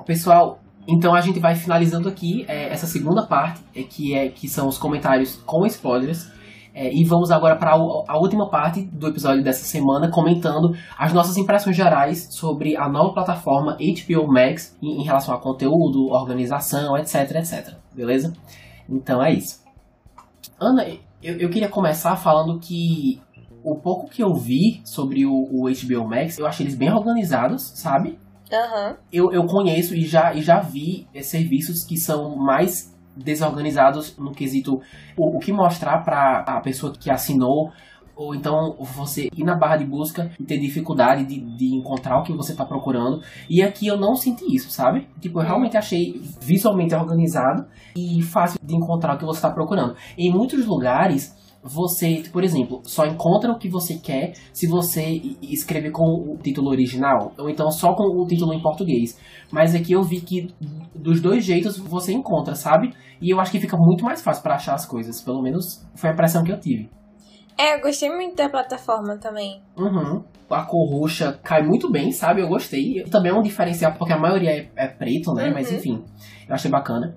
Pessoal, 0.05 0.59
então 0.87 1.15
a 1.15 1.21
gente 1.21 1.39
vai 1.39 1.55
finalizando 1.55 2.09
aqui 2.09 2.45
é, 2.47 2.69
essa 2.71 2.85
segunda 2.85 3.25
parte, 3.25 3.61
é, 3.75 3.83
que, 3.83 4.13
é, 4.13 4.29
que 4.29 4.47
são 4.47 4.67
os 4.67 4.77
comentários 4.77 5.37
com 5.45 5.65
spoilers. 5.65 6.31
É, 6.75 6.91
e 6.91 7.03
vamos 7.03 7.29
agora 7.29 7.55
para 7.55 7.71
a 7.71 8.17
última 8.17 8.49
parte 8.49 8.81
do 8.81 9.07
episódio 9.07 9.43
dessa 9.43 9.63
semana, 9.63 10.09
comentando 10.09 10.75
as 10.97 11.13
nossas 11.13 11.37
impressões 11.37 11.75
gerais 11.75 12.29
sobre 12.31 12.75
a 12.75 12.89
nova 12.89 13.13
plataforma 13.13 13.77
HBO 13.77 14.27
Max 14.27 14.75
em, 14.81 15.01
em 15.01 15.03
relação 15.03 15.35
a 15.35 15.39
conteúdo, 15.39 16.07
organização, 16.07 16.97
etc, 16.97 17.29
etc. 17.35 17.75
Beleza? 17.93 18.33
Então 18.89 19.23
é 19.23 19.31
isso. 19.31 19.61
Ana, 20.59 20.87
eu, 21.21 21.37
eu 21.37 21.49
queria 21.51 21.69
começar 21.69 22.15
falando 22.15 22.59
que 22.59 23.21
o 23.63 23.75
pouco 23.75 24.09
que 24.09 24.23
eu 24.23 24.33
vi 24.33 24.81
sobre 24.83 25.25
o, 25.25 25.31
o 25.31 25.65
HBO 25.65 26.07
Max, 26.07 26.39
eu 26.39 26.47
achei 26.47 26.65
eles 26.65 26.75
bem 26.75 26.91
organizados, 26.91 27.61
sabe? 27.75 28.17
Aham. 28.53 28.97
eu, 29.11 29.31
eu 29.31 29.45
conheço 29.45 29.95
e 29.95 30.05
já, 30.05 30.33
e 30.33 30.41
já 30.41 30.59
vi 30.59 31.07
eh, 31.13 31.23
serviços 31.23 31.83
que 31.83 31.97
são 31.97 32.35
mais 32.35 32.93
desorganizados 33.15 34.17
no 34.17 34.31
quesito 34.31 34.79
o, 35.17 35.37
o 35.37 35.39
que 35.39 35.51
mostrar 35.51 36.03
para 36.03 36.39
a 36.39 36.61
pessoa 36.61 36.93
que 36.93 37.11
assinou 37.11 37.71
ou 38.15 38.35
então 38.35 38.75
você 38.79 39.27
ir 39.35 39.43
na 39.43 39.55
barra 39.55 39.77
de 39.77 39.85
busca 39.85 40.31
e 40.39 40.43
ter 40.43 40.59
dificuldade 40.59 41.25
de, 41.25 41.39
de 41.39 41.75
encontrar 41.75 42.19
o 42.19 42.23
que 42.23 42.31
você 42.31 42.51
está 42.51 42.63
procurando. 42.63 43.21
E 43.49 43.61
aqui 43.61 43.87
eu 43.87 43.97
não 43.97 44.15
senti 44.15 44.45
isso, 44.55 44.69
sabe? 44.69 45.07
Tipo, 45.19 45.39
eu 45.39 45.43
realmente 45.43 45.77
achei 45.77 46.21
visualmente 46.39 46.93
organizado 46.93 47.65
e 47.95 48.21
fácil 48.21 48.59
de 48.63 48.75
encontrar 48.75 49.15
o 49.15 49.17
que 49.17 49.25
você 49.25 49.39
está 49.39 49.49
procurando. 49.49 49.95
Em 50.17 50.31
muitos 50.31 50.65
lugares, 50.65 51.35
você, 51.63 52.23
por 52.31 52.43
exemplo, 52.43 52.81
só 52.83 53.05
encontra 53.05 53.51
o 53.51 53.57
que 53.57 53.69
você 53.69 53.97
quer 53.97 54.33
se 54.51 54.67
você 54.67 55.21
escrever 55.41 55.91
com 55.91 56.03
o 56.03 56.37
título 56.37 56.69
original, 56.69 57.31
ou 57.37 57.49
então 57.49 57.71
só 57.71 57.95
com 57.95 58.03
o 58.03 58.27
título 58.27 58.53
em 58.53 58.61
português. 58.61 59.17
Mas 59.51 59.73
aqui 59.73 59.93
eu 59.93 60.03
vi 60.03 60.19
que 60.19 60.53
dos 60.93 61.21
dois 61.21 61.45
jeitos 61.45 61.77
você 61.77 62.11
encontra, 62.11 62.55
sabe? 62.55 62.93
E 63.21 63.29
eu 63.29 63.39
acho 63.39 63.51
que 63.51 63.59
fica 63.59 63.77
muito 63.77 64.03
mais 64.03 64.21
fácil 64.21 64.43
para 64.43 64.55
achar 64.55 64.73
as 64.73 64.85
coisas, 64.85 65.21
pelo 65.21 65.41
menos 65.41 65.87
foi 65.95 66.09
a 66.09 66.13
impressão 66.13 66.43
que 66.43 66.51
eu 66.51 66.59
tive. 66.59 66.89
É, 67.57 67.75
eu 67.75 67.81
gostei 67.81 68.09
muito 68.09 68.35
da 68.35 68.49
plataforma 68.49 69.17
também. 69.17 69.61
Uhum. 69.77 70.23
A 70.49 70.65
cor 70.65 70.89
roxa 70.89 71.39
cai 71.43 71.61
muito 71.61 71.91
bem, 71.91 72.11
sabe? 72.11 72.41
Eu 72.41 72.47
gostei. 72.47 73.03
Também 73.11 73.31
é 73.31 73.35
um 73.35 73.41
diferencial, 73.41 73.93
porque 73.97 74.13
a 74.13 74.19
maioria 74.19 74.51
é, 74.51 74.69
é 74.75 74.87
preto, 74.87 75.33
né? 75.33 75.47
Uhum. 75.47 75.53
Mas 75.53 75.71
enfim, 75.71 76.03
eu 76.47 76.53
achei 76.53 76.69
bacana. 76.69 77.15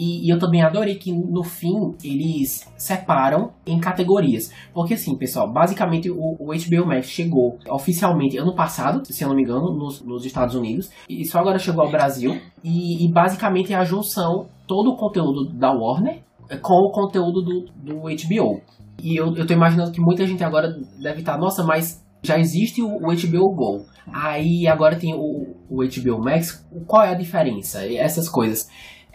E, 0.00 0.26
e, 0.26 0.30
eu 0.30 0.38
também 0.38 0.62
adorei 0.62 0.94
que 0.94 1.12
no 1.12 1.44
fim 1.44 1.94
eles 2.02 2.66
separam 2.74 3.50
em 3.66 3.78
categorias. 3.78 4.50
Porque 4.72 4.94
assim, 4.94 5.14
pessoal, 5.14 5.52
basicamente 5.52 6.10
o, 6.10 6.36
o 6.40 6.46
HBO 6.46 6.86
Max 6.86 7.06
chegou 7.08 7.58
oficialmente 7.68 8.38
ano 8.38 8.54
passado, 8.54 9.02
se 9.04 9.22
eu 9.22 9.28
não 9.28 9.36
me 9.36 9.42
engano, 9.42 9.74
nos, 9.74 10.00
nos 10.00 10.24
Estados 10.24 10.54
Unidos. 10.54 10.90
E 11.06 11.22
só 11.26 11.38
agora 11.40 11.58
chegou 11.58 11.84
ao 11.84 11.90
Brasil. 11.90 12.40
E, 12.64 13.04
e, 13.04 13.12
basicamente 13.12 13.74
é 13.74 13.76
a 13.76 13.84
junção 13.84 14.46
todo 14.66 14.90
o 14.90 14.96
conteúdo 14.96 15.52
da 15.52 15.70
Warner 15.70 16.22
com 16.62 16.86
o 16.86 16.90
conteúdo 16.90 17.42
do, 17.42 17.66
do 17.76 17.96
HBO. 18.04 18.62
E 19.02 19.16
eu, 19.16 19.36
eu 19.36 19.46
tô 19.46 19.52
imaginando 19.52 19.92
que 19.92 20.00
muita 20.00 20.26
gente 20.26 20.42
agora 20.42 20.74
deve 20.98 21.20
estar, 21.20 21.36
nossa, 21.36 21.62
mas 21.62 22.02
já 22.22 22.38
existe 22.38 22.80
o, 22.80 22.88
o 22.88 23.14
HBO 23.14 23.54
Go. 23.54 23.84
Aí 24.10 24.66
agora 24.66 24.96
tem 24.96 25.14
o, 25.14 25.56
o 25.68 25.76
HBO 25.76 26.24
Max. 26.24 26.66
Qual 26.86 27.02
é 27.02 27.10
a 27.10 27.14
diferença? 27.14 27.84
Essas 27.84 28.30
coisas. 28.30 28.66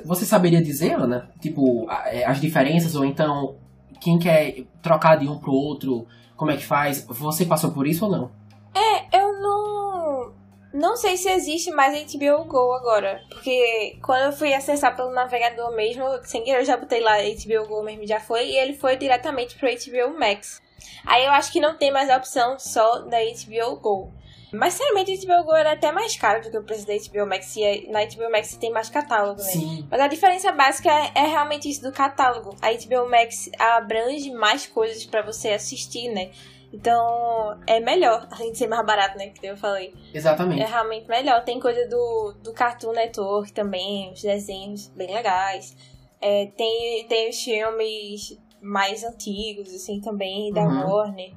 Você 0.04 0.26
saberia 0.26 0.62
dizer, 0.62 0.93
Ana? 0.93 1.30
Tipo, 1.39 1.89
é, 2.06 2.26
as 2.26 2.41
diferenças, 2.41 2.96
ou 2.96 3.06
então 3.06 3.56
quem 4.00 4.20
quer 4.20 4.64
trocar 4.82 5.18
de 5.18 5.28
um 5.28 5.38
pro 5.38 5.52
outro, 5.52 6.08
como 6.36 6.52
é 6.52 6.58
que 6.58 6.66
faz? 6.66 7.06
Você 7.08 7.46
passou 7.46 7.72
por 7.72 7.88
isso 7.88 8.06
ou 8.06 8.12
não? 8.12 8.32
É, 8.74 9.18
eu 9.18 9.39
não. 9.41 10.34
Não 10.74 10.98
sei 10.98 11.16
se 11.16 11.30
existe 11.30 11.72
mais 11.72 11.93
HBO 12.14 12.43
Go 12.46 12.74
agora. 12.74 13.22
Porque 13.30 13.98
quando 14.02 14.26
eu 14.26 14.32
fui 14.34 14.54
acessar 14.54 14.96
pelo 14.96 15.12
navegador 15.12 15.74
mesmo, 15.74 16.04
sem 16.24 16.43
querer 16.43 16.60
eu 16.60 16.66
já 16.66 16.76
botei 16.76 17.00
lá 17.00 17.14
HBO 17.20 17.68
Go 17.68 17.82
mesmo, 17.82 18.06
já 18.06 18.20
foi, 18.20 18.48
e 18.48 18.58
ele 18.58 18.74
foi 18.74 18.98
diretamente 18.98 19.56
pro 19.56 19.70
HBO 19.70 20.20
Max. 20.20 20.62
Aí 21.06 21.26
eu 21.26 21.32
acho 21.32 21.52
que 21.52 21.62
não 21.62 21.78
tem 21.78 21.91
mais 21.91 22.10
a 22.10 22.18
opção 22.18 22.60
só 22.60 23.00
da 23.00 23.18
HBO 23.20 23.78
Go. 23.78 24.12
Mas, 24.52 24.74
sinceramente, 24.74 25.12
a 25.12 25.38
HBO 25.38 25.43
Go 25.46 25.56
era 25.56 25.74
até 25.74 25.91
mais 25.91 26.16
caro 26.16 26.41
do 26.41 26.50
que 26.50 26.58
o 26.58 26.64
preço 26.64 26.86
da 26.86 26.93
HBO 26.93 27.28
Max. 27.28 27.56
E 27.56 27.88
na 27.89 28.06
HBO 28.06 28.32
Max 28.32 28.56
tem 28.56 28.72
mais 28.72 28.89
catálogo, 28.89 29.41
né? 29.41 29.50
Sim. 29.50 29.88
Mas 29.89 30.00
a 30.00 30.08
diferença 30.08 30.52
básica 30.52 30.89
é, 30.89 31.12
é 31.16 31.28
realmente 31.28 31.70
isso 31.70 31.82
do 31.82 31.91
catálogo. 31.91 32.56
A 32.62 32.72
HBO 32.72 33.10
Max 33.10 33.50
abrange 33.60 34.32
mais 34.32 34.66
coisas 34.66 35.06
para 35.06 35.22
você 35.22 35.50
assistir, 35.50 36.10
né? 36.10 36.32
Então, 36.76 37.58
é 37.66 37.80
melhor, 37.80 38.28
além 38.32 38.52
de 38.52 38.58
ser 38.58 38.68
mais 38.68 38.86
barato, 38.86 39.18
né? 39.18 39.30
Que 39.30 39.48
eu 39.48 39.56
falei. 39.56 39.93
Exatamente. 40.14 40.62
É 40.62 40.66
realmente 40.66 41.08
melhor. 41.08 41.43
Tem 41.43 41.60
coisa 41.60 41.88
do, 41.88 42.34
do 42.43 42.54
Cartoon 42.54 42.91
Network 42.91 43.54
também, 43.54 44.12
os 44.12 44.22
desenhos 44.22 44.88
bem 44.89 45.14
legais. 45.14 45.76
É, 46.20 46.48
tem, 46.48 47.06
tem 47.08 47.30
os 47.30 47.41
filmes 47.41 48.38
mais 48.62 49.04
antigos, 49.04 49.74
assim, 49.74 50.02
também, 50.02 50.52
da 50.52 50.64
uhum. 50.64 50.89
Warner. 50.89 51.34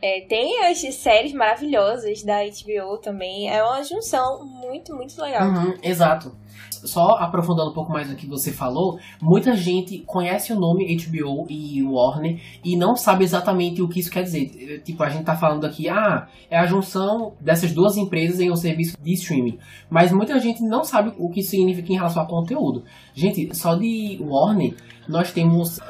É, 0.00 0.20
tem 0.28 0.64
as 0.66 0.78
séries 0.94 1.32
maravilhosas 1.32 2.22
da 2.22 2.38
HBO 2.44 2.98
também. 2.98 3.48
É 3.48 3.62
uma 3.62 3.82
junção 3.82 4.44
muito, 4.44 4.94
muito 4.94 5.20
legal. 5.20 5.48
Uhum, 5.48 5.74
exato. 5.82 6.32
Só 6.70 7.16
aprofundando 7.16 7.70
um 7.70 7.74
pouco 7.74 7.90
mais 7.90 8.08
do 8.08 8.14
que 8.14 8.26
você 8.26 8.52
falou, 8.52 8.98
muita 9.20 9.56
gente 9.56 9.98
conhece 10.00 10.52
o 10.52 10.60
nome 10.60 10.96
HBO 10.96 11.46
e 11.48 11.82
Warner 11.82 12.40
e 12.62 12.76
não 12.76 12.94
sabe 12.94 13.24
exatamente 13.24 13.82
o 13.82 13.88
que 13.88 13.98
isso 13.98 14.10
quer 14.10 14.22
dizer. 14.22 14.82
Tipo, 14.84 15.02
a 15.02 15.08
gente 15.08 15.24
tá 15.24 15.34
falando 15.34 15.64
aqui, 15.64 15.88
ah, 15.88 16.28
é 16.50 16.56
a 16.56 16.66
junção 16.66 17.32
dessas 17.40 17.72
duas 17.72 17.96
empresas 17.96 18.38
em 18.40 18.50
um 18.50 18.56
serviço 18.56 18.96
de 19.00 19.12
streaming. 19.14 19.58
Mas 19.88 20.12
muita 20.12 20.38
gente 20.38 20.62
não 20.62 20.84
sabe 20.84 21.12
o 21.18 21.30
que 21.30 21.40
isso 21.40 21.50
significa 21.50 21.92
em 21.92 21.96
relação 21.96 22.22
a 22.22 22.26
conteúdo. 22.26 22.84
Gente, 23.14 23.54
só 23.56 23.74
de 23.74 24.18
Warner 24.20 24.74
nós 25.08 25.32
temos 25.32 25.80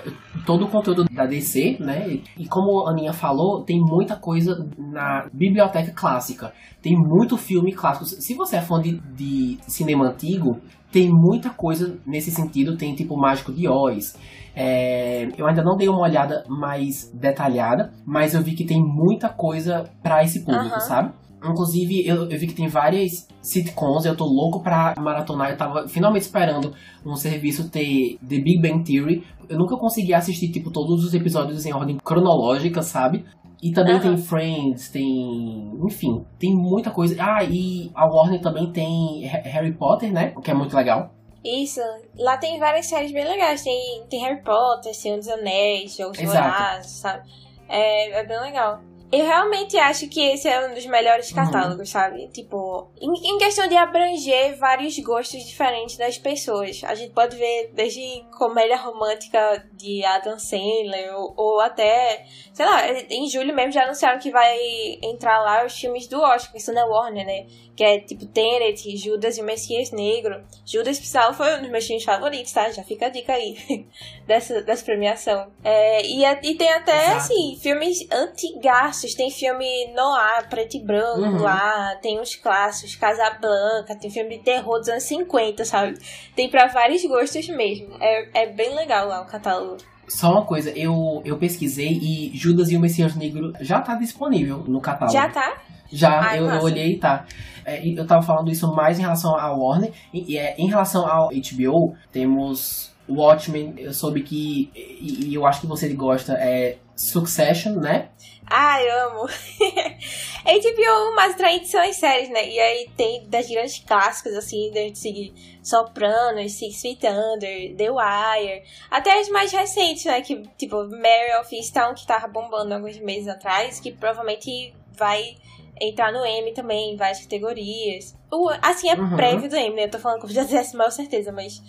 todo 0.44 0.64
o 0.64 0.68
conteúdo 0.68 1.04
da 1.04 1.26
DC, 1.26 1.78
né? 1.80 2.20
E 2.38 2.46
como 2.46 2.86
a 2.86 2.90
Aninha 2.90 3.12
falou, 3.12 3.62
tem 3.64 3.80
muita 3.80 4.16
coisa 4.16 4.68
na 4.78 5.28
biblioteca 5.32 5.92
clássica. 5.92 6.52
Tem 6.82 6.94
muito 6.94 7.36
filme 7.36 7.72
clássico. 7.72 8.04
Se 8.06 8.34
você 8.34 8.56
é 8.56 8.62
fã 8.62 8.80
de, 8.80 9.00
de 9.14 9.58
cinema 9.66 10.06
antigo, 10.06 10.60
tem 10.92 11.10
muita 11.10 11.50
coisa 11.50 11.98
nesse 12.06 12.30
sentido. 12.30 12.76
Tem 12.76 12.94
tipo 12.94 13.16
Mágico 13.16 13.52
de 13.52 13.68
Oz. 13.68 14.16
É, 14.54 15.28
eu 15.36 15.46
ainda 15.46 15.62
não 15.62 15.76
dei 15.76 15.88
uma 15.88 16.00
olhada 16.00 16.44
mais 16.48 17.10
detalhada, 17.12 17.92
mas 18.06 18.34
eu 18.34 18.42
vi 18.42 18.54
que 18.54 18.64
tem 18.64 18.82
muita 18.82 19.28
coisa 19.28 19.84
para 20.02 20.24
esse 20.24 20.44
público, 20.44 20.74
uhum. 20.74 20.80
sabe? 20.80 21.12
Inclusive, 21.44 22.06
eu, 22.06 22.28
eu, 22.28 22.38
vi 22.38 22.46
que 22.46 22.54
tem 22.54 22.66
várias 22.66 23.28
sitcoms, 23.42 24.04
eu 24.04 24.16
tô 24.16 24.24
louco 24.24 24.62
pra 24.62 24.94
maratonar. 24.98 25.50
Eu 25.50 25.56
tava 25.56 25.88
finalmente 25.88 26.22
esperando 26.22 26.74
um 27.04 27.14
serviço 27.14 27.68
ter 27.68 28.18
The 28.26 28.38
Big 28.38 28.60
Bang 28.60 28.82
Theory. 28.82 29.24
Eu 29.48 29.58
nunca 29.58 29.76
consegui 29.76 30.14
assistir, 30.14 30.50
tipo, 30.50 30.70
todos 30.70 31.04
os 31.04 31.14
episódios 31.14 31.64
em 31.66 31.72
ordem 31.72 31.98
cronológica, 31.98 32.82
sabe? 32.82 33.24
E 33.62 33.72
também 33.72 33.94
uhum. 33.94 34.00
tem 34.00 34.16
Friends, 34.16 34.90
tem. 34.90 35.72
Enfim, 35.84 36.24
tem 36.38 36.54
muita 36.54 36.90
coisa. 36.90 37.16
Ah, 37.18 37.42
e 37.42 37.90
a 37.94 38.06
Warner 38.06 38.40
também 38.40 38.70
tem 38.70 39.24
Harry 39.24 39.72
Potter, 39.72 40.12
né? 40.12 40.32
O 40.36 40.40
que 40.40 40.50
é 40.50 40.54
muito 40.54 40.76
legal. 40.76 41.10
Isso, 41.44 41.80
lá 42.18 42.36
tem 42.36 42.58
várias 42.58 42.86
séries 42.86 43.12
bem 43.12 43.24
legais. 43.24 43.62
Tem, 43.62 44.04
tem 44.10 44.20
Harry 44.20 44.42
Potter, 44.42 44.94
Senhor 44.94 45.18
dos 45.18 45.28
Anéis, 45.28 45.96
Jogos 45.96 46.20
Vorazes, 46.20 46.92
sabe? 46.92 47.28
É, 47.68 48.20
é 48.20 48.26
bem 48.26 48.40
legal. 48.40 48.80
Eu 49.12 49.24
realmente 49.24 49.76
acho 49.76 50.08
que 50.08 50.20
esse 50.20 50.48
é 50.48 50.68
um 50.68 50.74
dos 50.74 50.84
melhores 50.86 51.30
uhum. 51.30 51.36
catálogos, 51.36 51.78
uhum. 51.78 51.86
sabe? 51.86 52.28
Tipo, 52.28 52.88
em, 53.00 53.12
em, 53.12 53.38
questão 53.38 53.68
de 53.68 53.76
abranger 53.76 54.58
vários 54.58 54.98
gostos 54.98 55.44
diferentes 55.44 55.96
das 55.96 56.18
pessoas. 56.18 56.82
A 56.84 56.94
gente 56.94 57.12
pode 57.12 57.36
ver 57.36 57.70
desde 57.72 58.24
comédia 58.36 58.76
romântica 58.76 59.64
de 59.72 60.04
Adam 60.04 60.38
Sandler, 60.38 61.14
ou, 61.14 61.34
ou 61.36 61.60
até, 61.60 62.26
sei 62.52 62.66
lá, 62.66 62.82
em 63.08 63.28
julho 63.28 63.54
mesmo 63.54 63.72
já 63.72 63.84
anunciaram 63.84 64.18
que 64.18 64.30
vai 64.30 64.58
entrar 65.02 65.38
lá 65.38 65.64
os 65.64 65.78
filmes 65.78 66.08
do 66.08 66.20
Oscar, 66.20 66.52
que 66.52 66.60
são 66.60 66.74
da 66.74 66.84
Warner, 66.86 67.24
né? 67.24 67.46
Que 67.76 67.84
é 67.84 68.00
tipo 68.00 68.24
Tenet, 68.26 68.96
Judas 68.96 69.36
e 69.36 69.42
o 69.42 69.44
Messias 69.44 69.90
Negro. 69.92 70.42
Judas, 70.64 70.98
pessoal, 70.98 71.32
foi 71.34 71.56
um 71.56 71.60
dos 71.60 71.70
meus 71.70 71.86
filmes 71.86 72.04
favoritos, 72.04 72.50
tá? 72.52 72.70
Já 72.70 72.82
fica 72.82 73.06
a 73.06 73.10
dica 73.10 73.34
aí 73.34 73.86
dessa, 74.26 74.62
dessa 74.62 74.84
premiação. 74.84 75.48
É, 75.62 76.04
e, 76.04 76.24
e 76.24 76.54
tem 76.54 76.72
até, 76.72 77.04
Exato. 77.04 77.16
assim, 77.18 77.58
filmes 77.60 78.06
antigaços 78.10 79.05
tem 79.14 79.30
filme 79.30 79.92
noir, 79.94 80.48
preto 80.48 80.76
e 80.76 80.84
branco 80.84 81.20
uhum. 81.20 81.42
lá, 81.42 81.96
tem 82.02 82.20
uns 82.20 82.34
clássicos, 82.34 82.96
Casablanca, 82.96 83.96
tem 84.00 84.10
filme 84.10 84.38
de 84.38 84.44
terror 84.44 84.78
dos 84.78 84.88
anos 84.88 85.04
50, 85.04 85.64
sabe? 85.64 85.98
Tem 86.34 86.50
para 86.50 86.66
vários 86.66 87.04
gostos 87.04 87.48
mesmo. 87.48 87.96
É, 88.00 88.42
é 88.42 88.52
bem 88.52 88.74
legal 88.74 89.08
lá 89.08 89.22
o 89.22 89.26
catálogo. 89.26 89.76
Só 90.08 90.30
uma 90.30 90.44
coisa, 90.44 90.70
eu, 90.70 91.20
eu 91.24 91.36
pesquisei 91.36 91.88
e 91.88 92.30
Judas 92.36 92.70
e 92.70 92.76
o 92.76 92.80
Messias 92.80 93.16
Negro 93.16 93.52
já 93.60 93.80
tá 93.80 93.96
disponível 93.96 94.58
no 94.58 94.80
catálogo. 94.80 95.12
Já 95.12 95.28
tá? 95.28 95.60
Já, 95.90 96.20
Ai, 96.20 96.38
eu, 96.38 96.48
eu, 96.48 96.62
olhei 96.62 96.92
e 96.94 96.98
tá. 96.98 97.24
É, 97.64 97.80
eu 97.84 98.06
tava 98.06 98.22
falando 98.22 98.50
isso 98.50 98.72
mais 98.72 98.98
em 98.98 99.02
relação 99.02 99.38
ao 99.38 99.58
Warner. 99.58 99.92
E, 100.12 100.34
e 100.34 100.38
é, 100.38 100.54
em 100.58 100.68
relação 100.68 101.06
ao 101.06 101.28
HBO, 101.28 101.94
temos 102.12 102.94
Watchmen, 103.08 103.74
eu 103.78 103.92
soube 103.92 104.22
que. 104.22 104.70
E, 104.74 105.28
e, 105.28 105.34
eu 105.34 105.46
acho 105.46 105.60
que 105.60 105.66
você 105.66 105.88
gosta, 105.94 106.34
é 106.34 106.78
Succession, 106.96 107.74
né? 107.74 108.08
Ah, 108.48 108.80
eu 108.80 109.08
amo. 109.08 109.28
HBO 110.46 111.16
mais 111.16 111.34
atraente 111.34 111.66
são 111.66 111.80
as 111.80 111.96
séries, 111.96 112.28
né? 112.30 112.48
E 112.48 112.58
aí 112.58 112.90
tem 112.96 113.28
das 113.28 113.48
grandes 113.48 113.80
clássicas, 113.80 114.34
assim, 114.34 114.70
da 114.72 114.80
gente 114.80 114.98
seguir 114.98 115.34
Sopranos, 115.62 116.52
Six 116.52 116.80
Feet 116.80 117.04
Under, 117.04 117.74
The 117.74 117.90
Wire. 117.90 118.62
Até 118.88 119.18
as 119.18 119.28
mais 119.30 119.50
recentes, 119.50 120.04
né? 120.04 120.20
Que, 120.20 120.42
tipo, 120.56 120.76
Mary 120.84 121.40
of 121.40 121.54
Easttown, 121.54 121.94
que 121.94 122.06
tava 122.06 122.28
bombando 122.28 122.74
alguns 122.74 122.98
meses 122.98 123.26
atrás, 123.26 123.80
que 123.80 123.90
provavelmente 123.90 124.72
vai 124.92 125.36
entrar 125.80 126.12
no 126.12 126.24
M 126.24 126.52
também, 126.52 126.92
em 126.92 126.96
várias 126.96 127.20
categorias. 127.20 128.16
O, 128.30 128.48
assim, 128.62 128.88
é 128.88 128.94
uhum. 128.94 129.16
prévio 129.16 129.50
do 129.50 129.56
M, 129.56 129.74
né? 129.74 129.84
Eu 129.84 129.90
tô 129.90 129.98
falando 129.98 130.20
com 130.20 130.28
já 130.28 130.44
tivesse 130.44 130.76
maior 130.76 130.90
certeza, 130.90 131.32
mas 131.32 131.60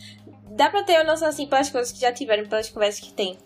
dá 0.51 0.69
pra 0.69 0.83
ter 0.83 0.93
uma 0.93 1.05
noção, 1.05 1.27
assim, 1.27 1.47
pelas 1.47 1.69
coisas 1.69 1.91
que 1.91 1.99
já 1.99 2.11
tiveram, 2.11 2.47
pelas 2.47 2.69
conversas 2.69 2.99
que 2.99 3.11
tem. 3.13 3.37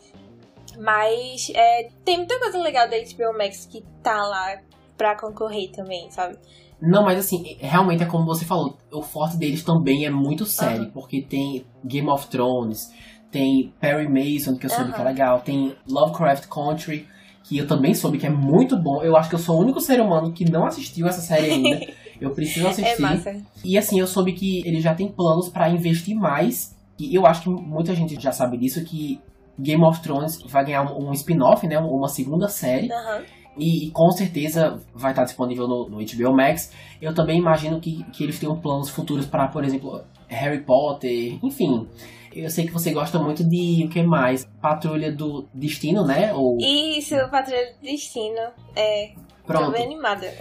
Mas 0.78 1.52
é, 1.54 1.90
tem 2.04 2.18
muita 2.18 2.40
coisa 2.40 2.60
legal 2.60 2.90
da 2.90 2.98
HBO 2.98 3.38
Max 3.38 3.66
que 3.66 3.84
tá 4.04 4.16
lá 4.16 4.60
pra 4.98 5.16
concorrer 5.16 5.72
também, 5.72 6.10
sabe? 6.12 6.38
Não, 6.82 7.04
mas 7.04 7.20
assim, 7.20 7.58
realmente 7.60 8.04
é 8.04 8.06
como 8.08 8.26
você 8.26 8.44
falou, 8.44 8.78
o 8.92 9.04
forte 9.04 9.38
deles 9.38 9.64
também 9.64 10.06
é 10.06 10.10
muito 10.10 10.46
sério, 10.46 10.86
uhum. 10.86 10.92
porque 10.92 11.22
tem 11.22 11.64
Game 11.86 12.10
of 12.10 12.28
Thrones, 12.28 12.92
tem 13.30 13.72
Perry 13.80 14.08
Mason, 14.08 14.56
que 14.56 14.66
eu 14.66 14.70
soube 14.70 14.90
uhum. 14.90 14.96
que 14.96 15.02
é 15.02 15.04
legal, 15.04 15.42
tem 15.42 15.76
Lovecraft 15.88 16.48
Country, 16.48 17.08
que 17.44 17.58
eu 17.58 17.68
também 17.68 17.94
soube 17.94 18.18
que 18.18 18.26
é 18.26 18.30
muito 18.30 18.78
bom. 18.78 19.04
Eu 19.04 19.16
acho 19.16 19.30
que 19.30 19.36
eu 19.36 19.40
sou 19.40 19.58
o 19.58 19.62
único 19.62 19.80
ser 19.80 20.02
humano 20.02 20.32
que 20.32 20.50
não 20.50 20.66
assistiu 20.66 21.08
essa 21.08 21.22
série 21.22 21.52
ainda. 21.52 21.88
Eu 22.22 22.30
preciso 22.30 22.68
assistir. 22.68 22.88
É 22.88 23.00
massa. 23.00 23.42
E 23.66 23.76
assim, 23.76 24.00
eu 24.00 24.06
soube 24.06 24.34
que 24.34 24.60
ele 24.60 24.80
já 24.80 24.94
tem 24.94 25.08
planos 25.08 25.50
para 25.50 25.68
investir 25.72 26.16
mais. 26.16 26.78
E 27.00 27.16
eu 27.16 27.26
acho 27.26 27.42
que 27.42 27.50
muita 27.50 27.96
gente 27.96 28.14
já 28.22 28.32
sabe 28.32 28.58
disso, 28.58 28.84
que 28.86 29.20
Game 29.62 29.84
of 29.84 30.02
Thrones 30.02 30.42
vai 30.48 30.66
ganhar 30.66 30.84
um, 30.84 31.10
um 31.10 31.14
spin-off, 31.14 31.66
né? 31.68 31.78
Uma 31.80 32.08
segunda 32.08 32.48
série. 32.48 32.92
Aham. 32.92 33.22
E, 33.58 33.88
e 33.88 33.92
com 33.92 34.10
certeza 34.12 34.80
vai 34.96 35.12
estar 35.12 35.26
disponível 35.26 35.68
no, 35.68 35.90
no 35.90 35.98
HBO 35.98 36.34
Max. 36.36 36.72
Eu 37.02 37.14
também 37.14 37.38
imagino 37.38 37.80
que, 37.82 38.04
que 38.14 38.24
eles 38.24 38.40
tenham 38.40 38.60
planos 38.60 38.90
futuros 38.90 39.26
para, 39.26 39.48
por 39.50 39.64
exemplo, 39.66 40.02
Harry 40.28 40.62
Potter, 40.64 41.38
enfim. 41.44 41.86
Eu 42.34 42.50
sei 42.50 42.66
que 42.66 42.72
você 42.72 42.94
gosta 42.94 43.20
muito 43.20 43.44
de 43.44 43.84
o 43.86 43.90
que 43.90 44.02
mais? 44.04 44.46
Patrulha 44.62 45.12
do 45.12 45.46
Destino, 45.54 46.06
né? 46.06 46.34
Ou 46.34 46.58
Isso, 46.62 47.14
Patrulha 47.30 47.74
do 47.74 47.82
Destino. 47.86 48.40
É, 48.74 49.12
tô 49.16 49.48
pronto. 49.48 49.72
bem 49.74 49.84
animada. 49.84 50.34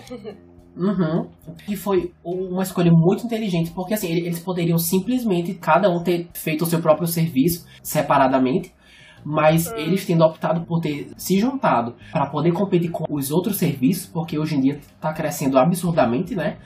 Uhum. 0.76 1.28
E 1.68 1.74
foi 1.76 2.12
uma 2.24 2.62
escolha 2.62 2.92
muito 2.92 3.26
inteligente, 3.26 3.72
porque 3.72 3.92
assim, 3.94 4.08
ele- 4.08 4.26
eles 4.26 4.38
poderiam 4.38 4.78
simplesmente 4.78 5.52
cada 5.54 5.90
um 5.90 6.00
ter 6.02 6.28
feito 6.32 6.62
o 6.62 6.66
seu 6.66 6.80
próprio 6.80 7.08
serviço 7.08 7.66
separadamente, 7.82 8.72
mas 9.24 9.66
eles 9.72 10.04
tendo 10.04 10.24
optado 10.24 10.62
por 10.62 10.80
ter 10.80 11.10
se 11.16 11.38
juntado 11.38 11.94
para 12.12 12.26
poder 12.26 12.52
competir 12.52 12.90
com 12.90 13.04
os 13.12 13.30
outros 13.30 13.56
serviços, 13.56 14.06
porque 14.06 14.38
hoje 14.38 14.56
em 14.56 14.60
dia 14.60 14.80
tá 15.00 15.12
crescendo 15.12 15.58
absurdamente, 15.58 16.34
né? 16.34 16.56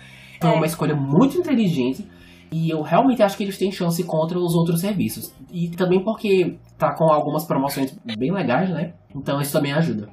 Foi 0.40 0.50
É. 0.50 0.54
uma 0.54 0.66
escolha 0.66 0.94
muito 0.94 1.36
inteligente. 1.38 2.06
E 2.52 2.70
eu 2.70 2.82
realmente 2.82 3.20
acho 3.22 3.36
que 3.36 3.42
eles 3.42 3.58
têm 3.58 3.72
chance 3.72 4.02
contra 4.04 4.38
os 4.38 4.54
outros 4.54 4.80
serviços. 4.80 5.32
E 5.50 5.68
também 5.70 5.98
porque 6.04 6.56
tá 6.78 6.92
com 6.94 7.04
algumas 7.10 7.44
promoções 7.44 7.96
bem 8.16 8.30
legais, 8.30 8.70
né? 8.70 8.92
Então 9.14 9.40
isso 9.40 9.52
também 9.52 9.72
ajuda. 9.72 10.08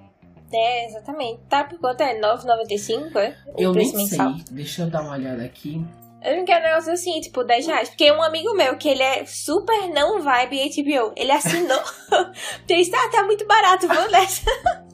É, 0.51 0.87
exatamente. 0.87 1.39
Tá 1.47 1.63
por 1.63 1.79
quanto 1.79 2.01
é? 2.01 2.19
9,95, 2.19 3.15
é? 3.19 3.35
O 3.55 3.61
Eu 3.61 3.73
nem 3.73 3.85
sei. 3.85 3.97
mensal. 3.97 4.33
Deixa 4.51 4.81
eu 4.83 4.89
dar 4.89 5.01
uma 5.03 5.13
olhada 5.13 5.43
aqui. 5.43 5.85
Eu 6.23 6.37
não 6.37 6.45
quero 6.45 6.63
um 6.63 6.67
negócio 6.69 6.93
assim, 6.93 7.19
tipo, 7.19 7.43
10 7.43 7.65
reais. 7.65 7.89
Porque 7.89 8.11
um 8.11 8.21
amigo 8.21 8.53
meu, 8.53 8.77
que 8.77 8.89
ele 8.89 9.01
é 9.01 9.25
super 9.25 9.87
não 9.89 10.21
vibe 10.21 10.69
HBO, 10.69 11.13
ele 11.15 11.31
assinou. 11.31 11.81
Porque 12.09 12.73
ele 12.73 12.83
disse, 12.83 12.95
ah, 12.95 13.09
tá 13.09 13.23
muito 13.23 13.45
barato, 13.47 13.87
vou 13.87 14.11
nessa. 14.11 14.45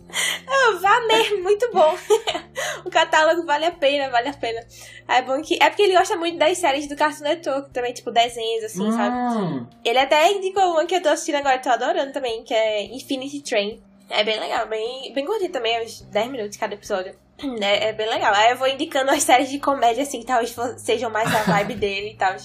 Eu, 0.47 0.79
vá 0.79 0.99
mesmo, 1.01 1.43
muito 1.43 1.69
bom. 1.71 1.95
o 2.85 2.89
catálogo 2.89 3.45
vale 3.45 3.65
a 3.65 3.71
pena, 3.71 4.09
vale 4.09 4.29
a 4.29 4.33
pena. 4.33 4.65
É 5.07 5.21
bom 5.21 5.41
que. 5.41 5.61
É 5.61 5.69
porque 5.69 5.81
ele 5.81 5.97
gosta 5.97 6.15
muito 6.15 6.37
das 6.37 6.57
séries 6.57 6.87
do 6.87 6.95
Cartoon 6.95 7.23
Network 7.23 7.71
também, 7.71 7.93
tipo, 7.93 8.09
desenhos, 8.09 8.63
assim, 8.63 8.89
sabe? 8.91 9.15
Hum, 9.15 9.67
Ele 9.83 9.99
até 9.99 10.31
indicou 10.31 10.63
uma 10.71 10.85
que 10.85 10.95
eu 10.95 11.03
tô 11.03 11.09
assistindo 11.09 11.35
agora, 11.35 11.59
tô 11.59 11.69
adorando 11.69 12.13
também, 12.13 12.43
que 12.43 12.53
é 12.53 12.83
Infinity 12.85 13.41
Train. 13.41 13.81
É 14.09 14.23
bem 14.23 14.39
legal, 14.39 14.67
bem, 14.67 15.11
bem 15.13 15.25
curtinho 15.25 15.51
também, 15.51 15.75
é 15.75 15.83
uns 15.83 16.01
10 16.01 16.31
minutos 16.31 16.57
cada 16.57 16.73
episódio. 16.73 17.13
É, 17.61 17.89
é 17.89 17.93
bem 17.93 18.09
legal. 18.09 18.33
Aí 18.33 18.51
eu 18.51 18.57
vou 18.57 18.67
indicando 18.67 19.11
as 19.11 19.23
séries 19.23 19.49
de 19.49 19.59
comédia, 19.59 20.03
assim, 20.03 20.19
que 20.19 20.25
talvez 20.25 20.55
sejam 20.77 21.11
mais 21.11 21.33
a 21.33 21.43
vibe 21.43 21.75
dele 21.79 22.11
e 22.13 22.17
tal. 22.17 22.35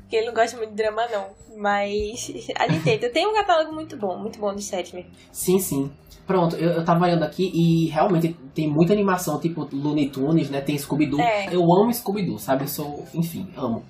Porque 0.00 0.16
ele 0.16 0.26
não 0.26 0.34
gosta 0.34 0.56
muito 0.56 0.70
de 0.70 0.76
drama, 0.76 1.06
não. 1.08 1.28
Mas 1.56 2.30
a 2.58 2.68
gente 2.68 2.84
tenta. 2.84 3.10
Tem 3.10 3.26
um 3.26 3.34
catálogo 3.34 3.72
muito 3.72 3.96
bom, 3.96 4.18
muito 4.18 4.38
bom 4.40 4.54
de 4.54 4.62
séries 4.62 4.92
mesmo. 4.92 5.10
sim, 5.30 5.58
sim. 5.58 5.90
Pronto, 6.26 6.54
eu, 6.54 6.70
eu 6.70 6.84
tava 6.84 7.04
olhando 7.04 7.24
aqui 7.24 7.50
e 7.52 7.88
realmente 7.88 8.36
tem 8.54 8.68
muita 8.68 8.92
animação, 8.92 9.40
tipo 9.40 9.68
Looney 9.72 10.10
Tunes, 10.10 10.48
né? 10.48 10.60
Tem 10.60 10.78
Scooby-Doo. 10.78 11.20
É. 11.20 11.48
Eu 11.52 11.60
amo 11.62 11.92
Scooby-Doo, 11.92 12.38
sabe? 12.38 12.62
Eu 12.62 12.68
sou, 12.68 13.04
enfim, 13.12 13.52
amo. 13.56 13.82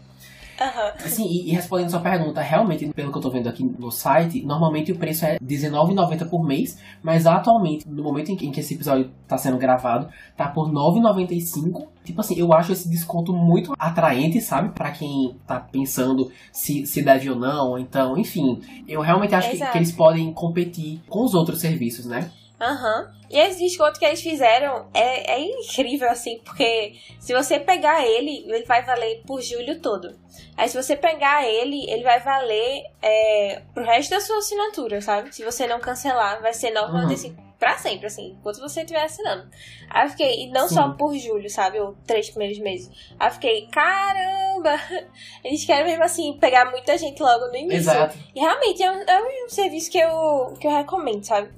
Aham. 0.61 0.93
Assim, 1.05 1.27
e, 1.27 1.49
e 1.49 1.53
respondendo 1.53 1.91
sua 1.91 2.01
pergunta, 2.01 2.41
realmente, 2.43 2.87
pelo 2.89 3.11
que 3.11 3.19
eu 3.19 3.23
tô 3.23 3.31
vendo 3.31 3.49
aqui 3.49 3.65
no 3.65 3.91
site, 3.91 4.43
normalmente 4.45 4.93
o 4.93 4.99
preço 4.99 5.25
é 5.25 5.39
R$19,90 5.41 6.29
por 6.29 6.45
mês, 6.45 6.79
mas 7.03 7.27
atualmente, 7.27 7.89
no 7.89 8.03
momento 8.03 8.31
em 8.31 8.37
que, 8.37 8.47
em 8.47 8.51
que 8.51 8.61
esse 8.61 8.75
episódio 8.75 9.11
tá 9.27 9.39
sendo 9.39 9.57
gravado, 9.57 10.09
tá 10.37 10.49
por 10.49 10.67
R$9,95. 10.67 11.89
Tipo 12.05 12.21
assim, 12.21 12.39
eu 12.39 12.53
acho 12.53 12.73
esse 12.73 12.89
desconto 12.89 13.33
muito 13.33 13.73
atraente, 13.79 14.41
sabe? 14.41 14.71
Pra 14.71 14.91
quem 14.91 15.37
tá 15.47 15.61
pensando 15.61 16.31
se, 16.53 16.87
se 16.87 17.03
deve 17.03 17.31
ou 17.31 17.37
não. 17.37 17.79
Então, 17.79 18.19
enfim, 18.19 18.61
eu 18.87 19.01
realmente 19.01 19.35
acho 19.35 19.51
que, 19.51 19.59
que 19.59 19.79
eles 19.79 19.93
podem 19.93 20.33
competir 20.33 21.01
com 21.09 21.25
os 21.25 21.35
outros 21.35 21.61
serviços, 21.61 22.07
né? 22.07 22.31
Aham. 22.61 23.11
E 23.31 23.39
esse 23.39 23.61
desconto 23.61 23.99
que 23.99 24.05
eles 24.05 24.21
fizeram 24.21 24.89
é, 24.93 25.35
é 25.35 25.41
incrível, 25.41 26.11
assim, 26.11 26.41
porque 26.45 26.97
se 27.19 27.33
você 27.33 27.59
pegar 27.59 28.07
ele, 28.07 28.45
ele 28.47 28.65
vai 28.65 28.85
valer 28.85 29.23
por 29.27 29.41
julho 29.41 29.81
todo. 29.81 30.15
Aí 30.57 30.69
se 30.69 30.81
você 30.81 30.95
pegar 30.95 31.49
ele, 31.49 31.89
ele 31.91 32.03
vai 32.03 32.21
valer 32.21 32.85
é, 33.01 33.63
pro 33.73 33.85
resto 33.85 34.11
da 34.11 34.21
sua 34.21 34.39
assinatura, 34.39 35.01
sabe? 35.01 35.35
Se 35.35 35.45
você 35.45 35.67
não 35.67 35.81
cancelar, 35.81 36.43
vai 36.43 36.53
ser 36.53 36.73
9,95 36.75 37.51
pra 37.59 37.77
sempre, 37.77 38.07
assim, 38.07 38.37
enquanto 38.39 38.59
você 38.59 38.81
estiver 38.81 39.05
assinando. 39.05 39.49
Aí 39.91 40.07
eu 40.07 40.11
fiquei, 40.11 40.45
e 40.45 40.51
não 40.51 40.67
Sim. 40.67 40.75
só 40.75 40.89
por 40.91 41.15
julho, 41.17 41.49
sabe? 41.49 41.79
Ou 41.79 41.95
três 42.07 42.31
primeiros 42.31 42.59
meses. 42.59 42.91
Aí 43.19 43.29
eu 43.29 43.33
fiquei, 43.33 43.69
caramba! 43.69 44.81
Eles 45.45 45.65
querem 45.65 45.85
mesmo 45.85 46.03
assim 46.03 46.37
pegar 46.39 46.71
muita 46.71 46.97
gente 46.99 47.23
logo 47.23 47.49
no 47.49 47.57
início. 47.57 47.91
Exato. 47.91 48.19
E 48.35 48.41
realmente 48.41 48.83
é 48.83 48.91
um, 48.91 49.03
é 49.03 49.45
um 49.45 49.49
serviço 49.49 49.91
que 49.91 49.99
eu, 49.99 50.55
que 50.59 50.67
eu 50.67 50.71
recomendo, 50.73 51.23
sabe? 51.23 51.51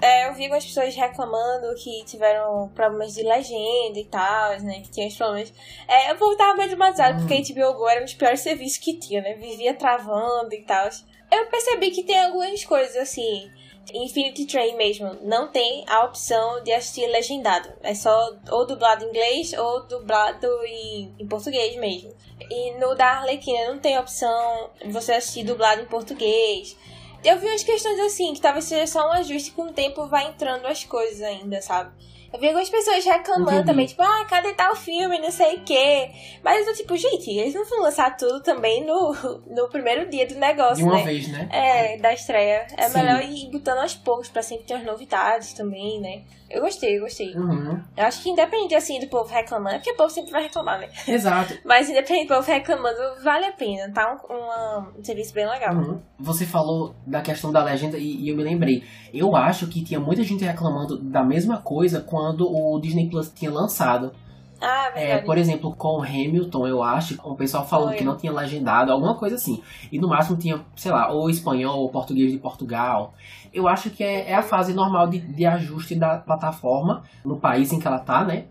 É, 0.00 0.28
eu 0.28 0.34
vi 0.34 0.44
algumas 0.44 0.64
pessoas 0.64 0.94
reclamando 0.94 1.74
que 1.74 2.04
tiveram 2.04 2.68
problemas 2.74 3.14
de 3.14 3.22
legenda 3.22 3.98
e 3.98 4.04
tal, 4.10 4.58
né? 4.60 4.80
Que 4.80 4.90
tinha 4.90 5.08
os 5.08 5.16
problemas. 5.16 5.52
É, 5.86 6.12
o 6.12 6.16
povo 6.16 6.36
tava 6.36 6.54
meio 6.56 6.68
traumatizado, 6.70 7.18
Hum. 7.18 7.26
porque 7.26 7.34
a 7.34 7.54
HBO 7.54 7.74
Go 7.78 7.88
era 7.88 8.00
um 8.00 8.04
dos 8.04 8.14
piores 8.14 8.40
serviços 8.40 8.78
que 8.78 8.94
tinha, 8.98 9.20
né? 9.20 9.34
Vivia 9.34 9.74
travando 9.74 10.54
e 10.54 10.62
tal. 10.62 10.88
Eu 11.30 11.46
percebi 11.46 11.90
que 11.90 12.02
tem 12.02 12.18
algumas 12.24 12.64
coisas 12.64 12.96
assim. 12.96 13.50
Infinity 13.92 14.46
Train 14.46 14.76
mesmo, 14.76 15.16
não 15.22 15.48
tem 15.48 15.84
a 15.88 16.04
opção 16.04 16.62
de 16.62 16.72
assistir 16.72 17.06
legendado. 17.08 17.72
É 17.82 17.94
só 17.94 18.32
ou 18.50 18.64
dublado 18.66 19.04
em 19.04 19.08
inglês 19.08 19.52
ou 19.54 19.82
dublado 19.86 20.46
em, 20.64 21.12
em 21.18 21.26
português 21.26 21.74
mesmo. 21.76 22.14
E 22.50 22.72
no 22.78 22.94
da 22.94 23.06
Arlequina 23.06 23.70
não 23.72 23.78
tem 23.80 23.98
opção 23.98 24.70
de 24.80 24.92
você 24.92 25.12
assistir 25.14 25.44
dublado 25.44 25.80
em 25.82 25.86
português. 25.86 26.76
Eu 27.24 27.38
vi 27.38 27.46
umas 27.46 27.62
questões 27.62 27.98
assim, 28.00 28.32
que 28.34 28.40
talvez 28.40 28.64
seja 28.64 28.86
só 28.86 29.08
um 29.08 29.12
ajuste 29.12 29.50
com 29.52 29.62
o 29.62 29.72
tempo 29.72 30.06
vai 30.06 30.28
entrando 30.28 30.66
as 30.66 30.84
coisas 30.84 31.20
ainda, 31.22 31.60
sabe? 31.60 31.90
Eu 32.32 32.38
vi 32.38 32.46
algumas 32.46 32.70
pessoas 32.70 33.04
reclamando 33.04 33.50
Entendi. 33.50 33.66
também, 33.66 33.86
tipo, 33.86 34.02
ah, 34.02 34.24
cadê 34.28 34.54
tal 34.54 34.76
filme, 34.76 35.18
não 35.18 35.32
sei 35.32 35.56
o 35.56 35.60
quê. 35.64 36.10
Mas 36.44 36.60
eu 36.60 36.66
tô 36.66 36.78
tipo, 36.78 36.96
gente, 36.96 37.28
eles 37.28 37.54
não 37.54 37.64
vão 37.64 37.82
lançar 37.82 38.16
tudo 38.16 38.40
também 38.40 38.84
no, 38.84 39.12
no 39.50 39.68
primeiro 39.68 40.08
dia 40.08 40.26
do 40.26 40.36
negócio, 40.36 40.76
De 40.76 40.84
uma 40.84 40.96
né? 40.96 41.04
vez, 41.04 41.28
né? 41.28 41.48
É, 41.50 41.96
da 41.98 42.12
estreia. 42.12 42.68
É 42.76 42.88
Sim. 42.88 42.98
melhor 42.98 43.20
ir 43.22 43.50
botando 43.50 43.78
aos 43.78 43.96
poucos 43.96 44.28
pra 44.28 44.42
sempre 44.42 44.64
ter 44.64 44.74
as 44.74 44.84
novidades 44.84 45.52
também, 45.54 46.00
né? 46.00 46.22
Eu 46.50 46.62
gostei, 46.62 46.98
eu 46.98 47.02
gostei. 47.02 47.32
Uhum. 47.34 47.80
Eu 47.96 48.04
acho 48.06 48.22
que 48.22 48.28
independente, 48.30 48.74
assim, 48.74 48.98
do 48.98 49.06
povo 49.08 49.32
reclamando, 49.32 49.76
é 49.76 49.78
porque 49.78 49.92
o 49.92 49.96
povo 49.96 50.10
sempre 50.10 50.32
vai 50.32 50.42
reclamar, 50.42 50.80
né? 50.80 50.88
Exato. 51.06 51.54
Mas 51.64 51.88
independente 51.88 52.26
do 52.28 52.34
povo 52.34 52.46
reclamando, 52.50 52.98
vale 53.22 53.46
a 53.46 53.52
pena, 53.52 53.92
tá? 53.92 54.16
Um, 54.28 54.34
uma- 54.34 54.92
um 54.98 55.04
serviço 55.04 55.32
bem 55.32 55.48
legal. 55.48 55.74
Uhum. 55.74 56.00
Você 56.18 56.44
falou 56.44 56.94
da 57.06 57.20
questão 57.22 57.52
da 57.52 57.62
legenda 57.62 57.96
e, 57.96 58.24
e 58.24 58.28
eu 58.28 58.36
me 58.36 58.42
lembrei. 58.42 58.82
Eu 59.14 59.36
acho 59.36 59.68
que 59.68 59.84
tinha 59.84 60.00
muita 60.00 60.22
gente 60.24 60.44
reclamando 60.44 60.98
da 61.00 61.22
mesma 61.24 61.58
coisa 61.62 62.00
quando 62.00 62.46
o 62.50 62.80
Disney 62.80 63.08
Plus 63.08 63.30
tinha 63.30 63.50
lançado. 63.50 64.12
Ah, 64.60 64.92
É, 64.94 65.18
por 65.18 65.38
exemplo, 65.38 65.74
com 65.74 65.98
o 65.98 66.02
Hamilton, 66.02 66.66
eu 66.66 66.82
acho, 66.82 67.18
o 67.24 67.34
pessoal 67.34 67.66
falando 67.66 67.88
Foi. 67.88 67.96
que 67.98 68.04
não 68.04 68.16
tinha 68.16 68.32
legendado, 68.32 68.92
alguma 68.92 69.14
coisa 69.14 69.36
assim. 69.36 69.62
E 69.90 69.98
no 69.98 70.08
máximo 70.08 70.36
tinha, 70.36 70.60
sei 70.76 70.92
lá, 70.92 71.10
ou 71.10 71.30
espanhol 71.30 71.78
ou 71.80 71.88
português 71.88 72.30
de 72.30 72.38
Portugal. 72.38 73.14
Eu 73.52 73.66
acho 73.66 73.90
que 73.90 74.04
é, 74.04 74.30
é 74.30 74.34
a 74.34 74.42
fase 74.42 74.72
normal 74.74 75.08
de, 75.08 75.18
de 75.18 75.46
ajuste 75.46 75.94
da 75.94 76.18
plataforma 76.18 77.02
no 77.24 77.36
país 77.38 77.72
em 77.72 77.80
que 77.80 77.86
ela 77.86 77.98
tá, 77.98 78.24
né? 78.24 78.44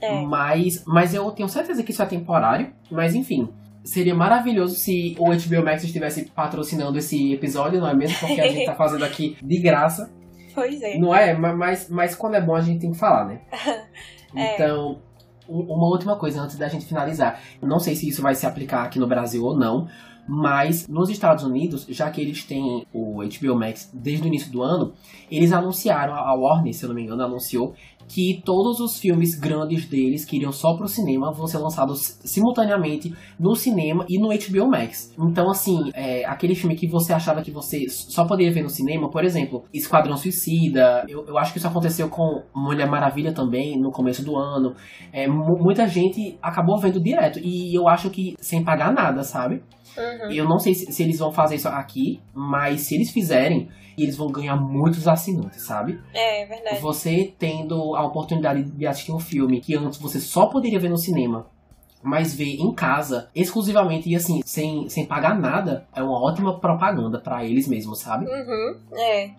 É. 0.00 0.20
Mas, 0.22 0.84
mas 0.86 1.14
eu 1.14 1.30
tenho 1.30 1.48
certeza 1.48 1.82
que 1.82 1.90
isso 1.90 2.02
é 2.02 2.06
temporário. 2.06 2.72
Mas 2.90 3.14
enfim, 3.14 3.48
seria 3.82 4.14
maravilhoso 4.14 4.74
se 4.74 5.16
o 5.18 5.26
HBO 5.30 5.64
Max 5.64 5.84
estivesse 5.84 6.26
patrocinando 6.26 6.98
esse 6.98 7.32
episódio, 7.32 7.80
não 7.80 7.88
é 7.88 7.94
mesmo? 7.94 8.18
Porque 8.18 8.40
a 8.40 8.48
gente 8.48 8.66
tá 8.66 8.74
fazendo 8.76 9.04
aqui 9.04 9.36
de 9.42 9.58
graça. 9.58 10.10
Pois 10.54 10.82
é. 10.82 10.98
Não 10.98 11.14
é? 11.14 11.32
Ma- 11.34 11.54
Mas, 11.54 11.88
mas 11.88 12.14
quando 12.14 12.34
é 12.34 12.40
bom 12.40 12.54
a 12.56 12.60
gente 12.60 12.80
tem 12.80 12.90
que 12.92 12.98
falar, 12.98 13.26
né? 13.26 13.40
É. 14.34 14.54
Então, 14.54 14.98
uma 15.48 15.86
última 15.86 16.16
coisa 16.16 16.40
antes 16.40 16.56
da 16.56 16.68
gente 16.68 16.84
finalizar. 16.84 17.40
Não 17.62 17.78
sei 17.78 17.94
se 17.94 18.08
isso 18.08 18.22
vai 18.22 18.34
se 18.34 18.46
aplicar 18.46 18.84
aqui 18.84 18.98
no 18.98 19.06
Brasil 19.06 19.44
ou 19.44 19.56
não, 19.56 19.88
mas 20.26 20.88
nos 20.88 21.08
Estados 21.08 21.44
Unidos, 21.44 21.86
já 21.88 22.10
que 22.10 22.20
eles 22.20 22.44
têm 22.44 22.84
o 22.92 23.18
HBO 23.22 23.54
Max 23.54 23.90
desde 23.92 24.24
o 24.24 24.26
início 24.26 24.50
do 24.50 24.62
ano, 24.62 24.92
eles 25.30 25.52
anunciaram, 25.52 26.14
a 26.14 26.34
Warner, 26.34 26.74
se 26.74 26.84
eu 26.84 26.88
não 26.88 26.96
me 26.96 27.02
engano, 27.02 27.22
anunciou 27.22 27.74
que 28.08 28.40
todos 28.44 28.80
os 28.80 28.98
filmes 28.98 29.38
grandes 29.38 29.86
deles 29.88 30.24
que 30.24 30.36
iriam 30.36 30.52
só 30.52 30.76
pro 30.76 30.86
cinema 30.88 31.32
vão 31.32 31.46
ser 31.46 31.58
lançados 31.58 32.18
simultaneamente 32.24 33.12
no 33.38 33.54
cinema 33.54 34.04
e 34.08 34.18
no 34.18 34.28
HBO 34.28 34.70
Max. 34.70 35.12
Então, 35.18 35.50
assim, 35.50 35.90
é, 35.94 36.24
aquele 36.24 36.54
filme 36.54 36.76
que 36.76 36.86
você 36.88 37.12
achava 37.12 37.42
que 37.42 37.50
você 37.50 37.88
só 37.88 38.24
poderia 38.26 38.52
ver 38.52 38.62
no 38.62 38.68
cinema, 38.70 39.10
por 39.10 39.24
exemplo, 39.24 39.64
Esquadrão 39.72 40.16
Suicida, 40.16 41.04
eu, 41.08 41.24
eu 41.26 41.36
acho 41.38 41.52
que 41.52 41.58
isso 41.58 41.66
aconteceu 41.68 42.08
com 42.08 42.42
Mulher 42.54 42.88
Maravilha 42.88 43.32
também, 43.32 43.78
no 43.80 43.90
começo 43.90 44.24
do 44.24 44.36
ano. 44.36 44.74
É, 45.12 45.26
mu- 45.26 45.58
muita 45.60 45.86
gente 45.88 46.38
acabou 46.42 46.78
vendo 46.80 47.00
direto, 47.00 47.38
e 47.42 47.74
eu 47.76 47.88
acho 47.88 48.10
que 48.10 48.34
sem 48.38 48.62
pagar 48.64 48.92
nada, 48.92 49.22
sabe? 49.22 49.62
Uhum. 49.96 50.30
Eu 50.30 50.44
não 50.48 50.58
sei 50.58 50.74
se, 50.74 50.92
se 50.92 51.02
eles 51.02 51.18
vão 51.18 51.32
fazer 51.32 51.56
isso 51.56 51.68
aqui, 51.68 52.20
mas 52.34 52.82
se 52.82 52.94
eles 52.94 53.10
fizerem, 53.10 53.68
eles 53.96 54.16
vão 54.16 54.28
ganhar 54.28 54.56
muitos 54.56 55.08
assinantes, 55.08 55.62
sabe? 55.62 56.00
É, 56.12 56.42
é 56.42 56.46
verdade. 56.46 56.80
Você 56.80 57.32
tendo 57.38 57.94
a 57.96 58.04
oportunidade 58.04 58.62
de 58.62 58.86
assistir 58.86 59.12
um 59.12 59.20
filme 59.20 59.60
que 59.60 59.74
antes 59.74 59.98
você 59.98 60.20
só 60.20 60.46
poderia 60.46 60.78
ver 60.78 60.90
no 60.90 60.98
cinema, 60.98 61.46
mas 62.02 62.34
ver 62.34 62.56
em 62.56 62.72
casa, 62.72 63.28
exclusivamente 63.34 64.08
e 64.08 64.14
assim, 64.14 64.42
sem, 64.44 64.88
sem 64.88 65.06
pagar 65.06 65.38
nada, 65.38 65.86
é 65.94 66.02
uma 66.02 66.20
ótima 66.22 66.58
propaganda 66.58 67.18
pra 67.18 67.44
eles 67.44 67.66
mesmos, 67.66 68.00
sabe? 68.00 68.26
Uhum. 68.26 68.76
É. 68.92 69.30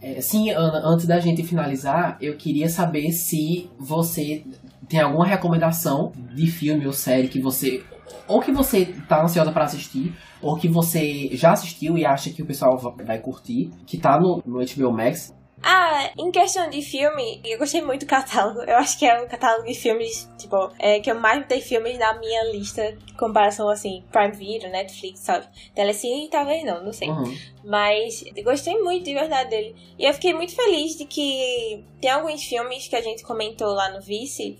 É, 0.00 0.20
sim, 0.20 0.50
Ana, 0.50 0.80
antes 0.84 1.06
da 1.06 1.20
gente 1.20 1.44
finalizar, 1.44 2.16
eu 2.20 2.36
queria 2.36 2.68
saber 2.68 3.12
se 3.12 3.70
você 3.78 4.44
tem 4.88 5.00
alguma 5.00 5.24
recomendação 5.24 6.12
de 6.34 6.48
filme 6.48 6.86
ou 6.86 6.92
série 6.92 7.28
que 7.28 7.40
você. 7.40 7.84
Ou 8.32 8.40
que 8.40 8.50
você 8.52 8.86
tá 9.08 9.22
ansiosa 9.22 9.52
pra 9.52 9.64
assistir, 9.64 10.14
ou 10.40 10.56
que 10.56 10.68
você 10.68 11.28
já 11.32 11.52
assistiu 11.52 11.96
e 11.98 12.04
acha 12.06 12.30
que 12.30 12.42
o 12.42 12.46
pessoal 12.46 12.76
va- 12.78 12.94
vai 13.04 13.18
curtir, 13.18 13.70
que 13.86 13.98
tá 13.98 14.18
no, 14.18 14.42
no 14.46 14.58
HBO 14.64 14.92
Max. 14.92 15.34
Ah, 15.64 16.10
em 16.18 16.32
questão 16.32 16.68
de 16.68 16.82
filme, 16.82 17.40
eu 17.44 17.56
gostei 17.56 17.80
muito 17.82 18.00
do 18.04 18.08
catálogo. 18.08 18.62
Eu 18.62 18.76
acho 18.78 18.98
que 18.98 19.06
é 19.06 19.22
um 19.22 19.28
catálogo 19.28 19.64
de 19.64 19.74
filmes, 19.74 20.28
tipo, 20.36 20.56
é, 20.76 20.98
que 20.98 21.08
eu 21.08 21.14
mais 21.20 21.46
tenho 21.46 21.62
filmes 21.62 21.96
na 22.00 22.18
minha 22.18 22.50
lista, 22.50 22.82
em 22.84 23.14
comparação, 23.16 23.68
assim, 23.68 24.02
Prime 24.10 24.32
Video, 24.32 24.68
Netflix, 24.70 25.20
sabe? 25.20 25.46
Telecine 25.72 26.28
talvez 26.28 26.64
não, 26.64 26.82
não 26.84 26.92
sei. 26.92 27.08
Uhum. 27.10 27.32
Mas 27.64 28.24
gostei 28.42 28.76
muito 28.80 29.04
de 29.04 29.14
verdade 29.14 29.50
dele. 29.50 29.76
E 29.96 30.04
eu 30.04 30.12
fiquei 30.14 30.34
muito 30.34 30.52
feliz 30.52 30.96
de 30.96 31.04
que 31.04 31.84
tem 32.00 32.10
alguns 32.10 32.42
filmes 32.42 32.88
que 32.88 32.96
a 32.96 33.00
gente 33.02 33.22
comentou 33.22 33.68
lá 33.68 33.88
no 33.92 34.00
Vice. 34.00 34.58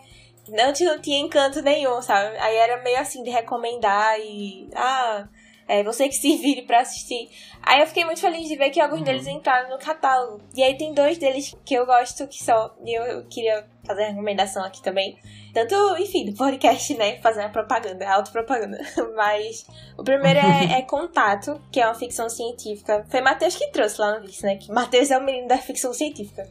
Antes 0.59 0.86
não 0.86 0.99
tinha 1.01 1.20
encanto 1.20 1.62
nenhum, 1.62 2.01
sabe? 2.03 2.36
Aí 2.38 2.57
era 2.57 2.82
meio 2.82 2.99
assim 2.99 3.22
de 3.22 3.30
recomendar 3.30 4.18
e. 4.20 4.68
Ah, 4.74 5.26
é 5.68 5.82
você 5.84 6.09
que 6.09 6.14
se 6.14 6.36
vire 6.36 6.62
pra 6.62 6.80
assistir. 6.80 7.30
Aí 7.62 7.80
eu 7.80 7.86
fiquei 7.86 8.05
muito 8.05 8.20
feliz 8.20 8.49
de 8.49 8.57
ver 8.57 8.70
que 8.70 8.80
alguns 8.80 8.99
Uhum. 8.99 9.05
deles 9.05 9.26
entraram 9.26 9.70
no 9.70 9.78
catálogo. 9.78 10.40
E 10.55 10.62
aí 10.62 10.76
tem 10.76 10.93
dois 10.93 11.16
deles 11.16 11.55
que 11.64 11.74
eu 11.74 11.86
gosto 11.86 12.26
que 12.26 12.43
só. 12.43 12.74
E 12.84 12.93
eu, 12.93 13.05
eu 13.05 13.24
queria 13.26 13.64
fazer 13.86 14.03
a 14.03 14.09
recomendação 14.09 14.64
aqui 14.64 14.82
também. 14.82 15.16
Tanto, 15.55 15.74
enfim, 15.99 16.24
do 16.24 16.36
podcast, 16.36 16.95
né? 16.95 17.18
Fazer 17.18 17.43
a 17.43 17.49
propaganda, 17.49 18.07
a 18.09 18.14
autopropaganda. 18.14 18.80
Mas 19.14 19.66
o 19.97 20.03
primeiro 20.03 20.40
é, 20.40 20.78
é 20.78 20.82
Contato, 20.88 21.61
que 21.70 21.80
é 21.80 21.86
uma 21.86 21.95
ficção 21.95 22.28
científica. 22.28 23.07
Foi 23.09 23.20
Matheus 23.20 23.55
que 23.55 23.68
trouxe 23.68 24.01
lá 24.01 24.18
no 24.18 24.26
Vice, 24.26 24.43
né? 24.45 24.57
Que 24.57 24.72
Matheus 24.72 25.11
é 25.11 25.18
o 25.18 25.22
menino 25.22 25.47
da 25.47 25.59
ficção 25.59 25.93
científica. 25.95 26.49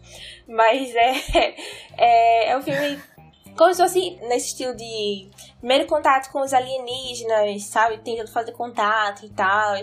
Mas 0.47 0.95
é, 0.95 1.55
é, 1.97 2.49
é 2.51 2.57
um 2.57 2.61
filme 2.61 3.01
se 3.74 3.82
fosse 3.82 4.18
nesse 4.28 4.47
estilo 4.47 4.76
de 4.76 5.30
primeiro 5.60 5.86
contato 5.86 6.32
com 6.32 6.41
os 6.41 6.54
alienígenas, 6.54 7.64
sabe? 7.66 7.97
Tentando 7.99 8.32
fazer 8.32 8.52
contato 8.54 9.26
e 9.26 9.30
tal. 9.30 9.76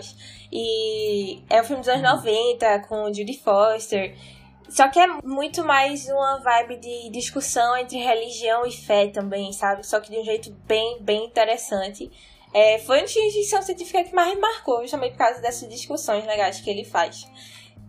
E 0.51 1.43
é 1.49 1.61
um 1.61 1.63
filme 1.63 1.81
dos 1.81 1.89
anos 1.89 2.01
90, 2.23 2.79
com 2.87 3.13
Judy 3.13 3.37
Foster. 3.37 4.15
Só 4.69 4.87
que 4.87 4.99
é 4.99 5.07
muito 5.23 5.65
mais 5.65 6.07
uma 6.07 6.39
vibe 6.39 6.77
de 6.77 7.09
discussão 7.09 7.75
entre 7.75 7.97
religião 7.97 8.65
e 8.65 8.71
fé 8.71 9.07
também, 9.07 9.51
sabe? 9.51 9.85
Só 9.85 9.99
que 9.99 10.11
de 10.11 10.19
um 10.19 10.23
jeito 10.23 10.51
bem, 10.67 11.01
bem 11.01 11.25
interessante. 11.25 12.11
É, 12.53 12.77
foi 12.79 13.01
um 13.01 13.05
de 13.05 13.31
ficção 13.31 13.61
científica 13.61 14.03
que 14.03 14.13
mais 14.13 14.37
marcou, 14.39 14.81
justamente 14.81 15.13
por 15.13 15.19
causa 15.19 15.41
dessas 15.41 15.67
discussões 15.69 16.25
legais 16.25 16.61
que 16.61 16.69
ele 16.69 16.83
faz. 16.83 17.27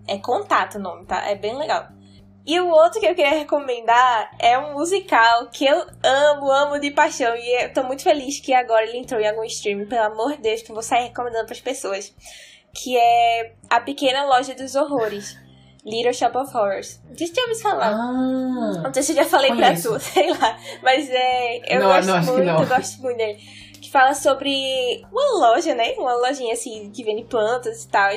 É 0.06 0.18
Contato 0.18 0.76
o 0.76 0.78
nome, 0.78 1.06
tá? 1.06 1.28
É 1.28 1.34
bem 1.34 1.56
legal. 1.56 1.88
E 2.46 2.58
o 2.58 2.68
outro 2.68 3.00
que 3.00 3.06
eu 3.06 3.14
queria 3.14 3.38
recomendar 3.38 4.30
é 4.38 4.58
um 4.58 4.72
musical 4.72 5.48
que 5.52 5.66
eu 5.66 5.86
amo, 6.02 6.50
amo 6.50 6.78
de 6.80 6.90
paixão. 6.90 7.34
E 7.36 7.64
eu 7.64 7.72
tô 7.72 7.82
muito 7.84 8.02
feliz 8.02 8.40
que 8.40 8.52
agora 8.52 8.84
ele 8.84 8.98
entrou 8.98 9.20
em 9.20 9.28
algum 9.28 9.44
stream, 9.44 9.86
pelo 9.86 10.02
amor 10.04 10.32
de 10.36 10.42
Deus, 10.42 10.62
que 10.62 10.70
eu 10.70 10.74
vou 10.74 10.82
sair 10.82 11.04
recomendando 11.04 11.46
pras 11.46 11.60
pessoas. 11.60 12.14
Que 12.74 12.96
é 12.96 13.52
A 13.68 13.80
Pequena 13.80 14.24
Loja 14.24 14.54
dos 14.54 14.74
Horrores. 14.74 15.36
Little 15.84 16.12
Shop 16.12 16.36
of 16.36 16.54
Horrors. 16.54 17.00
Não 17.08 17.16
sei 17.16 17.26
se 17.26 17.34
você 17.34 17.40
já 17.40 17.46
ouviu 17.46 17.62
falar. 17.62 17.86
Ah! 17.92 18.82
Não 18.84 18.92
sei 18.94 19.02
se 19.02 19.12
eu 19.12 19.16
já 19.16 19.24
falei 19.24 19.50
Conheço. 19.50 19.88
pra 19.90 19.98
tu, 19.98 20.04
sei 20.04 20.30
lá. 20.30 20.58
Mas 20.82 21.08
é. 21.10 21.74
Eu 21.76 21.80
Não, 21.80 21.88
gosto 21.88 22.06
não, 22.08 22.22
muito, 22.22 22.48
eu 22.48 22.66
gosto 22.66 23.02
muito 23.02 23.16
dele. 23.16 23.38
Fala 23.90 24.14
sobre 24.14 25.04
uma 25.10 25.38
loja, 25.38 25.74
né? 25.74 25.94
Uma 25.98 26.14
lojinha 26.14 26.52
assim 26.52 26.92
que 26.92 27.02
vende 27.02 27.24
plantas 27.24 27.82
e 27.82 27.88
tal. 27.88 28.10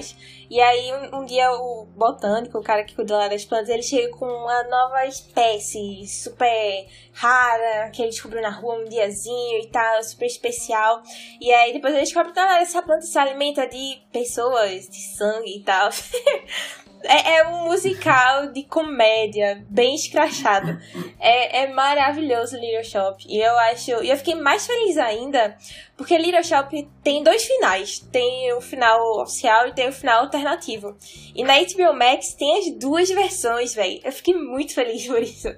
E 0.48 0.62
aí 0.62 0.94
um, 0.94 1.22
um 1.22 1.26
dia 1.26 1.52
o 1.52 1.86
botânico, 1.86 2.60
o 2.60 2.64
cara 2.64 2.84
que 2.84 2.94
cuida 2.94 3.18
lá 3.18 3.28
das 3.28 3.44
plantas, 3.44 3.70
ele 3.70 3.82
chega 3.82 4.16
com 4.16 4.26
uma 4.26 4.64
nova 4.66 5.08
espécie 5.08 6.06
super 6.06 6.88
rara, 7.12 7.90
que 7.90 8.04
ele 8.04 8.12
descobriu 8.12 8.44
na 8.44 8.52
rua 8.52 8.76
um 8.76 8.86
diazinho 8.86 9.62
e 9.64 9.68
tal, 9.68 10.04
super 10.04 10.28
especial. 10.28 11.02
E 11.42 11.52
aí 11.52 11.74
depois 11.74 11.94
ele 11.94 12.04
descobre 12.04 12.34
que 12.34 12.40
essa 12.40 12.84
planta 12.84 13.02
se 13.02 13.18
alimenta 13.18 13.68
de 13.68 14.00
pessoas, 14.12 14.88
de 14.88 15.02
sangue 15.16 15.58
e 15.58 15.64
tal. 15.64 15.90
É, 17.04 17.38
é 17.38 17.48
um 17.48 17.66
musical 17.66 18.52
de 18.52 18.64
comédia, 18.64 19.64
bem 19.70 19.96
escrachado. 19.96 20.80
É, 21.20 21.64
é 21.64 21.68
maravilhoso 21.74 22.58
Little 22.58 22.84
Shop. 22.84 23.24
E 23.28 23.40
eu 23.40 23.58
acho. 23.60 23.92
E 24.04 24.10
eu 24.10 24.18
fiquei 24.18 24.36
mais 24.36 24.66
feliz 24.66 24.98
ainda, 24.98 25.58
porque 25.98 26.18
Little 26.18 26.44
Shop 26.44 26.90
tem 27.04 27.24
dois 27.24 27.44
finais. 27.44 28.00
Tem 28.00 28.52
o 28.54 28.62
final 28.62 29.22
oficial 29.22 29.68
e 29.68 29.74
tem 29.74 29.90
o 29.90 29.94
final 29.94 30.24
alternativo. 30.24 30.98
E 31.36 31.44
na 31.44 31.56
HBO 31.60 31.94
Max 31.94 32.34
tem 32.34 32.60
as 32.60 32.72
duas 32.80 33.10
versões, 33.10 33.74
velho. 33.74 34.00
Eu 34.04 34.12
fiquei 34.12 34.36
muito 34.36 34.74
feliz 34.74 35.06
por 35.06 35.22
isso. 35.22 35.50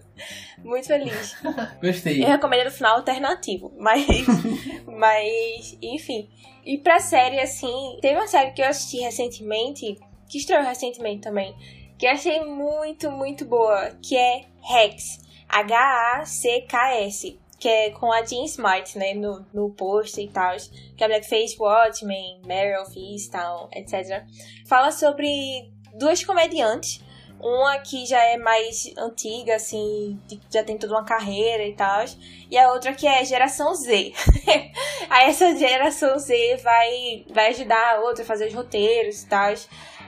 Muito 0.63 0.87
feliz. 0.87 1.35
Gostei. 1.81 2.23
Eu 2.23 2.27
recomendo 2.27 2.67
o 2.67 2.71
final 2.71 2.97
alternativo, 2.97 3.71
mas. 3.77 4.05
mas, 4.87 5.77
enfim. 5.81 6.27
E 6.65 6.79
pra 6.79 6.99
série, 6.99 7.39
assim, 7.39 7.99
teve 8.01 8.15
uma 8.15 8.27
série 8.27 8.51
que 8.51 8.61
eu 8.61 8.67
assisti 8.67 8.97
recentemente, 8.97 9.99
que 10.35 10.39
estreou 10.39 10.63
recentemente 10.63 11.21
também, 11.21 11.55
que 11.97 12.05
achei 12.05 12.43
muito, 12.43 13.09
muito 13.09 13.45
boa, 13.45 13.91
que 14.01 14.17
é 14.17 14.43
Hex. 14.69 15.23
H-A-C-K-S. 15.47 17.39
Que 17.57 17.69
é 17.69 17.89
com 17.91 18.11
a 18.11 18.21
Jean 18.25 18.43
Smart, 18.43 18.97
né? 18.97 19.13
No, 19.13 19.45
no 19.53 19.69
pôster 19.69 20.25
e 20.25 20.27
tal. 20.27 20.57
Que 20.97 21.05
a 21.05 21.23
fez 21.23 21.57
Watchmen, 21.57 22.41
Meryl, 22.45 22.83
Easttown, 22.93 23.69
etc. 23.71 24.25
Fala 24.67 24.91
sobre 24.91 25.71
duas 25.93 26.21
comediantes. 26.21 27.01
Uma 27.39 27.79
que 27.79 28.05
já 28.05 28.21
é 28.21 28.37
mais 28.37 28.91
antiga, 28.97 29.55
assim, 29.55 30.19
já 30.49 30.63
tem 30.63 30.77
toda 30.77 30.93
uma 30.93 31.05
carreira 31.05 31.65
e 31.65 31.73
tal. 31.73 32.03
E 32.51 32.57
a 32.57 32.73
outra 32.73 32.93
que 32.93 33.07
é 33.07 33.23
geração 33.23 33.73
Z. 33.73 34.13
Aí 35.09 35.29
essa 35.29 35.55
geração 35.55 36.19
Z 36.19 36.57
vai, 36.57 37.25
vai 37.29 37.49
ajudar 37.51 37.95
a 37.95 38.01
outra 38.01 38.23
a 38.23 38.27
fazer 38.27 38.47
os 38.47 38.53
roteiros 38.53 39.23
e 39.23 39.29
tal. 39.29 39.53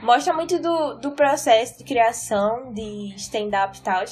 Mostra 0.02 0.32
muito 0.32 0.58
do, 0.58 0.94
do 0.94 1.10
processo 1.12 1.78
de 1.78 1.84
criação 1.84 2.72
de 2.72 3.14
stand-up 3.16 3.76
e 3.78 3.80
tal. 3.82 4.04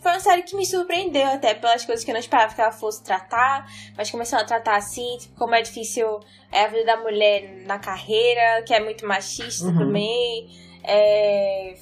Foi 0.00 0.12
uma 0.12 0.20
série 0.20 0.42
que 0.42 0.54
me 0.56 0.64
surpreendeu 0.64 1.26
até 1.26 1.54
pelas 1.54 1.84
coisas 1.84 2.04
que 2.04 2.10
eu 2.10 2.14
não 2.14 2.20
esperava 2.20 2.54
que 2.54 2.60
ela 2.60 2.70
fosse 2.70 3.02
tratar, 3.02 3.66
mas 3.96 4.10
começou 4.10 4.38
a 4.38 4.44
tratar 4.44 4.76
assim, 4.76 5.18
tipo, 5.18 5.34
como 5.36 5.54
é 5.54 5.60
difícil 5.62 6.20
é 6.52 6.62
a 6.64 6.68
vida 6.68 6.84
da 6.84 6.96
mulher 6.98 7.64
na 7.66 7.78
carreira, 7.78 8.62
que 8.62 8.72
é 8.72 8.80
muito 8.80 9.06
machista 9.06 9.66
Uhum. 9.66 9.78
também. 9.78 10.48
É... 10.84 11.74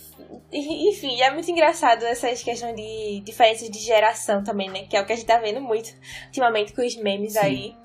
Enfim, 0.50 1.20
é 1.20 1.30
muito 1.30 1.50
engraçado 1.50 2.04
essas 2.04 2.42
questões 2.42 2.74
de 2.74 3.20
diferenças 3.24 3.70
de 3.70 3.78
geração 3.78 4.42
também, 4.42 4.70
né? 4.70 4.86
Que 4.88 4.96
é 4.96 5.00
o 5.02 5.06
que 5.06 5.12
a 5.12 5.16
gente 5.16 5.26
tá 5.26 5.36
vendo 5.38 5.60
muito 5.60 5.94
ultimamente 6.26 6.72
com 6.72 6.84
os 6.84 6.96
memes 6.96 7.34
Sim. 7.34 7.38
aí. 7.38 7.76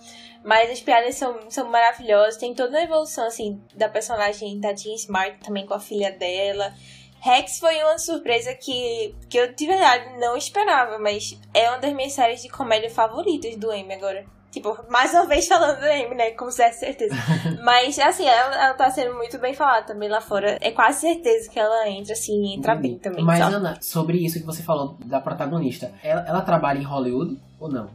Mas 0.44 0.72
as 0.72 0.82
piadas 0.82 1.16
são, 1.16 1.50
são 1.50 1.70
maravilhosas. 1.70 2.38
Tem 2.38 2.54
toda 2.54 2.72
uma 2.72 2.84
evolução, 2.84 3.26
assim, 3.28 3.62
da 3.76 3.88
personagem 3.88 4.60
da 4.60 4.76
Jean 4.76 4.96
Smart 4.96 5.38
também 5.44 5.66
com 5.66 5.74
a 5.74 5.80
filha 5.80 6.12
dela. 6.12 6.74
Rex 7.20 7.60
foi 7.60 7.78
uma 7.84 8.00
surpresa 8.00 8.54
que, 8.56 9.14
que 9.30 9.38
eu 9.38 9.54
de 9.54 9.68
verdade 9.68 10.20
não 10.20 10.36
esperava, 10.36 10.98
mas 10.98 11.40
é 11.54 11.70
uma 11.70 11.78
das 11.78 11.94
minhas 11.94 12.14
séries 12.14 12.42
de 12.42 12.50
comédia 12.50 12.90
favoritas 12.90 13.56
do 13.58 13.72
M 13.72 13.94
agora. 13.94 14.26
Tipo, 14.52 14.78
mais 14.90 15.14
uma 15.14 15.26
vez 15.26 15.48
falando 15.48 15.80
do 15.80 15.86
M, 15.86 16.14
né? 16.14 16.32
Com 16.32 16.52
certa 16.52 16.78
certeza. 16.78 17.16
Mas, 17.64 17.98
assim, 17.98 18.26
ela, 18.26 18.54
ela 18.54 18.74
tá 18.74 18.92
sendo 18.92 19.16
muito 19.16 19.40
bem 19.40 19.54
falada 19.54 19.88
também 19.88 20.10
lá 20.10 20.20
fora. 20.20 20.58
É 20.60 20.72
quase 20.72 21.00
certeza 21.00 21.50
que 21.50 21.58
ela 21.58 21.88
entra, 21.88 22.12
assim, 22.12 22.56
entra 22.56 22.76
bem 22.76 22.98
também. 22.98 23.24
Mas, 23.24 23.40
sabe? 23.40 23.56
Ana, 23.56 23.78
sobre 23.80 24.18
isso 24.18 24.40
que 24.40 24.46
você 24.46 24.62
falou 24.62 24.98
da 25.06 25.22
protagonista, 25.22 25.94
ela, 26.04 26.26
ela 26.28 26.42
trabalha 26.42 26.80
em 26.80 26.84
Hollywood 26.84 27.40
ou 27.58 27.72
não? 27.72 27.90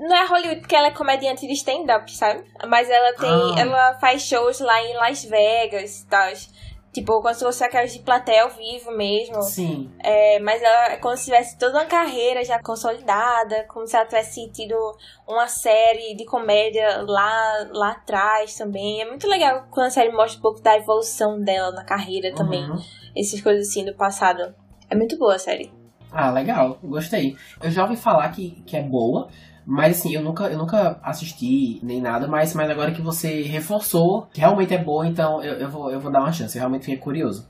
Não 0.00 0.16
é 0.16 0.26
Hollywood 0.26 0.60
porque 0.60 0.74
ela 0.74 0.86
é 0.86 0.92
comediante 0.92 1.46
de 1.46 1.52
stand-up, 1.52 2.10
sabe? 2.10 2.42
Mas 2.66 2.88
ela 2.88 3.12
tem. 3.12 3.28
Ah. 3.30 3.60
Ela 3.60 3.98
faz 4.00 4.22
shows 4.22 4.58
lá 4.58 4.82
em 4.82 4.94
Las 4.94 5.22
Vegas 5.24 6.00
e 6.00 6.06
tal. 6.06 6.32
Tipo, 6.90 7.20
como 7.20 7.32
se 7.32 7.44
fosse 7.44 7.62
aquelas 7.62 7.92
de 7.92 8.00
plateia 8.00 8.42
ao 8.42 8.50
vivo 8.50 8.90
mesmo. 8.92 9.42
Sim. 9.42 9.90
É, 10.02 10.40
mas 10.40 10.60
ela 10.60 10.92
é 10.92 10.96
como 10.96 11.16
se 11.16 11.26
tivesse 11.26 11.56
toda 11.58 11.78
uma 11.78 11.84
carreira 11.84 12.42
já 12.42 12.60
consolidada, 12.60 13.64
como 13.68 13.86
se 13.86 13.94
ela 13.94 14.06
tivesse 14.06 14.50
tido 14.50 14.74
uma 15.28 15.46
série 15.46 16.16
de 16.16 16.24
comédia 16.24 17.02
lá, 17.06 17.68
lá 17.70 17.90
atrás 17.90 18.56
também. 18.56 19.02
É 19.02 19.04
muito 19.06 19.28
legal 19.28 19.66
quando 19.70 19.86
a 19.86 19.90
série 19.90 20.10
mostra 20.10 20.38
um 20.38 20.42
pouco 20.42 20.62
da 20.62 20.76
evolução 20.76 21.40
dela 21.40 21.70
na 21.72 21.84
carreira 21.84 22.34
também. 22.34 22.68
Uhum. 22.68 22.82
Essas 23.14 23.40
coisas 23.40 23.68
assim 23.68 23.84
do 23.84 23.94
passado. 23.94 24.54
É 24.88 24.96
muito 24.96 25.16
boa 25.18 25.34
a 25.34 25.38
série. 25.38 25.70
Ah, 26.10 26.30
legal, 26.30 26.76
gostei. 26.82 27.36
Eu 27.62 27.70
já 27.70 27.82
ouvi 27.82 27.96
falar 27.96 28.28
que, 28.30 28.62
que 28.66 28.76
é 28.76 28.82
boa, 28.82 29.28
Mas 29.66 29.98
assim, 29.98 30.14
eu 30.14 30.22
nunca, 30.22 30.44
eu 30.44 30.58
nunca 30.58 30.98
assisti 31.02 31.78
nem 31.82 32.00
nada, 32.00 32.26
mas, 32.26 32.54
mas 32.54 32.70
agora 32.70 32.92
que 32.92 33.02
você 33.02 33.42
reforçou 33.42 34.26
que 34.32 34.40
realmente 34.40 34.74
é 34.74 34.78
boa, 34.78 35.06
então 35.06 35.42
eu, 35.42 35.54
eu, 35.54 35.70
vou, 35.70 35.90
eu 35.90 36.00
vou 36.00 36.10
dar 36.10 36.20
uma 36.20 36.32
chance. 36.32 36.56
Eu 36.56 36.60
realmente 36.60 36.86
fiquei 36.86 36.98
curioso. 36.98 37.46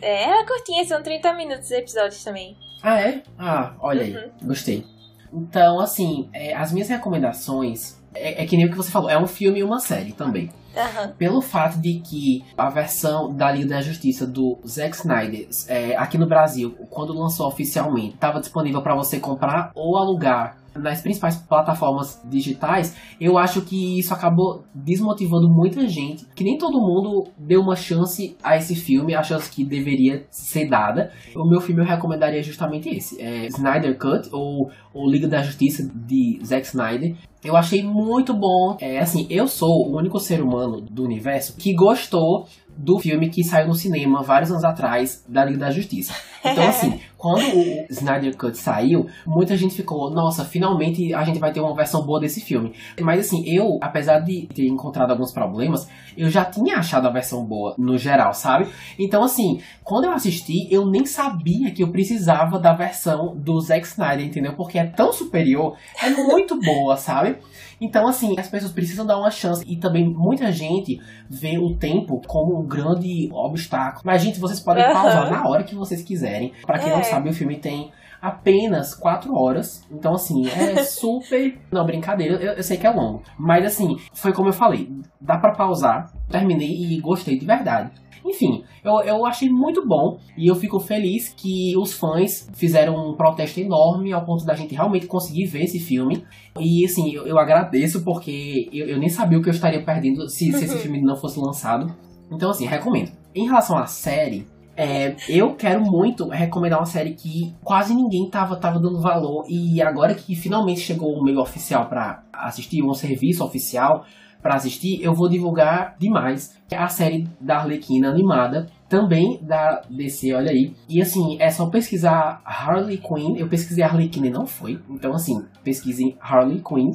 É, 0.00 0.24
ela 0.24 0.42
é 0.42 0.46
curtinha, 0.46 0.84
são 0.84 1.02
30 1.02 1.32
minutos 1.34 1.66
os 1.66 1.70
episódios 1.72 2.24
também. 2.24 2.56
Ah, 2.82 3.00
é? 3.00 3.22
Ah, 3.38 3.74
olha 3.80 4.02
aí. 4.02 4.16
Uhum. 4.16 4.30
Gostei. 4.44 4.84
Então, 5.32 5.78
assim, 5.78 6.28
é, 6.32 6.54
as 6.54 6.72
minhas 6.72 6.88
recomendações 6.88 7.98
é, 8.14 8.42
é, 8.42 8.46
que 8.46 8.56
nem 8.56 8.66
o 8.66 8.70
que 8.70 8.76
você 8.76 8.90
falou, 8.90 9.10
é 9.10 9.18
um 9.18 9.26
filme 9.26 9.60
e 9.60 9.64
uma 9.64 9.78
série 9.78 10.12
também. 10.12 10.50
Uhum. 10.74 11.12
Pelo 11.12 11.40
fato 11.40 11.78
de 11.78 12.00
que 12.00 12.44
a 12.56 12.68
versão 12.70 13.34
da 13.34 13.50
Liga 13.50 13.68
da 13.68 13.80
Justiça 13.80 14.26
do 14.26 14.58
Zack 14.66 14.96
Snyder, 14.96 15.48
é, 15.66 15.96
aqui 15.96 16.16
no 16.16 16.26
Brasil, 16.26 16.76
quando 16.90 17.12
lançou 17.12 17.46
oficialmente, 17.46 18.14
estava 18.14 18.40
disponível 18.40 18.82
para 18.82 18.94
você 18.94 19.18
comprar 19.18 19.72
ou 19.74 19.96
alugar 19.96 20.56
nas 20.78 21.00
principais 21.00 21.36
plataformas 21.36 22.20
digitais, 22.28 22.96
eu 23.20 23.36
acho 23.36 23.62
que 23.62 23.98
isso 23.98 24.12
acabou 24.12 24.64
desmotivando 24.74 25.48
muita 25.48 25.86
gente, 25.86 26.26
que 26.34 26.44
nem 26.44 26.58
todo 26.58 26.80
mundo 26.80 27.30
deu 27.38 27.60
uma 27.60 27.76
chance 27.76 28.36
a 28.42 28.56
esse 28.56 28.74
filme, 28.74 29.14
a 29.14 29.22
chance 29.22 29.50
que 29.50 29.64
deveria 29.64 30.26
ser 30.30 30.68
dada. 30.68 31.10
O 31.34 31.48
meu 31.48 31.60
filme 31.60 31.82
eu 31.82 31.86
recomendaria 31.86 32.42
justamente 32.42 32.88
esse, 32.88 33.20
é 33.20 33.46
Snyder 33.46 33.98
Cut 33.98 34.28
ou, 34.32 34.70
ou 34.94 35.10
Liga 35.10 35.28
da 35.28 35.42
Justiça 35.42 35.88
de 35.94 36.38
Zack 36.44 36.66
Snyder. 36.66 37.16
Eu 37.44 37.56
achei 37.56 37.82
muito 37.84 38.34
bom. 38.34 38.76
É 38.80 38.98
assim, 38.98 39.26
eu 39.30 39.46
sou 39.46 39.68
o 39.68 39.96
único 39.96 40.18
ser 40.18 40.42
humano 40.42 40.80
do 40.80 41.04
universo 41.04 41.56
que 41.56 41.72
gostou 41.74 42.46
do 42.76 42.98
filme 42.98 43.28
que 43.28 43.42
saiu 43.42 43.66
no 43.66 43.74
cinema 43.74 44.22
vários 44.22 44.50
anos 44.50 44.64
atrás, 44.64 45.24
da 45.28 45.44
Liga 45.44 45.58
da 45.58 45.70
Justiça. 45.70 46.14
Então, 46.44 46.64
assim, 46.68 47.00
quando 47.16 47.42
o 47.42 47.86
Snyder 47.90 48.36
Cut 48.36 48.56
saiu, 48.56 49.06
muita 49.26 49.56
gente 49.56 49.74
ficou, 49.74 50.10
nossa, 50.10 50.44
finalmente 50.44 51.12
a 51.12 51.24
gente 51.24 51.38
vai 51.38 51.52
ter 51.52 51.60
uma 51.60 51.74
versão 51.74 52.04
boa 52.04 52.20
desse 52.20 52.40
filme. 52.40 52.72
Mas, 53.00 53.26
assim, 53.26 53.42
eu, 53.46 53.78
apesar 53.82 54.20
de 54.20 54.46
ter 54.46 54.66
encontrado 54.66 55.10
alguns 55.10 55.32
problemas, 55.32 55.88
eu 56.16 56.30
já 56.30 56.44
tinha 56.44 56.76
achado 56.76 57.06
a 57.06 57.12
versão 57.12 57.44
boa, 57.44 57.74
no 57.78 57.98
geral, 57.98 58.32
sabe? 58.32 58.68
Então, 58.98 59.22
assim, 59.22 59.60
quando 59.82 60.04
eu 60.04 60.12
assisti, 60.12 60.72
eu 60.72 60.86
nem 60.86 61.04
sabia 61.04 61.70
que 61.70 61.82
eu 61.82 61.90
precisava 61.90 62.58
da 62.58 62.72
versão 62.72 63.36
do 63.36 63.60
Zack 63.60 63.86
Snyder, 63.86 64.26
entendeu? 64.26 64.54
Porque 64.54 64.78
é 64.78 64.86
tão 64.86 65.12
superior, 65.12 65.76
é 66.02 66.10
muito 66.10 66.58
boa, 66.62 66.96
sabe? 66.96 67.38
Então, 67.80 68.08
assim, 68.08 68.34
as 68.38 68.48
pessoas 68.48 68.72
precisam 68.72 69.06
dar 69.06 69.18
uma 69.18 69.30
chance. 69.30 69.64
E 69.66 69.76
também 69.76 70.08
muita 70.08 70.50
gente 70.50 71.00
vê 71.28 71.58
o 71.58 71.76
tempo 71.76 72.20
como 72.26 72.60
um 72.60 72.66
grande 72.66 73.28
obstáculo. 73.32 74.02
Mas, 74.04 74.22
gente, 74.22 74.40
vocês 74.40 74.60
podem 74.60 74.84
uhum. 74.84 74.92
pausar 74.92 75.30
na 75.30 75.48
hora 75.48 75.62
que 75.62 75.74
vocês 75.74 76.02
quiserem. 76.02 76.27
Para 76.66 76.78
quem 76.78 76.90
é. 76.90 76.94
não 76.96 77.02
sabe, 77.02 77.28
o 77.28 77.32
filme 77.32 77.58
tem 77.58 77.90
apenas 78.20 78.94
4 78.94 79.34
horas. 79.34 79.86
Então, 79.90 80.14
assim, 80.14 80.46
é 80.48 80.82
super. 80.84 81.58
Não, 81.72 81.84
brincadeira, 81.84 82.34
eu, 82.34 82.52
eu, 82.54 82.62
sei 82.62 82.76
que 82.76 82.86
é 82.86 82.90
longo. 82.90 83.22
Mas, 83.38 83.64
assim, 83.64 83.96
foi 84.12 84.32
como 84.32 84.48
eu 84.48 84.52
falei: 84.52 84.90
dá 85.20 85.38
para 85.38 85.54
pausar. 85.54 86.12
Terminei 86.28 86.70
e 86.70 87.00
gostei 87.00 87.38
de 87.38 87.46
verdade. 87.46 87.90
Enfim, 88.24 88.62
eu, 88.84 89.00
eu 89.00 89.24
achei 89.24 89.48
muito 89.48 89.86
bom 89.86 90.18
e 90.36 90.48
eu 90.48 90.54
fico 90.54 90.78
feliz 90.80 91.32
que 91.34 91.74
os 91.76 91.92
fãs 91.92 92.48
fizeram 92.52 92.94
um 92.94 93.14
protesto 93.14 93.60
enorme 93.60 94.12
ao 94.12 94.24
ponto 94.24 94.44
da 94.44 94.54
gente 94.54 94.74
realmente 94.74 95.06
conseguir 95.06 95.46
ver 95.46 95.62
esse 95.62 95.78
filme. 95.78 96.24
E 96.58 96.84
assim, 96.84 97.10
eu, 97.14 97.26
eu 97.26 97.38
agradeço 97.38 98.04
porque 98.04 98.68
eu, 98.72 98.86
eu, 98.86 98.98
nem 98.98 99.08
sabia 99.08 99.38
o 99.38 99.42
que 99.42 99.48
eu 99.48 99.54
estaria 99.54 99.82
perdendo 99.82 100.28
se, 100.28 100.52
se 100.52 100.64
esse 100.64 100.74
uhum. 100.74 100.80
filme 100.80 101.00
não 101.00 101.16
fosse 101.16 101.40
lançado. 101.40 101.94
Então, 102.30 102.50
assim, 102.50 102.66
recomendo. 102.66 103.12
Em 103.34 103.46
relação 103.46 103.78
à 103.78 103.86
série, 103.86 104.46
é, 104.78 105.16
eu 105.28 105.56
quero 105.56 105.80
muito 105.80 106.28
recomendar 106.28 106.78
uma 106.78 106.86
série 106.86 107.12
que 107.12 107.52
quase 107.64 107.92
ninguém 107.92 108.30
tava, 108.30 108.54
tava 108.54 108.78
dando 108.78 109.00
valor 109.00 109.44
e 109.48 109.82
agora 109.82 110.14
que 110.14 110.36
finalmente 110.36 110.78
chegou 110.78 111.12
o 111.18 111.24
meio 111.24 111.40
oficial 111.40 111.88
para 111.88 112.22
assistir, 112.32 112.84
um 112.84 112.94
serviço 112.94 113.44
oficial, 113.44 114.04
para 114.40 114.54
assistir, 114.54 115.02
eu 115.02 115.12
vou 115.12 115.28
divulgar 115.28 115.96
demais 115.98 116.56
a 116.72 116.86
série 116.86 117.26
da 117.40 117.58
Arlequina 117.58 118.08
animada, 118.08 118.68
também 118.88 119.40
da 119.42 119.82
DC, 119.90 120.32
olha 120.32 120.52
aí. 120.52 120.72
E 120.88 121.02
assim, 121.02 121.36
é 121.40 121.50
só 121.50 121.68
pesquisar 121.68 122.40
Harley 122.44 122.98
Quinn. 122.98 123.34
Eu 123.36 123.48
pesquisei 123.48 123.82
Arlequina 123.82 124.28
e 124.28 124.30
não 124.30 124.46
foi. 124.46 124.78
Então, 124.88 125.12
assim, 125.12 125.44
pesquisem 125.64 126.16
Harley 126.20 126.62
Quinn. 126.62 126.92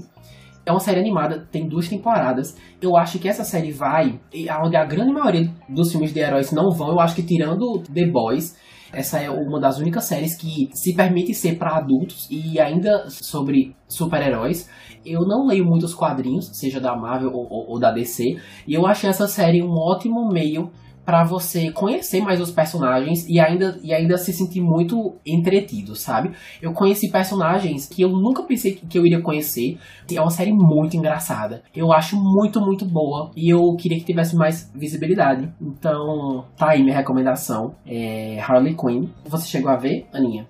É 0.66 0.72
uma 0.72 0.80
série 0.80 1.00
animada, 1.00 1.46
tem 1.52 1.68
duas 1.68 1.90
temporadas. 1.90 2.58
Eu 2.82 2.96
acho 2.96 3.20
que 3.20 3.28
essa 3.28 3.44
série 3.44 3.72
vai, 3.72 4.20
onde 4.64 4.78
a 4.78 4.86
grande 4.86 5.12
maioria 5.12 5.52
dos 5.68 5.92
filmes 5.92 6.14
de 6.14 6.20
heróis 6.20 6.52
não 6.52 6.70
vão. 6.72 6.90
Eu 6.90 7.00
acho 7.00 7.16
que 7.16 7.24
tirando 7.24 7.84
The 7.94 8.06
Boys, 8.08 8.56
essa 8.94 9.20
é 9.20 9.30
uma 9.30 9.60
das 9.60 9.80
únicas 9.80 10.06
séries 10.06 10.38
que 10.38 10.70
se 10.74 10.96
permite 10.96 11.34
ser 11.34 11.58
para 11.58 11.78
adultos 11.78 12.28
e 12.30 12.60
ainda 12.60 13.10
sobre 13.10 13.76
super-heróis. 13.88 14.70
Eu 15.06 15.22
não 15.28 15.48
leio 15.48 15.66
muitos 15.66 15.94
quadrinhos, 15.94 16.50
seja 16.54 16.80
da 16.80 16.96
Marvel 16.96 17.32
ou, 17.34 17.46
ou, 17.50 17.72
ou 17.72 17.80
da 17.80 17.92
DC, 17.92 18.24
e 18.68 18.74
eu 18.74 18.86
achei 18.86 19.10
essa 19.10 19.28
série 19.28 19.62
um 19.62 19.74
ótimo 19.74 20.30
meio 20.32 20.72
para 21.06 21.24
você 21.24 21.72
conhecer 21.72 22.22
mais 22.22 22.40
os 22.40 22.52
personagens 22.52 23.28
e 23.28 23.40
ainda, 23.40 23.80
e 23.84 23.94
ainda 23.94 24.18
se 24.18 24.32
sentir 24.32 24.62
muito 24.62 25.16
entretido, 25.26 25.96
sabe? 25.96 26.32
Eu 26.62 26.74
conheci 26.74 27.12
personagens 27.12 27.88
que 27.88 28.02
eu 28.02 28.10
nunca 28.10 28.44
pensei 28.44 28.76
que 28.76 28.98
eu 28.98 29.06
iria 29.06 29.22
conhecer. 29.22 29.78
É 30.12 30.22
uma 30.22 30.30
série 30.30 30.54
muito 30.54 30.96
engraçada. 30.96 31.64
Eu 31.76 31.92
acho 31.92 32.16
muito, 32.16 32.62
muito 32.62 32.86
boa. 32.86 33.32
E 33.36 33.50
eu 33.50 33.76
queria 33.76 33.98
que 34.00 34.06
tivesse 34.06 34.36
mais 34.36 34.72
visibilidade. 34.74 35.52
Então, 35.62 36.46
tá 36.58 36.70
aí 36.70 36.84
minha 36.84 36.96
recomendação. 36.96 37.76
É 37.86 38.40
Harley 38.40 38.76
Quinn. 38.76 39.08
Você 39.26 39.48
chegou 39.48 39.72
a 39.72 39.76
ver, 39.76 40.06
Aninha? 40.14 40.48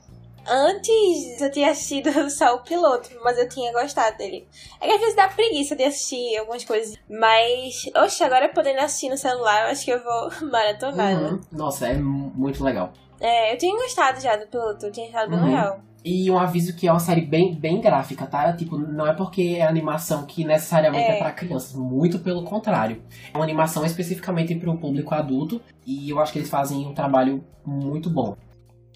Antes 0.47 1.41
eu 1.41 1.51
tinha 1.51 1.71
assistido 1.71 2.09
só 2.29 2.55
o 2.55 2.63
piloto, 2.63 3.09
mas 3.23 3.37
eu 3.37 3.47
tinha 3.47 3.71
gostado 3.71 4.17
dele. 4.17 4.47
É 4.79 4.87
que 4.87 4.93
às 4.93 4.99
vezes 4.99 5.15
dá 5.15 5.27
preguiça 5.27 5.75
de 5.75 5.83
assistir 5.83 6.37
algumas 6.37 6.63
coisas. 6.63 6.97
Mas, 7.09 7.89
oxe, 7.95 8.23
agora 8.23 8.49
podendo 8.49 8.79
assistir 8.79 9.09
no 9.09 9.17
celular, 9.17 9.65
eu 9.65 9.71
acho 9.71 9.85
que 9.85 9.91
eu 9.91 10.03
vou 10.03 10.29
maratonar, 10.49 11.13
uhum. 11.13 11.31
né? 11.33 11.39
Nossa, 11.51 11.87
é 11.87 11.93
muito 11.93 12.63
legal. 12.63 12.93
É, 13.19 13.53
eu 13.53 13.57
tinha 13.57 13.75
gostado 13.75 14.19
já 14.19 14.35
do 14.35 14.47
piloto, 14.47 14.85
eu 14.85 14.91
tinha 14.91 15.07
achado 15.07 15.29
bem 15.29 15.39
uhum. 15.39 15.45
legal. 15.45 15.79
E 16.05 16.29
um 16.29 16.37
aviso 16.37 16.75
que 16.75 16.85
é 16.85 16.91
uma 16.91 16.99
série 16.99 17.21
bem, 17.21 17.55
bem 17.55 17.79
gráfica, 17.79 18.25
tá? 18.25 18.51
Tipo, 18.51 18.77
não 18.77 19.07
é 19.07 19.13
porque 19.13 19.55
é 19.59 19.65
animação 19.65 20.25
que 20.25 20.43
necessariamente 20.43 21.05
é, 21.05 21.15
é 21.15 21.19
para 21.19 21.31
crianças, 21.31 21.73
muito 21.73 22.19
pelo 22.19 22.43
contrário. 22.43 23.01
É 23.33 23.37
uma 23.37 23.45
animação 23.45 23.85
especificamente 23.85 24.53
para 24.55 24.69
o 24.69 24.77
público 24.77 25.15
adulto 25.15 25.61
e 25.85 26.09
eu 26.09 26.19
acho 26.19 26.33
que 26.33 26.39
eles 26.39 26.49
fazem 26.49 26.85
um 26.85 26.93
trabalho 26.93 27.41
muito 27.65 28.09
bom. 28.09 28.35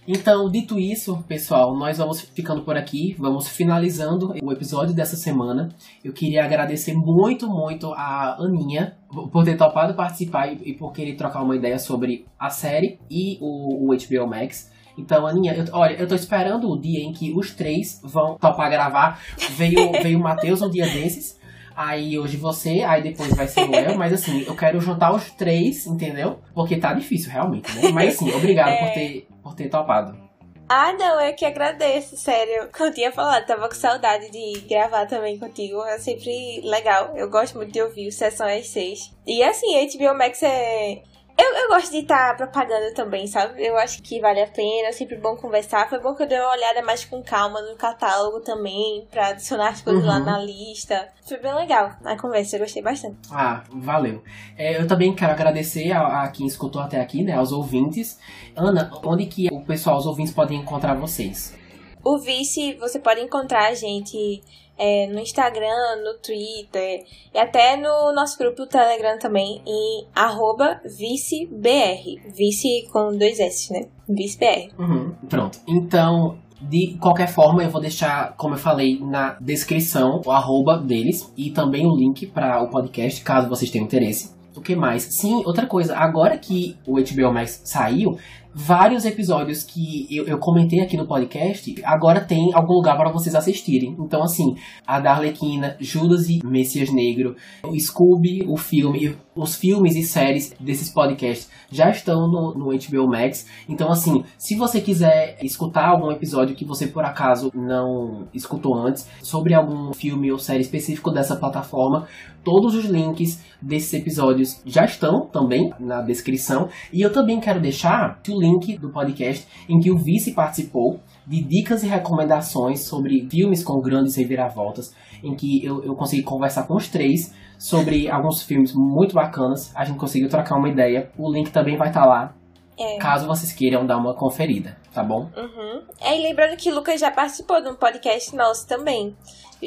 Então, 0.07 0.49
dito 0.49 0.79
isso, 0.79 1.21
pessoal, 1.27 1.75
nós 1.75 1.97
vamos 1.97 2.21
ficando 2.21 2.61
por 2.61 2.77
aqui, 2.77 3.13
vamos 3.19 3.49
finalizando 3.49 4.33
o 4.41 4.53
episódio 4.53 4.95
dessa 4.95 5.17
semana. 5.17 5.67
Eu 6.01 6.13
queria 6.13 6.45
agradecer 6.45 6.93
muito, 6.93 7.49
muito 7.49 7.91
a 7.91 8.37
Aninha 8.39 8.95
por 9.09 9.43
ter 9.43 9.57
topado 9.57 9.95
participar 9.95 10.47
e 10.47 10.73
por 10.73 10.93
querer 10.93 11.17
trocar 11.17 11.43
uma 11.43 11.57
ideia 11.57 11.77
sobre 11.77 12.25
a 12.39 12.49
série 12.49 12.97
e 13.11 13.37
o, 13.41 13.91
o 13.91 13.97
HBO 13.97 14.27
Max. 14.29 14.71
Então, 14.97 15.27
Aninha, 15.27 15.53
eu, 15.53 15.65
olha, 15.73 15.95
eu 15.95 16.07
tô 16.07 16.15
esperando 16.15 16.71
o 16.71 16.79
dia 16.79 17.03
em 17.03 17.11
que 17.11 17.33
os 17.35 17.51
três 17.51 17.99
vão 18.01 18.37
topar 18.37 18.71
gravar. 18.71 19.19
Veio, 19.57 19.91
veio 20.01 20.19
o 20.19 20.23
Matheus 20.23 20.61
um 20.61 20.69
dia 20.69 20.85
desses. 20.85 21.37
Aí 21.75 22.17
hoje 22.17 22.37
você, 22.37 22.81
aí 22.81 23.03
depois 23.03 23.35
vai 23.35 23.47
ser 23.47 23.69
o 23.69 23.75
El, 23.75 23.97
mas 23.97 24.11
assim, 24.11 24.41
eu 24.47 24.55
quero 24.55 24.79
juntar 24.79 25.13
os 25.13 25.29
três, 25.31 25.85
entendeu? 25.85 26.39
Porque 26.55 26.77
tá 26.77 26.93
difícil, 26.93 27.29
realmente, 27.29 27.71
né? 27.75 27.91
Mas 27.91 28.15
assim, 28.15 28.33
obrigado 28.33 28.69
é... 28.69 28.77
por 28.77 28.93
ter 28.95 29.27
por 29.47 29.55
ter 29.55 29.69
topado. 29.69 30.27
Ah, 30.69 30.91
não, 30.93 31.21
eu 31.21 31.33
que 31.33 31.45
agradeço, 31.45 32.17
sério. 32.17 32.69
Como 32.73 32.89
eu 32.89 32.93
tinha 32.93 33.11
falado, 33.11 33.45
tava 33.45 33.69
com 33.69 33.75
saudade 33.75 34.29
de 34.29 34.59
gravar 34.67 35.05
também 35.05 35.39
contigo. 35.39 35.81
É 35.85 35.97
sempre 35.97 36.61
legal. 36.61 37.15
Eu 37.15 37.29
gosto 37.29 37.55
muito 37.55 37.71
de 37.71 37.81
ouvir 37.81 38.07
o 38.07 38.11
Sessão 38.11 38.47
às 38.47 38.67
6. 38.67 39.15
E 39.25 39.41
assim, 39.43 39.87
HBO 39.97 40.17
Max 40.17 40.43
é 40.43 41.01
eu, 41.37 41.53
eu 41.53 41.67
gosto 41.69 41.91
de 41.91 41.99
estar 41.99 42.29
tá 42.29 42.35
propagando 42.35 42.93
também, 42.93 43.27
sabe? 43.27 43.63
Eu 43.63 43.77
acho 43.77 44.01
que 44.01 44.19
vale 44.19 44.41
a 44.41 44.47
pena, 44.47 44.87
é 44.87 44.91
sempre 44.91 45.17
bom 45.17 45.35
conversar. 45.35 45.87
Foi 45.87 45.99
bom 45.99 46.15
que 46.15 46.23
eu 46.23 46.27
dei 46.27 46.39
uma 46.39 46.51
olhada 46.51 46.81
mais 46.81 47.05
com 47.05 47.21
calma 47.21 47.61
no 47.61 47.75
catálogo 47.75 48.39
também, 48.39 49.07
pra 49.11 49.27
adicionar 49.27 49.69
as 49.69 49.81
coisas 49.81 50.03
uhum. 50.03 50.09
lá 50.09 50.19
na 50.19 50.39
lista. 50.39 51.09
Foi 51.27 51.37
bem 51.37 51.53
legal 51.53 51.91
a 52.03 52.17
conversa, 52.17 52.55
eu 52.55 52.61
gostei 52.61 52.81
bastante. 52.81 53.17
Ah, 53.31 53.63
valeu. 53.69 54.23
É, 54.57 54.81
eu 54.81 54.87
também 54.87 55.13
quero 55.13 55.31
agradecer 55.31 55.91
a, 55.91 56.23
a, 56.23 56.27
quem 56.29 56.47
escutou 56.47 56.81
até 56.81 56.99
aqui, 56.99 57.23
né? 57.23 57.33
Aos 57.33 57.51
ouvintes. 57.51 58.19
Ana, 58.55 58.89
onde 59.03 59.27
que 59.27 59.47
o 59.51 59.61
pessoal, 59.61 59.97
os 59.97 60.07
ouvintes, 60.07 60.33
podem 60.33 60.59
encontrar 60.59 60.95
vocês? 60.95 61.55
O 62.03 62.17
Vice, 62.17 62.73
você 62.75 62.99
pode 62.99 63.21
encontrar 63.21 63.69
a 63.69 63.73
gente 63.73 64.41
é, 64.77 65.07
no 65.07 65.19
Instagram, 65.19 66.03
no 66.03 66.13
Twitter 66.19 67.03
e 67.33 67.37
até 67.37 67.75
no 67.75 68.13
nosso 68.13 68.37
grupo 68.37 68.57
do 68.57 68.67
Telegram 68.67 69.17
também 69.17 69.61
em 69.65 70.07
arroba 70.15 70.79
vicebr. 70.85 72.21
Vice 72.33 72.87
com 72.91 73.17
dois 73.17 73.39
S, 73.39 73.73
né? 73.73 73.87
ViceBR. 74.07 74.69
Uhum, 74.77 75.13
pronto. 75.27 75.59
Então, 75.67 76.37
de 76.61 76.97
qualquer 76.99 77.27
forma, 77.27 77.63
eu 77.63 77.69
vou 77.69 77.81
deixar, 77.81 78.35
como 78.35 78.55
eu 78.55 78.59
falei, 78.59 78.99
na 78.99 79.37
descrição 79.39 80.21
o 80.25 80.31
arroba 80.31 80.77
deles 80.77 81.31
e 81.35 81.51
também 81.51 81.85
o 81.85 81.95
link 81.95 82.27
para 82.27 82.61
o 82.63 82.69
podcast, 82.69 83.21
caso 83.23 83.49
vocês 83.49 83.69
tenham 83.69 83.85
interesse. 83.85 84.35
O 84.55 84.61
que 84.61 84.75
mais? 84.75 85.03
Sim, 85.03 85.43
outra 85.45 85.67
coisa, 85.67 85.95
agora 85.95 86.35
que 86.35 86.75
o 86.87 86.95
HBO 86.95 87.31
Max 87.31 87.61
saiu, 87.63 88.17
vários 88.59 89.05
episódios 89.05 89.61
que 89.61 90.07
eu, 90.09 90.25
eu, 90.25 90.39
comentei 90.39 90.79
aqui 90.79 90.97
no 90.97 91.05
podcast, 91.05 91.75
agora 91.83 92.21
tem 92.21 92.51
algum 92.55 92.73
lugar 92.73 92.97
para 92.97 93.11
vocês 93.11 93.35
assistirem. 93.35 93.95
Então, 93.99 94.23
assim, 94.23 94.55
a 94.85 94.99
Darlequina, 94.99 95.77
Judas 95.79 96.27
e 96.27 96.43
Messias 96.43 96.91
Negro, 96.91 97.35
o 97.63 97.79
Scooby, 97.79 98.43
o 98.47 98.57
filme, 98.57 99.15
os 99.37 99.55
filmes 99.55 99.95
e 99.95 100.03
séries 100.03 100.53
desses 100.59 100.89
podcasts 100.89 101.49
já 101.69 101.89
estão 101.89 102.27
no, 102.27 102.53
no 102.53 102.65
HBO 102.67 103.07
Max. 103.07 103.45
Então, 103.67 103.89
assim, 103.89 104.23
se 104.37 104.55
você 104.55 104.81
quiser 104.81 105.37
escutar 105.41 105.89
algum 105.89 106.11
episódio 106.11 106.55
que 106.55 106.65
você 106.65 106.87
por 106.87 107.03
acaso 107.03 107.51
não 107.53 108.27
escutou 108.33 108.75
antes, 108.75 109.07
sobre 109.21 109.53
algum 109.53 109.93
filme 109.93 110.31
ou 110.31 110.39
série 110.39 110.61
específico 110.61 111.11
dessa 111.11 111.35
plataforma, 111.35 112.07
todos 112.43 112.75
os 112.75 112.85
links 112.85 113.43
desses 113.61 113.93
episódios 113.93 114.61
já 114.65 114.85
estão 114.85 115.27
também 115.27 115.73
na 115.79 116.01
descrição. 116.01 116.69
E 116.91 117.01
eu 117.01 117.11
também 117.11 117.39
quero 117.39 117.59
deixar 117.59 118.19
o 118.29 118.39
link 118.39 118.77
do 118.77 118.89
podcast 118.89 119.47
em 119.67 119.79
que 119.79 119.91
o 119.91 119.97
Vice 119.97 120.31
participou 120.31 120.99
de 121.27 121.43
dicas 121.43 121.83
e 121.83 121.87
recomendações 121.87 122.81
sobre 122.81 123.27
filmes 123.29 123.63
com 123.63 123.81
grandes 123.81 124.15
reviravoltas, 124.15 124.95
em 125.21 125.35
que 125.35 125.63
eu, 125.63 125.83
eu 125.83 125.93
consegui 125.95 126.23
conversar 126.23 126.63
com 126.63 126.75
os 126.75 126.87
três 126.87 127.33
sobre 127.57 128.09
alguns 128.09 128.41
filmes 128.43 128.73
muito 128.73 129.13
bacanas. 129.13 129.75
A 129.75 129.83
gente 129.83 129.99
conseguiu 129.99 130.29
trocar 130.29 130.55
uma 130.55 130.69
ideia. 130.69 131.11
O 131.17 131.31
link 131.31 131.51
também 131.51 131.77
vai 131.77 131.89
estar 131.89 132.01
tá 132.01 132.07
lá. 132.07 132.33
É. 132.79 132.97
Caso 132.97 133.25
vocês 133.27 133.51
queiram 133.51 133.85
dar 133.85 133.97
uma 133.97 134.13
conferida, 134.13 134.77
tá 134.93 135.03
bom? 135.03 135.29
Uhum. 135.35 135.81
É, 135.99 136.17
e 136.17 136.21
lembrando 136.21 136.55
que 136.55 136.71
o 136.71 136.75
Lucas 136.75 136.99
já 136.99 137.09
participou 137.09 137.61
de 137.61 137.69
um 137.69 137.75
podcast 137.75 138.35
nosso 138.35 138.67
também. 138.67 139.15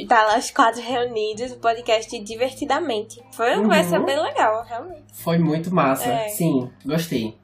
Tá 0.09 0.23
lá 0.23 0.39
os 0.39 0.53
quatro 0.53 0.81
reunidos, 0.81 1.51
o 1.51 1.59
podcast 1.59 2.17
Divertidamente. 2.21 3.21
Foi 3.33 3.49
uma 3.49 3.57
uhum. 3.57 3.63
conversa 3.65 3.99
bem 3.99 4.23
legal, 4.23 4.65
realmente. 4.65 5.03
Foi 5.13 5.39
muito 5.39 5.75
massa. 5.75 6.09
É. 6.09 6.29
Sim, 6.29 6.71
gostei. 6.87 7.37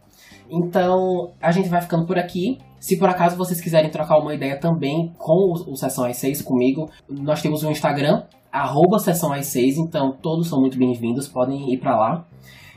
Então, 0.48 1.32
a 1.42 1.50
gente 1.50 1.68
vai 1.68 1.82
ficando 1.82 2.06
por 2.06 2.16
aqui. 2.16 2.58
Se 2.78 2.98
por 2.98 3.08
acaso 3.08 3.36
vocês 3.36 3.60
quiserem 3.60 3.90
trocar 3.90 4.18
uma 4.18 4.34
ideia 4.34 4.58
também 4.58 5.12
com 5.18 5.32
o, 5.32 5.72
o 5.72 5.76
Sessão 5.76 6.04
às 6.04 6.16
6 6.18 6.42
comigo, 6.42 6.90
nós 7.08 7.42
temos 7.42 7.62
um 7.62 7.70
Instagram, 7.70 8.24
arroba 8.52 8.98
Sessão 8.98 9.32
às 9.32 9.46
6, 9.46 9.78
então 9.78 10.12
todos 10.12 10.48
são 10.48 10.60
muito 10.60 10.78
bem-vindos, 10.78 11.28
podem 11.28 11.72
ir 11.72 11.78
para 11.78 11.96
lá. 11.96 12.26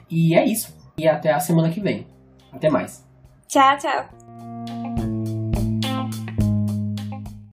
E 0.10 0.36
é 0.36 0.46
isso. 0.46 0.76
E 0.98 1.08
até 1.08 1.32
a 1.32 1.40
semana 1.40 1.70
que 1.70 1.80
vem. 1.80 2.08
Até 2.52 2.70
mais. 2.70 3.06
Tchau, 3.48 3.78
tchau. 3.78 4.29